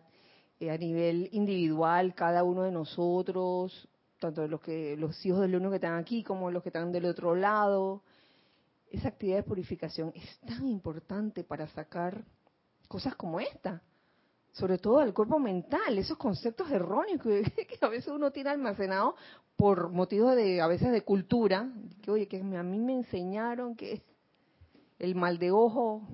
eh, 0.60 0.72
a 0.72 0.78
nivel 0.78 1.28
individual, 1.34 2.14
cada 2.14 2.44
uno 2.44 2.64
de 2.64 2.72
nosotros, 2.72 3.90
tanto 4.22 4.48
los 4.48 4.62
que 4.62 4.96
los 4.96 5.26
hijos 5.26 5.42
del 5.42 5.56
uno 5.56 5.70
que 5.70 5.78
están 5.78 5.98
aquí 5.98 6.24
como 6.24 6.52
los 6.52 6.62
que 6.64 6.70
están 6.70 6.92
del 6.92 7.06
otro 7.06 7.36
lado, 7.36 8.04
esa 8.90 9.10
actividad 9.10 9.38
de 9.38 9.44
purificación 9.44 10.14
es 10.16 10.40
tan 10.42 10.68
importante 10.68 11.44
para 11.44 11.68
sacar 11.68 12.24
cosas 12.88 13.16
como 13.16 13.40
esta, 13.40 13.82
sobre 14.52 14.78
todo 14.78 15.00
del 15.00 15.14
cuerpo 15.14 15.40
mental, 15.40 15.98
esos 15.98 16.18
conceptos 16.18 16.70
erróneos 16.70 17.20
que, 17.24 17.44
a 17.82 17.88
veces 17.90 18.10
uno 18.10 18.32
tiene 18.32 18.52
almacenado 18.52 19.16
por 19.56 19.90
motivos 19.90 20.36
de 20.36 20.62
a 20.62 20.68
veces 20.68 20.92
de 20.92 21.02
cultura, 21.02 21.70
que 22.02 22.12
oye, 22.12 22.28
que 22.28 22.38
a 22.38 22.64
mí 22.64 22.80
me 22.80 22.94
enseñaron 22.94 23.76
que 23.76 24.04
el 25.00 25.16
mal 25.16 25.40
de 25.40 25.52
ojo 25.52 26.08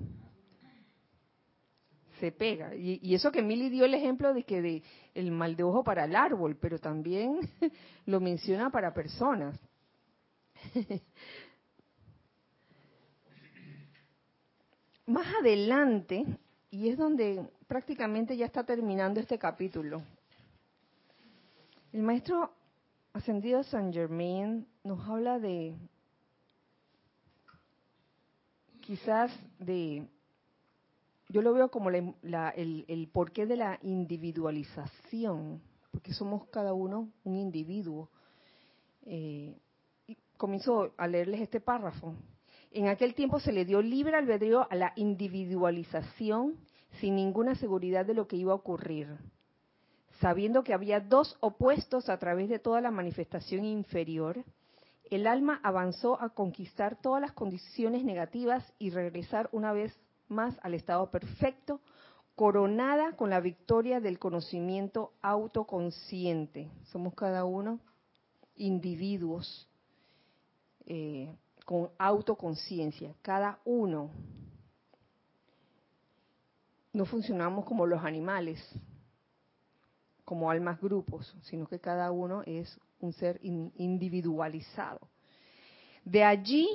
se 2.20 2.32
pega. 2.32 2.74
Y, 2.74 3.14
eso 3.14 3.30
que 3.32 3.42
Milly 3.42 3.68
dio 3.70 3.84
el 3.84 3.94
ejemplo 3.94 4.34
de 4.34 4.42
que 4.44 4.60
de 4.62 4.82
el 5.14 5.30
mal 5.30 5.56
de 5.56 5.62
ojo 5.62 5.82
para 5.84 6.04
el 6.04 6.14
árbol, 6.14 6.56
pero 6.60 6.78
también 6.78 7.38
lo 8.06 8.20
menciona 8.20 8.70
para 8.70 8.92
personas. 8.94 9.58
Más 15.06 15.26
adelante, 15.40 16.24
y 16.70 16.88
es 16.88 16.98
donde 16.98 17.48
prácticamente 17.66 18.36
ya 18.36 18.46
está 18.46 18.64
terminando 18.64 19.20
este 19.20 19.38
capítulo, 19.38 20.02
el 21.92 22.02
maestro 22.02 22.52
ascendido 23.14 23.62
San 23.62 23.92
Germain 23.92 24.66
nos 24.84 25.00
habla 25.08 25.38
de 25.38 25.74
quizás 28.82 29.30
de 29.58 30.06
yo 31.28 31.42
lo 31.42 31.52
veo 31.52 31.70
como 31.70 31.90
el, 31.90 33.10
porqué 33.12 33.46
de 33.46 33.56
la 33.56 33.78
individualización, 33.82 35.60
porque 35.90 36.14
somos 36.14 36.46
cada 36.48 36.72
uno 36.72 37.10
un 37.24 37.36
individuo. 37.36 38.10
Eh, 39.04 39.54
comienzo 40.36 40.92
a 40.96 41.06
leerles 41.06 41.42
este 41.42 41.60
párrafo. 41.60 42.14
En 42.70 42.88
aquel 42.88 43.14
tiempo 43.14 43.40
se 43.40 43.52
le 43.52 43.64
dio 43.64 43.82
libre 43.82 44.16
albedrío 44.16 44.66
a 44.70 44.74
la 44.74 44.92
individualización 44.96 46.56
sin 47.00 47.16
ninguna 47.16 47.54
seguridad 47.56 48.06
de 48.06 48.14
lo 48.14 48.26
que 48.26 48.36
iba 48.36 48.52
a 48.52 48.56
ocurrir, 48.56 49.18
sabiendo 50.20 50.62
que 50.62 50.74
había 50.74 51.00
dos 51.00 51.36
opuestos 51.40 52.08
a 52.08 52.18
través 52.18 52.48
de 52.48 52.58
toda 52.58 52.80
la 52.80 52.90
manifestación 52.90 53.64
inferior. 53.64 54.44
El 55.10 55.26
alma 55.26 55.60
avanzó 55.62 56.20
a 56.20 56.30
conquistar 56.30 57.00
todas 57.00 57.20
las 57.20 57.32
condiciones 57.32 58.04
negativas 58.04 58.72
y 58.78 58.90
regresar 58.90 59.48
una 59.52 59.72
vez 59.72 59.98
más 60.28 60.58
al 60.62 60.74
estado 60.74 61.10
perfecto, 61.10 61.80
coronada 62.34 63.16
con 63.16 63.30
la 63.30 63.40
victoria 63.40 64.00
del 64.00 64.18
conocimiento 64.18 65.12
autoconsciente. 65.22 66.70
Somos 66.84 67.14
cada 67.14 67.44
uno 67.44 67.80
individuos 68.56 69.68
eh, 70.86 71.34
con 71.64 71.90
autoconciencia, 71.98 73.14
cada 73.22 73.58
uno. 73.64 74.10
No 76.92 77.04
funcionamos 77.04 77.64
como 77.64 77.86
los 77.86 78.02
animales, 78.04 78.58
como 80.24 80.50
almas 80.50 80.80
grupos, 80.80 81.34
sino 81.42 81.66
que 81.66 81.78
cada 81.78 82.10
uno 82.10 82.42
es 82.46 82.78
un 83.00 83.12
ser 83.12 83.40
individualizado. 83.42 85.00
De 86.04 86.24
allí 86.24 86.68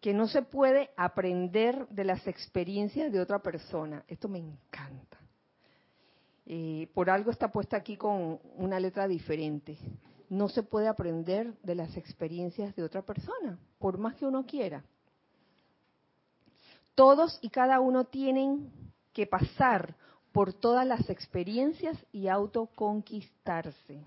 que 0.00 0.14
no 0.14 0.26
se 0.28 0.42
puede 0.42 0.90
aprender 0.96 1.86
de 1.88 2.04
las 2.04 2.26
experiencias 2.26 3.12
de 3.12 3.20
otra 3.20 3.40
persona. 3.40 4.02
Esto 4.08 4.28
me 4.28 4.38
encanta. 4.38 5.18
Eh, 6.46 6.90
por 6.94 7.10
algo 7.10 7.30
está 7.30 7.52
puesta 7.52 7.76
aquí 7.76 7.96
con 7.96 8.40
una 8.56 8.80
letra 8.80 9.06
diferente. 9.06 9.78
No 10.30 10.48
se 10.48 10.62
puede 10.62 10.88
aprender 10.88 11.52
de 11.62 11.74
las 11.74 11.96
experiencias 11.96 12.74
de 12.74 12.82
otra 12.82 13.02
persona, 13.02 13.58
por 13.78 13.98
más 13.98 14.14
que 14.14 14.26
uno 14.26 14.46
quiera. 14.46 14.82
Todos 16.94 17.38
y 17.42 17.50
cada 17.50 17.80
uno 17.80 18.04
tienen 18.04 18.72
que 19.12 19.26
pasar 19.26 19.96
por 20.32 20.54
todas 20.54 20.86
las 20.86 21.10
experiencias 21.10 21.96
y 22.12 22.28
autoconquistarse. 22.28 24.02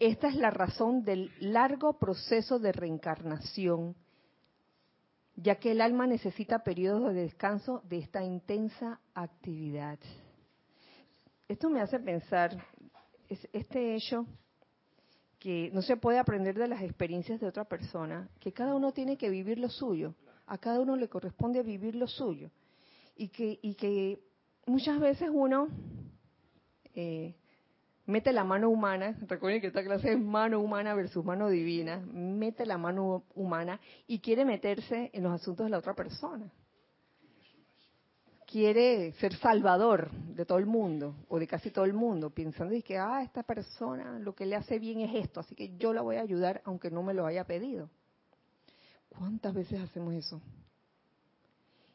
Esta 0.00 0.28
es 0.28 0.36
la 0.36 0.50
razón 0.50 1.02
del 1.04 1.32
largo 1.40 1.98
proceso 1.98 2.58
de 2.58 2.72
reencarnación 2.72 3.96
ya 5.40 5.54
que 5.54 5.70
el 5.70 5.80
alma 5.80 6.06
necesita 6.06 6.64
periodos 6.64 7.14
de 7.14 7.22
descanso 7.22 7.82
de 7.88 7.98
esta 7.98 8.24
intensa 8.24 9.00
actividad. 9.14 9.98
Esto 11.46 11.70
me 11.70 11.80
hace 11.80 12.00
pensar, 12.00 12.58
este 13.28 13.94
hecho 13.94 14.26
que 15.38 15.70
no 15.72 15.82
se 15.82 15.96
puede 15.96 16.18
aprender 16.18 16.58
de 16.58 16.66
las 16.66 16.82
experiencias 16.82 17.40
de 17.40 17.46
otra 17.46 17.64
persona, 17.64 18.28
que 18.40 18.52
cada 18.52 18.74
uno 18.74 18.92
tiene 18.92 19.16
que 19.16 19.30
vivir 19.30 19.58
lo 19.58 19.68
suyo, 19.68 20.14
a 20.46 20.58
cada 20.58 20.80
uno 20.80 20.96
le 20.96 21.08
corresponde 21.08 21.62
vivir 21.62 21.94
lo 21.94 22.08
suyo, 22.08 22.50
y 23.14 23.28
que, 23.28 23.60
y 23.62 23.74
que 23.74 24.18
muchas 24.66 24.98
veces 24.98 25.30
uno 25.32 25.68
eh, 26.94 27.36
mete 28.08 28.32
la 28.32 28.42
mano 28.42 28.70
humana, 28.70 29.14
recuerden 29.28 29.60
que 29.60 29.66
esta 29.66 29.84
clase 29.84 30.12
es 30.12 30.18
mano 30.18 30.60
humana 30.60 30.94
versus 30.94 31.22
mano 31.22 31.50
divina, 31.50 31.98
mete 32.10 32.64
la 32.64 32.78
mano 32.78 33.24
humana 33.34 33.78
y 34.06 34.18
quiere 34.20 34.46
meterse 34.46 35.10
en 35.12 35.22
los 35.22 35.32
asuntos 35.32 35.66
de 35.66 35.70
la 35.70 35.78
otra 35.78 35.94
persona. 35.94 36.50
Quiere 38.46 39.12
ser 39.20 39.36
salvador 39.36 40.10
de 40.10 40.46
todo 40.46 40.56
el 40.56 40.64
mundo 40.64 41.16
o 41.28 41.38
de 41.38 41.46
casi 41.46 41.70
todo 41.70 41.84
el 41.84 41.92
mundo, 41.92 42.30
pensando 42.30 42.74
que, 42.82 42.96
ah, 42.96 43.22
esta 43.22 43.42
persona 43.42 44.18
lo 44.18 44.34
que 44.34 44.46
le 44.46 44.56
hace 44.56 44.78
bien 44.78 45.00
es 45.00 45.14
esto, 45.26 45.40
así 45.40 45.54
que 45.54 45.76
yo 45.76 45.92
la 45.92 46.00
voy 46.00 46.16
a 46.16 46.22
ayudar 46.22 46.62
aunque 46.64 46.90
no 46.90 47.02
me 47.02 47.12
lo 47.12 47.26
haya 47.26 47.44
pedido. 47.44 47.90
¿Cuántas 49.10 49.52
veces 49.52 49.82
hacemos 49.82 50.14
eso? 50.14 50.40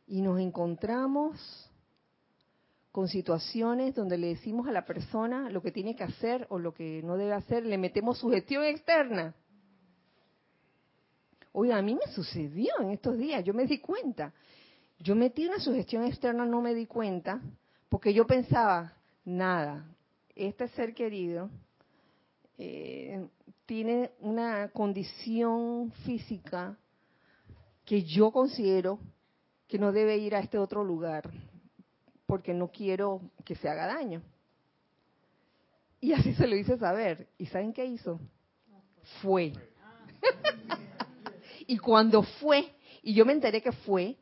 Y 0.05 0.21
nos 0.21 0.39
encontramos 0.39 1.72
con 2.93 3.07
situaciones 3.07 3.95
donde 3.95 4.19
le 4.19 4.27
decimos 4.27 4.67
a 4.67 4.71
la 4.71 4.85
persona 4.85 5.49
lo 5.49 5.63
que 5.63 5.71
tiene 5.71 5.95
que 5.95 6.03
hacer 6.03 6.45
o 6.51 6.59
lo 6.59 6.75
que 6.75 7.01
no 7.01 7.17
debe 7.17 7.33
hacer, 7.33 7.65
le 7.65 7.79
metemos 7.79 8.19
su 8.19 8.29
gestión 8.29 8.63
externa. 8.63 9.33
Oiga, 11.53 11.79
a 11.79 11.81
mí 11.81 11.95
me 11.95 12.13
sucedió 12.13 12.71
en 12.81 12.91
estos 12.91 13.17
días, 13.17 13.43
yo 13.43 13.51
me 13.55 13.65
di 13.65 13.79
cuenta. 13.79 14.31
Yo 14.99 15.15
metí 15.15 15.47
una 15.47 15.57
sugestión 15.57 16.03
externa, 16.03 16.45
no 16.45 16.61
me 16.61 16.75
di 16.75 16.85
cuenta, 16.85 17.41
porque 17.89 18.13
yo 18.13 18.27
pensaba, 18.27 18.93
nada, 19.25 19.87
este 20.35 20.67
ser 20.67 20.93
querido 20.93 21.49
eh, 22.59 23.27
tiene 23.65 24.11
una 24.19 24.69
condición 24.69 25.91
física 26.05 26.77
que 27.85 28.03
yo 28.03 28.29
considero 28.29 28.99
que 29.67 29.79
no 29.79 29.91
debe 29.91 30.15
ir 30.17 30.35
a 30.35 30.41
este 30.41 30.59
otro 30.59 30.83
lugar 30.83 31.31
porque 32.33 32.51
no 32.51 32.69
quiero 32.69 33.21
que 33.45 33.53
se 33.53 33.69
haga 33.69 33.85
daño. 33.85 34.23
Y 36.01 36.13
así 36.13 36.33
se 36.33 36.47
lo 36.47 36.55
hice 36.55 36.79
saber. 36.79 37.27
¿Y 37.37 37.45
saben 37.45 37.71
qué 37.71 37.85
hizo? 37.85 38.19
Fue. 39.21 39.53
y 41.67 41.77
cuando 41.77 42.23
fue, 42.23 42.73
y 43.03 43.13
yo 43.13 43.23
me 43.23 43.33
enteré 43.33 43.61
que 43.61 43.71
fue, 43.71 44.17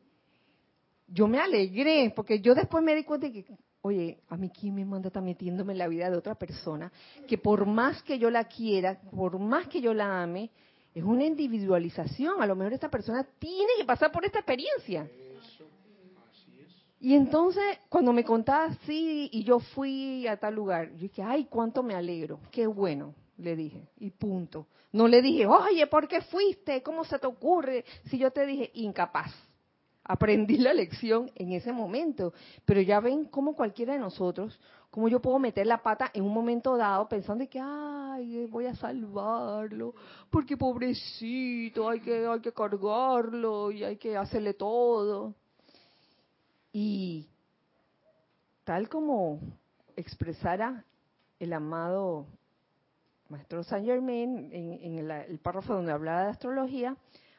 yo 1.08 1.26
me 1.26 1.38
alegré, 1.38 2.12
porque 2.14 2.38
yo 2.38 2.54
después 2.54 2.84
me 2.84 2.94
di 2.94 3.02
cuenta 3.02 3.28
de 3.28 3.32
que, 3.32 3.46
oye, 3.80 4.18
a 4.28 4.36
mí 4.36 4.50
quién 4.50 4.74
me 4.74 4.84
manda 4.84 5.06
estar 5.06 5.22
metiéndome 5.22 5.72
en 5.72 5.78
la 5.78 5.88
vida 5.88 6.10
de 6.10 6.18
otra 6.18 6.34
persona, 6.34 6.92
que 7.26 7.38
por 7.38 7.64
más 7.64 8.02
que 8.02 8.18
yo 8.18 8.28
la 8.28 8.44
quiera, 8.44 9.00
por 9.10 9.38
más 9.38 9.68
que 9.68 9.80
yo 9.80 9.94
la 9.94 10.22
ame, 10.22 10.50
es 10.94 11.02
una 11.02 11.24
individualización. 11.24 12.42
A 12.42 12.46
lo 12.46 12.56
mejor 12.56 12.74
esta 12.74 12.90
persona 12.90 13.26
tiene 13.38 13.72
que 13.78 13.86
pasar 13.86 14.12
por 14.12 14.22
esta 14.26 14.40
experiencia. 14.40 15.08
Y 17.02 17.16
entonces, 17.16 17.64
cuando 17.88 18.12
me 18.12 18.22
contaba 18.22 18.66
así 18.66 19.28
y 19.32 19.42
yo 19.42 19.58
fui 19.58 20.24
a 20.28 20.36
tal 20.36 20.54
lugar, 20.54 20.92
yo 20.92 20.98
dije, 20.98 21.20
ay, 21.20 21.46
cuánto 21.50 21.82
me 21.82 21.96
alegro, 21.96 22.38
qué 22.52 22.64
bueno, 22.68 23.12
le 23.38 23.56
dije, 23.56 23.88
y 23.98 24.10
punto. 24.10 24.68
No 24.92 25.08
le 25.08 25.20
dije, 25.20 25.44
oye, 25.44 25.84
¿por 25.88 26.06
qué 26.06 26.20
fuiste? 26.20 26.80
¿Cómo 26.80 27.02
se 27.02 27.18
te 27.18 27.26
ocurre? 27.26 27.84
Si 28.04 28.18
yo 28.18 28.30
te 28.30 28.46
dije, 28.46 28.70
incapaz. 28.74 29.32
Aprendí 30.04 30.58
la 30.58 30.72
lección 30.72 31.28
en 31.34 31.50
ese 31.50 31.72
momento. 31.72 32.34
Pero 32.64 32.80
ya 32.80 33.00
ven 33.00 33.24
cómo 33.24 33.56
cualquiera 33.56 33.94
de 33.94 33.98
nosotros, 33.98 34.60
cómo 34.88 35.08
yo 35.08 35.20
puedo 35.20 35.40
meter 35.40 35.66
la 35.66 35.82
pata 35.82 36.08
en 36.14 36.22
un 36.22 36.32
momento 36.32 36.76
dado 36.76 37.08
pensando 37.08 37.44
que, 37.50 37.58
ay, 37.60 38.46
voy 38.46 38.66
a 38.66 38.76
salvarlo, 38.76 39.92
porque 40.30 40.56
pobrecito, 40.56 41.88
hay 41.88 41.98
que, 41.98 42.26
hay 42.26 42.40
que 42.40 42.52
cargarlo 42.52 43.72
y 43.72 43.82
hay 43.82 43.96
que 43.96 44.16
hacerle 44.16 44.54
todo. 44.54 45.34
Y 46.72 47.28
tal 48.64 48.88
como 48.88 49.40
expresara 49.96 50.84
el 51.38 51.52
amado 51.52 52.26
Maestro 53.28 53.62
Saint 53.64 53.86
Germain 53.86 54.50
en, 54.52 54.98
el, 54.98 55.38
párrafo 55.38 55.74
donde 55.74 55.92
hablaba 55.92 56.24
de 56.24 56.30
astrología, 56.30 56.96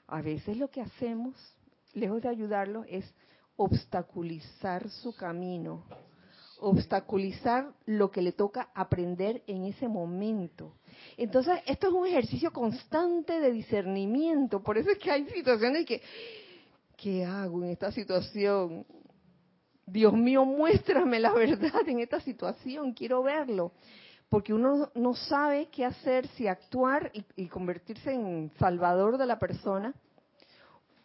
A 0.07 0.21
veces 0.21 0.57
lo 0.57 0.69
que 0.69 0.81
hacemos, 0.81 1.35
lejos 1.93 2.21
de 2.21 2.29
ayudarlos, 2.29 2.85
es 2.89 3.05
obstaculizar 3.55 4.89
su 4.89 5.15
camino, 5.15 5.83
obstaculizar 6.59 7.71
lo 7.85 8.11
que 8.11 8.21
le 8.21 8.31
toca 8.31 8.69
aprender 8.73 9.43
en 9.47 9.65
ese 9.65 9.87
momento. 9.87 10.73
Entonces, 11.17 11.59
esto 11.65 11.87
es 11.87 11.93
un 11.93 12.07
ejercicio 12.07 12.51
constante 12.51 13.39
de 13.39 13.51
discernimiento. 13.51 14.61
Por 14.61 14.77
eso 14.77 14.89
es 14.91 14.97
que 14.97 15.11
hay 15.11 15.25
situaciones 15.29 15.85
que, 15.85 16.01
¿qué 16.97 17.23
hago 17.23 17.63
en 17.63 17.69
esta 17.69 17.91
situación? 17.91 18.85
Dios 19.85 20.13
mío, 20.13 20.45
muéstrame 20.45 21.19
la 21.19 21.33
verdad 21.33 21.87
en 21.87 21.99
esta 21.99 22.19
situación, 22.21 22.93
quiero 22.93 23.23
verlo. 23.23 23.73
Porque 24.29 24.53
uno 24.53 24.89
no 24.95 25.13
sabe 25.13 25.67
qué 25.69 25.85
hacer, 25.85 26.27
si 26.29 26.47
actuar 26.47 27.11
y, 27.35 27.47
convertirse 27.47 28.11
en 28.11 28.51
salvador 28.57 29.17
de 29.17 29.27
la 29.27 29.37
persona, 29.37 29.93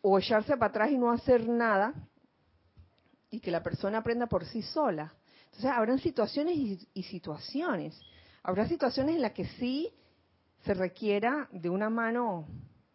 o 0.01 0.18
echarse 0.18 0.57
para 0.57 0.70
atrás 0.70 0.91
y 0.91 0.97
no 0.97 1.11
hacer 1.11 1.47
nada, 1.47 1.93
y 3.31 3.41
que 3.41 3.51
la 3.51 3.62
persona 3.62 3.99
aprenda 3.99 4.26
por 4.26 4.47
sí 4.47 4.62
sola. 4.62 5.12
Entonces, 5.47 5.70
habrán 5.70 5.99
situaciones 5.99 6.57
y, 6.57 7.03
situaciones. 7.03 8.01
Habrá 8.43 8.66
situaciones 8.66 9.16
en 9.16 9.22
las 9.22 9.33
que 9.33 9.45
sí 9.45 9.93
se 10.64 10.72
requiera 10.72 11.49
de 11.53 11.68
una 11.68 11.91
mano, 11.91 12.47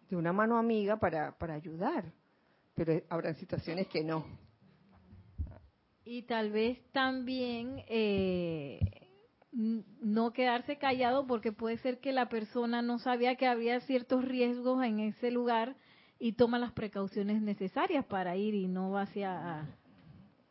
de 0.10 0.16
una 0.16 0.34
mano 0.34 0.58
amiga 0.58 0.98
para, 0.98 1.38
para 1.38 1.54
ayudar, 1.54 2.06
pero 2.74 3.00
habrán 3.10 3.36
situaciones 3.36 3.88
que 3.88 4.04
no. 4.04 4.26
Y 6.06 6.24
tal 6.24 6.52
vez 6.52 6.80
también 6.92 7.84
eh, 7.88 8.80
no 9.54 10.34
quedarse 10.34 10.78
callado 10.78 11.28
porque 11.28 11.52
puede 11.52 11.78
ser 11.78 12.00
que 12.00 12.12
la 12.12 12.28
persona 12.28 12.82
no 12.82 13.00
sabía 13.00 13.36
que 13.36 13.48
había 13.48 13.80
ciertos 13.82 14.26
riesgos 14.26 14.84
en 14.84 15.00
ese 15.00 15.32
lugar 15.32 15.76
y 16.20 16.34
toma 16.34 16.60
las 16.60 16.72
precauciones 16.72 17.42
necesarias 17.42 18.06
para 18.06 18.36
ir 18.36 18.54
y 18.54 18.68
no 18.68 18.92
va 18.92 19.04
hacia 19.04 19.68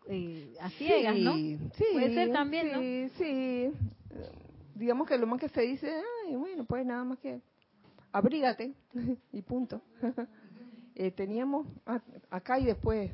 eh, 0.09 0.55
a 0.61 0.70
ciegas, 0.70 1.16
¿no? 1.18 1.34
Sí, 1.36 1.84
Puede 1.92 2.14
ser 2.14 2.32
también, 2.32 3.11
sí, 3.16 3.24
Sí, 3.24 3.70
Digamos 4.74 5.07
que 5.07 5.18
lo 5.18 5.26
más 5.26 5.38
que 5.38 5.48
se 5.50 5.61
dice, 5.62 5.92
ay, 6.26 6.34
bueno, 6.34 6.64
pues 6.64 6.84
nada 6.86 7.05
más 7.05 7.18
que 7.18 7.40
abrígate 8.11 8.74
y 9.32 9.42
punto. 9.42 9.82
eh, 10.94 11.11
teníamos 11.11 11.66
acá 12.30 12.59
y 12.59 12.64
después. 12.64 13.11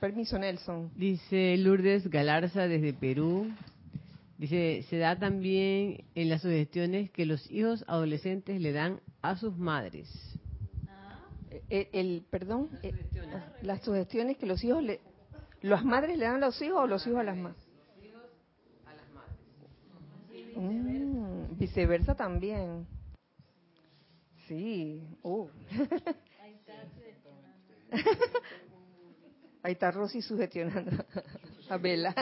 Permiso, 0.00 0.38
Nelson. 0.38 0.90
Dice 0.94 1.56
Lourdes 1.56 2.08
Galarza 2.08 2.68
desde 2.68 2.92
Perú. 2.92 3.50
Dice, 4.38 4.84
se 4.90 4.98
da 4.98 5.18
también 5.18 6.04
en 6.14 6.28
las 6.28 6.42
sugestiones 6.42 7.10
que 7.10 7.24
los 7.24 7.50
hijos 7.50 7.84
adolescentes 7.88 8.60
le 8.60 8.72
dan 8.72 9.00
a 9.22 9.36
sus 9.36 9.56
madres. 9.56 10.08
El, 11.50 11.62
eh, 11.70 11.88
el, 11.92 12.26
perdón, 12.28 12.68
las 12.72 12.84
eh, 12.84 12.90
sugestiones. 12.90 13.42
las 13.62 13.82
sugestiones 13.82 14.36
que 14.36 14.46
los 14.46 14.62
hijos 14.62 14.82
le, 14.82 15.00
¿Las 15.62 15.84
madres 15.84 16.18
le 16.18 16.26
dan 16.26 16.36
a 16.36 16.46
los 16.46 16.60
hijos 16.60 16.78
o 16.78 16.86
los 16.86 17.06
hijos 17.06 17.20
a 17.20 17.24
las 17.24 17.36
madres? 17.36 17.62
a 18.84 18.94
las 18.94 19.10
madres. 19.10 19.36
viceversa 21.58 22.14
también. 22.14 22.86
Sí. 24.46 25.02
Uh. 25.22 25.48
Ahí 29.66 29.72
está 29.72 29.90
Rosy 29.90 30.22
sugestionando 30.22 30.92
a 31.70 31.76
Bella. 31.76 32.14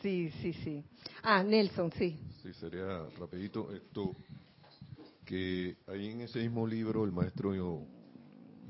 Sí, 0.00 0.30
sí, 0.40 0.54
sí. 0.54 0.82
Ah, 1.22 1.42
Nelson, 1.42 1.92
sí. 1.92 2.18
Sí, 2.42 2.54
sería 2.54 3.06
rapidito 3.18 3.70
esto 3.70 4.16
que 5.26 5.76
ahí 5.88 6.08
en 6.08 6.22
ese 6.22 6.38
mismo 6.38 6.66
libro 6.66 7.04
el 7.04 7.12
maestro 7.12 7.52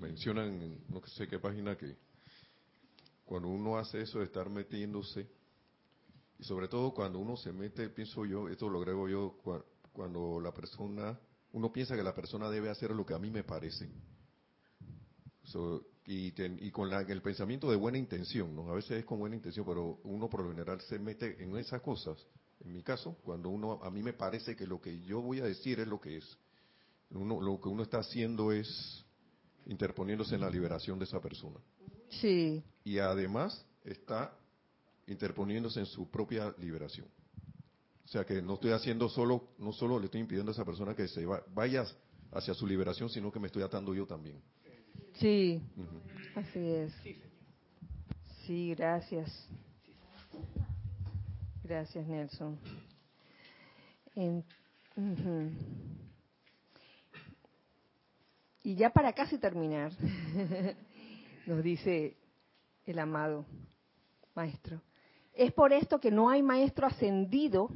menciona 0.01 0.45
en 0.45 0.83
no 0.89 1.01
sé 1.07 1.28
qué 1.28 1.39
página 1.39 1.76
que 1.76 1.97
cuando 3.24 3.47
uno 3.47 3.78
hace 3.78 4.01
eso 4.01 4.18
de 4.18 4.24
estar 4.24 4.51
metiéndose, 4.51 5.30
y 6.41 6.43
sobre 6.43 6.66
todo 6.66 6.93
cuando 6.93 7.20
uno 7.20 7.37
se 7.37 7.53
mete, 7.53 7.91
pienso 7.91 8.26
yo, 8.26 8.49
esto 8.49 8.68
lo 8.68 8.80
agrego 8.80 9.09
yo, 9.09 9.39
cuando 9.93 10.41
la 10.41 10.53
persona, 10.53 11.16
uno 11.53 11.72
piensa 11.72 11.95
que 11.95 12.03
la 12.03 12.12
persona 12.12 12.51
debe 12.51 12.70
hacer 12.70 12.91
lo 12.91 13.07
que 13.07 13.14
a 13.14 13.20
mí 13.20 13.30
me 13.30 13.45
parece. 13.45 13.89
Y, 16.07 16.70
con 16.70 16.92
el 16.92 17.22
pensamiento 17.22 17.70
de 17.70 17.76
buena 17.76 17.98
intención, 17.98 18.55
¿no? 18.55 18.68
A 18.70 18.74
veces 18.74 18.98
es 18.98 19.05
con 19.05 19.18
buena 19.18 19.36
intención, 19.36 19.64
pero 19.64 20.00
uno 20.05 20.28
por 20.28 20.42
lo 20.42 20.50
general 20.50 20.80
se 20.80 20.98
mete 20.98 21.42
en 21.42 21.57
esas 21.57 21.80
cosas. 21.80 22.18
En 22.64 22.72
mi 22.72 22.82
caso, 22.82 23.16
cuando 23.22 23.48
uno, 23.48 23.80
a 23.82 23.90
mí 23.90 24.03
me 24.03 24.12
parece 24.12 24.57
que 24.57 24.66
lo 24.66 24.80
que 24.80 25.00
yo 25.03 25.20
voy 25.20 25.40
a 25.40 25.44
decir 25.44 25.80
es 25.80 25.86
lo 25.86 26.00
que 26.00 26.16
es. 26.16 26.38
Uno, 27.11 27.40
lo 27.40 27.61
que 27.61 27.68
uno 27.68 27.82
está 27.82 27.98
haciendo 27.98 28.53
es 28.53 29.05
interponiéndose 29.66 30.34
en 30.34 30.40
la 30.40 30.50
liberación 30.50 30.98
de 30.98 31.05
esa 31.05 31.20
persona. 31.20 31.59
Sí. 32.09 32.62
Y 32.84 32.98
además 32.98 33.64
está 33.84 34.36
interponiéndose 35.07 35.80
en 35.80 35.86
su 35.86 36.11
propia 36.11 36.55
liberación. 36.59 37.07
O 38.05 38.09
sea 38.09 38.24
que 38.24 38.42
no 38.42 38.55
estoy 38.55 38.72
haciendo 38.72 39.09
solo, 39.09 39.50
no 39.59 39.72
solo 39.72 39.98
le 39.98 40.07
estoy 40.07 40.20
impidiendo 40.20 40.50
a 40.50 40.55
esa 40.55 40.64
persona 40.64 40.94
que 40.94 41.09
se 41.09 41.24
vaya 41.55 41.84
hacia 42.32 42.55
su 42.55 42.66
liberación, 42.66 43.09
sino 43.09 43.30
que 43.30 43.40
me 43.40 43.46
estoy 43.46 43.62
atando 43.62 43.94
yo 43.94 44.07
también. 44.07 44.42
Sí, 45.14 45.62
así 46.34 46.59
es. 46.59 46.93
Sí, 48.47 48.74
gracias. 48.74 49.49
Gracias, 51.62 52.07
Nelson. 52.07 52.59
Y 58.62 58.74
ya 58.74 58.90
para 58.90 59.12
casi 59.12 59.38
terminar, 59.38 59.93
nos 61.47 61.62
dice 61.62 62.16
el 62.84 62.99
amado 62.99 63.47
maestro. 64.34 64.82
Es 65.32 65.53
por 65.53 65.72
esto 65.72 65.99
que 65.99 66.11
no 66.11 66.28
hay 66.28 66.43
maestro 66.43 66.86
ascendido 66.86 67.70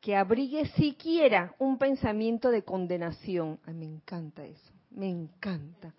que 0.00 0.14
abrigue 0.14 0.66
siquiera 0.76 1.54
un 1.58 1.78
pensamiento 1.78 2.50
de 2.50 2.62
condenación. 2.62 3.58
Ay, 3.64 3.74
me 3.74 3.86
encanta 3.86 4.44
eso, 4.44 4.72
me 4.90 5.08
encanta. 5.08 5.94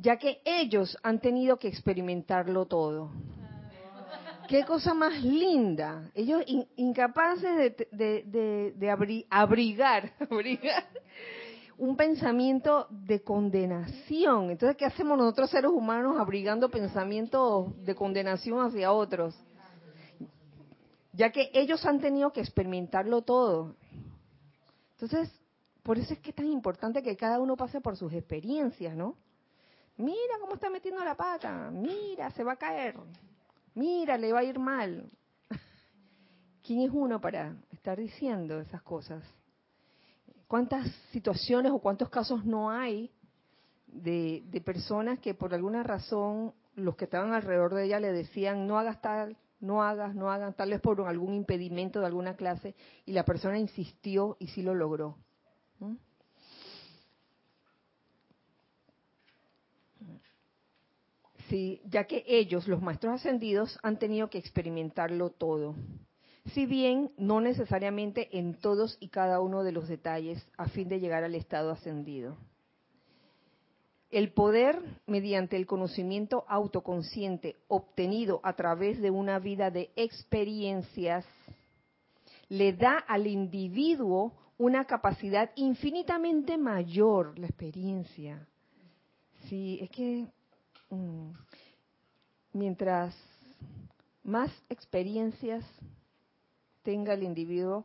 Ya 0.00 0.16
que 0.16 0.40
ellos 0.44 0.96
han 1.02 1.20
tenido 1.20 1.58
que 1.58 1.68
experimentarlo 1.68 2.66
todo. 2.66 3.10
Qué 4.48 4.64
cosa 4.64 4.94
más 4.94 5.22
linda. 5.22 6.10
Ellos 6.14 6.42
incapaces 6.76 7.76
de, 7.92 8.74
de, 8.76 8.90
abrigar, 8.90 10.12
abrigar 10.30 10.88
un 11.78 11.96
pensamiento 11.96 12.88
de 12.90 13.22
condenación. 13.22 14.50
Entonces, 14.50 14.76
¿qué 14.76 14.86
hacemos 14.86 15.16
nosotros 15.16 15.50
seres 15.50 15.70
humanos 15.70 16.16
abrigando 16.18 16.68
pensamientos 16.68 17.74
de 17.84 17.94
condenación 17.94 18.60
hacia 18.60 18.92
otros? 18.92 19.34
Ya 21.12 21.30
que 21.30 21.50
ellos 21.54 21.86
han 21.86 22.00
tenido 22.00 22.32
que 22.32 22.40
experimentarlo 22.40 23.22
todo. 23.22 23.76
Entonces, 24.92 25.30
por 25.82 25.96
eso 25.96 26.12
es 26.12 26.18
que 26.18 26.30
es 26.30 26.36
tan 26.36 26.48
importante 26.48 27.02
que 27.02 27.16
cada 27.16 27.38
uno 27.38 27.56
pase 27.56 27.80
por 27.80 27.96
sus 27.96 28.12
experiencias, 28.12 28.96
¿no? 28.96 29.16
Mira 30.00 30.38
cómo 30.40 30.54
está 30.54 30.70
metiendo 30.70 31.04
la 31.04 31.14
pata, 31.14 31.70
mira, 31.70 32.30
se 32.30 32.42
va 32.42 32.52
a 32.52 32.56
caer, 32.56 32.96
mira, 33.74 34.16
le 34.16 34.32
va 34.32 34.38
a 34.38 34.44
ir 34.44 34.58
mal. 34.58 35.10
¿Quién 36.62 36.80
es 36.80 36.90
uno 36.90 37.20
para 37.20 37.54
estar 37.70 37.98
diciendo 37.98 38.60
esas 38.60 38.80
cosas? 38.80 39.22
¿Cuántas 40.48 40.90
situaciones 41.12 41.70
o 41.72 41.80
cuántos 41.80 42.08
casos 42.08 42.46
no 42.46 42.70
hay 42.70 43.12
de, 43.86 44.62
personas 44.64 45.18
que 45.18 45.34
por 45.34 45.52
alguna 45.52 45.82
razón 45.82 46.54
los 46.76 46.96
que 46.96 47.04
estaban 47.04 47.34
alrededor 47.34 47.74
de 47.74 47.84
ella 47.84 48.00
le 48.00 48.12
decían 48.12 48.66
no 48.66 48.78
hagas 48.78 49.02
tal, 49.02 49.36
no 49.60 49.82
hagas, 49.82 50.14
no 50.14 50.30
hagan, 50.30 50.54
tal 50.54 50.70
vez 50.70 50.80
por 50.80 50.98
algún 51.06 51.34
impedimento 51.34 52.00
de 52.00 52.06
alguna 52.06 52.36
clase, 52.36 52.74
y 53.04 53.12
la 53.12 53.26
persona 53.26 53.58
insistió 53.58 54.38
y 54.40 54.48
sí 54.48 54.62
lo 54.62 54.74
logró. 54.74 55.18
Sí, 61.50 61.82
ya 61.84 62.04
que 62.04 62.24
ellos, 62.26 62.66
los 62.66 62.80
maestros 62.80 63.20
ascendidos, 63.20 63.78
han 63.82 63.98
tenido 63.98 64.30
que 64.30 64.38
experimentarlo 64.38 65.30
todo 65.30 65.74
si 66.46 66.66
bien 66.66 67.12
no 67.16 67.40
necesariamente 67.40 68.38
en 68.38 68.54
todos 68.54 68.96
y 69.00 69.08
cada 69.08 69.40
uno 69.40 69.62
de 69.62 69.72
los 69.72 69.88
detalles 69.88 70.44
a 70.56 70.68
fin 70.68 70.88
de 70.88 71.00
llegar 71.00 71.22
al 71.24 71.34
estado 71.34 71.70
ascendido. 71.70 72.36
El 74.10 74.32
poder, 74.32 74.80
mediante 75.06 75.56
el 75.56 75.66
conocimiento 75.66 76.44
autoconsciente 76.48 77.56
obtenido 77.68 78.40
a 78.42 78.54
través 78.54 79.00
de 79.00 79.10
una 79.10 79.38
vida 79.38 79.70
de 79.70 79.90
experiencias, 79.94 81.24
le 82.48 82.72
da 82.72 82.98
al 82.98 83.28
individuo 83.28 84.32
una 84.58 84.84
capacidad 84.86 85.52
infinitamente 85.54 86.58
mayor, 86.58 87.38
la 87.38 87.46
experiencia. 87.46 88.48
Sí, 89.48 89.78
es 89.80 89.90
que 89.90 90.26
mm, 90.90 91.32
mientras 92.52 93.14
más 94.22 94.50
experiencias 94.68 95.64
tenga 96.82 97.14
el 97.14 97.22
individuo, 97.22 97.84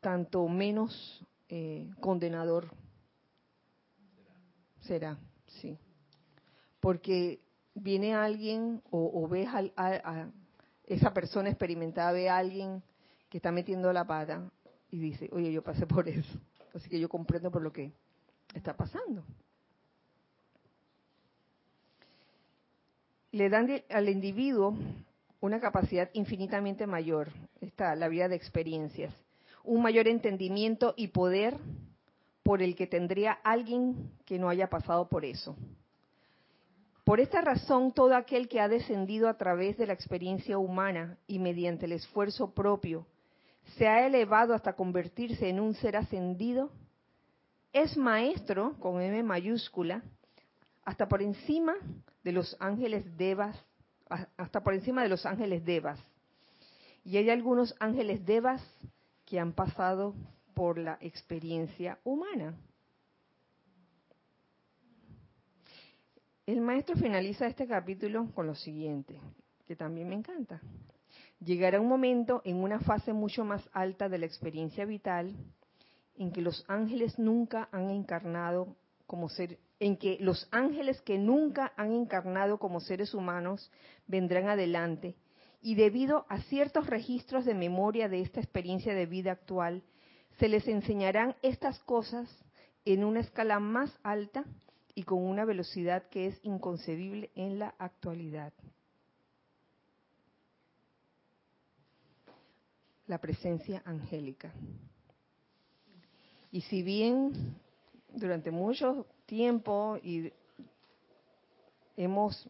tanto 0.00 0.48
menos 0.48 1.24
eh, 1.48 1.90
condenador 2.00 2.70
será, 4.80 5.18
sí. 5.46 5.78
Porque 6.80 7.40
viene 7.74 8.14
alguien 8.14 8.82
o, 8.90 9.22
o 9.22 9.28
ves 9.28 9.48
a, 9.76 10.28
esa 10.84 11.12
persona 11.12 11.48
experimentada, 11.48 12.12
ve 12.12 12.28
a 12.28 12.36
alguien 12.36 12.82
que 13.28 13.38
está 13.38 13.52
metiendo 13.52 13.92
la 13.92 14.04
pata 14.04 14.50
y 14.90 14.98
dice, 14.98 15.28
oye, 15.32 15.52
yo 15.52 15.62
pasé 15.62 15.86
por 15.86 16.08
eso. 16.08 16.38
Así 16.74 16.88
que 16.88 16.98
yo 16.98 17.08
comprendo 17.08 17.50
por 17.50 17.62
lo 17.62 17.72
que 17.72 17.92
está 18.54 18.76
pasando. 18.76 19.24
Le 23.32 23.48
dan 23.48 23.82
al 23.90 24.08
individuo 24.10 24.76
una 25.40 25.58
capacidad 25.58 26.10
infinitamente 26.12 26.86
mayor, 26.86 27.30
está 27.60 27.96
la 27.96 28.08
vida 28.08 28.28
de 28.28 28.36
experiencias, 28.36 29.12
un 29.64 29.82
mayor 29.82 30.06
entendimiento 30.06 30.94
y 30.96 31.08
poder 31.08 31.56
por 32.42 32.62
el 32.62 32.76
que 32.76 32.86
tendría 32.86 33.32
alguien 33.32 34.12
que 34.26 34.38
no 34.38 34.48
haya 34.48 34.68
pasado 34.68 35.08
por 35.08 35.24
eso. 35.24 35.56
Por 37.04 37.20
esta 37.20 37.40
razón, 37.40 37.92
todo 37.92 38.14
aquel 38.14 38.48
que 38.48 38.60
ha 38.60 38.68
descendido 38.68 39.28
a 39.28 39.38
través 39.38 39.76
de 39.78 39.86
la 39.86 39.94
experiencia 39.94 40.58
humana 40.58 41.16
y 41.26 41.38
mediante 41.38 41.86
el 41.86 41.92
esfuerzo 41.92 42.52
propio 42.54 43.06
se 43.76 43.88
ha 43.88 44.06
elevado 44.06 44.54
hasta 44.54 44.74
convertirse 44.74 45.48
en 45.48 45.58
un 45.58 45.74
ser 45.74 45.96
ascendido, 45.96 46.70
es 47.72 47.96
maestro, 47.96 48.74
con 48.78 49.00
M 49.00 49.22
mayúscula, 49.22 50.02
hasta 50.84 51.08
por 51.08 51.22
encima 51.22 51.74
de 52.24 52.32
los 52.32 52.56
ángeles 52.60 53.16
devas, 53.16 53.56
hasta 54.36 54.62
por 54.62 54.74
encima 54.74 55.02
de 55.02 55.08
los 55.08 55.26
ángeles 55.26 55.64
devas. 55.64 55.98
Y 57.04 57.16
hay 57.16 57.30
algunos 57.30 57.74
ángeles 57.80 58.24
devas 58.24 58.62
que 59.24 59.40
han 59.40 59.52
pasado 59.52 60.14
por 60.54 60.78
la 60.78 60.98
experiencia 61.00 61.98
humana. 62.04 62.54
El 66.46 66.60
maestro 66.60 66.96
finaliza 66.96 67.46
este 67.46 67.66
capítulo 67.66 68.30
con 68.34 68.46
lo 68.46 68.54
siguiente, 68.54 69.18
que 69.64 69.76
también 69.76 70.08
me 70.08 70.16
encanta. 70.16 70.60
Llegará 71.40 71.80
un 71.80 71.88
momento 71.88 72.42
en 72.44 72.56
una 72.62 72.80
fase 72.80 73.12
mucho 73.12 73.44
más 73.44 73.68
alta 73.72 74.08
de 74.08 74.18
la 74.18 74.26
experiencia 74.26 74.84
vital 74.84 75.34
en 76.16 76.32
que 76.32 76.40
los 76.42 76.64
ángeles 76.68 77.18
nunca 77.18 77.68
han 77.72 77.90
encarnado 77.90 78.76
como 79.06 79.28
ser 79.28 79.58
en 79.82 79.96
que 79.96 80.16
los 80.20 80.46
ángeles 80.52 81.00
que 81.00 81.18
nunca 81.18 81.72
han 81.76 81.92
encarnado 81.92 82.60
como 82.60 82.78
seres 82.78 83.14
humanos 83.14 83.68
vendrán 84.06 84.48
adelante 84.48 85.16
y 85.60 85.74
debido 85.74 86.24
a 86.28 86.40
ciertos 86.42 86.86
registros 86.86 87.44
de 87.44 87.54
memoria 87.54 88.08
de 88.08 88.20
esta 88.20 88.38
experiencia 88.38 88.94
de 88.94 89.06
vida 89.06 89.32
actual, 89.32 89.82
se 90.38 90.48
les 90.48 90.68
enseñarán 90.68 91.34
estas 91.42 91.80
cosas 91.80 92.28
en 92.84 93.02
una 93.02 93.18
escala 93.18 93.58
más 93.58 93.90
alta 94.04 94.44
y 94.94 95.02
con 95.02 95.20
una 95.20 95.44
velocidad 95.44 96.04
que 96.10 96.28
es 96.28 96.38
inconcebible 96.44 97.32
en 97.34 97.58
la 97.58 97.74
actualidad. 97.76 98.52
La 103.08 103.18
presencia 103.18 103.82
angélica. 103.84 104.52
Y 106.52 106.60
si 106.60 106.84
bien 106.84 107.56
durante 108.14 108.52
mucho 108.52 109.06
tiempo 109.26 109.98
y 110.02 110.32
hemos 111.96 112.48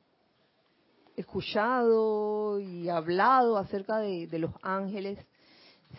escuchado 1.16 2.60
y 2.60 2.88
hablado 2.88 3.56
acerca 3.56 3.98
de, 3.98 4.26
de 4.26 4.38
los 4.38 4.52
ángeles, 4.62 5.18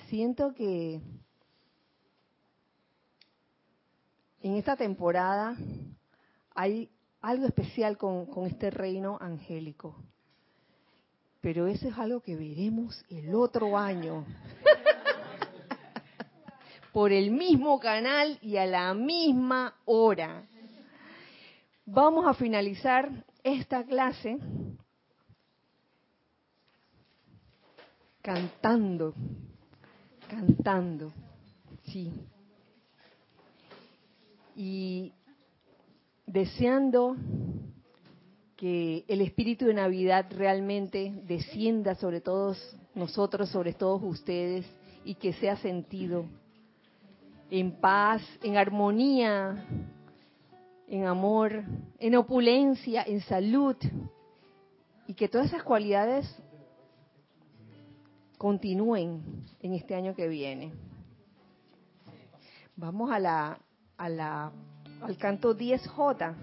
siento 0.09 0.53
que 0.53 1.01
en 4.41 4.55
esta 4.55 4.75
temporada 4.75 5.55
hay 6.53 6.89
algo 7.21 7.45
especial 7.45 7.97
con, 7.97 8.27
este 8.45 8.69
reino 8.69 9.17
angélico. 9.19 9.95
Pero 11.41 11.67
eso 11.67 11.87
es 11.87 11.97
algo 11.97 12.21
que 12.21 12.35
veremos 12.35 13.03
el 13.09 13.33
otro 13.33 13.77
año. 13.77 14.25
Por 16.93 17.11
el 17.11 17.31
mismo 17.31 17.79
canal 17.79 18.37
y 18.41 18.57
a 18.57 18.65
la 18.65 18.93
misma 18.93 19.75
hora. 19.85 20.47
Vamos 21.85 22.25
a 22.25 22.33
finalizar 22.33 23.09
esta 23.43 23.83
clase 23.83 24.39
cantando, 28.21 29.13
cantando, 30.29 31.11
sí. 31.83 32.11
Y 34.55 35.11
deseando 36.25 37.17
que 38.55 39.03
el 39.09 39.19
espíritu 39.19 39.65
de 39.65 39.73
Navidad 39.73 40.27
realmente 40.29 41.13
descienda 41.27 41.95
sobre 41.95 42.21
todos 42.21 42.77
nosotros, 42.95 43.49
sobre 43.49 43.73
todos 43.73 44.01
ustedes, 44.03 44.65
y 45.03 45.15
que 45.15 45.33
sea 45.33 45.57
sentido 45.57 46.25
en 47.51 47.73
paz, 47.73 48.21
en 48.41 48.55
armonía, 48.55 49.67
en 50.87 51.05
amor, 51.05 51.63
en 51.99 52.15
opulencia, 52.15 53.03
en 53.03 53.21
salud, 53.21 53.75
y 55.07 55.13
que 55.13 55.27
todas 55.27 55.47
esas 55.47 55.63
cualidades 55.63 56.25
continúen 58.37 59.45
en 59.59 59.73
este 59.73 59.95
año 59.95 60.15
que 60.15 60.27
viene. 60.27 60.73
Vamos 62.75 63.11
a 63.11 63.19
la, 63.19 63.59
a 63.97 64.09
la 64.09 64.51
al 65.03 65.17
canto 65.17 65.55
10J. 65.55 66.35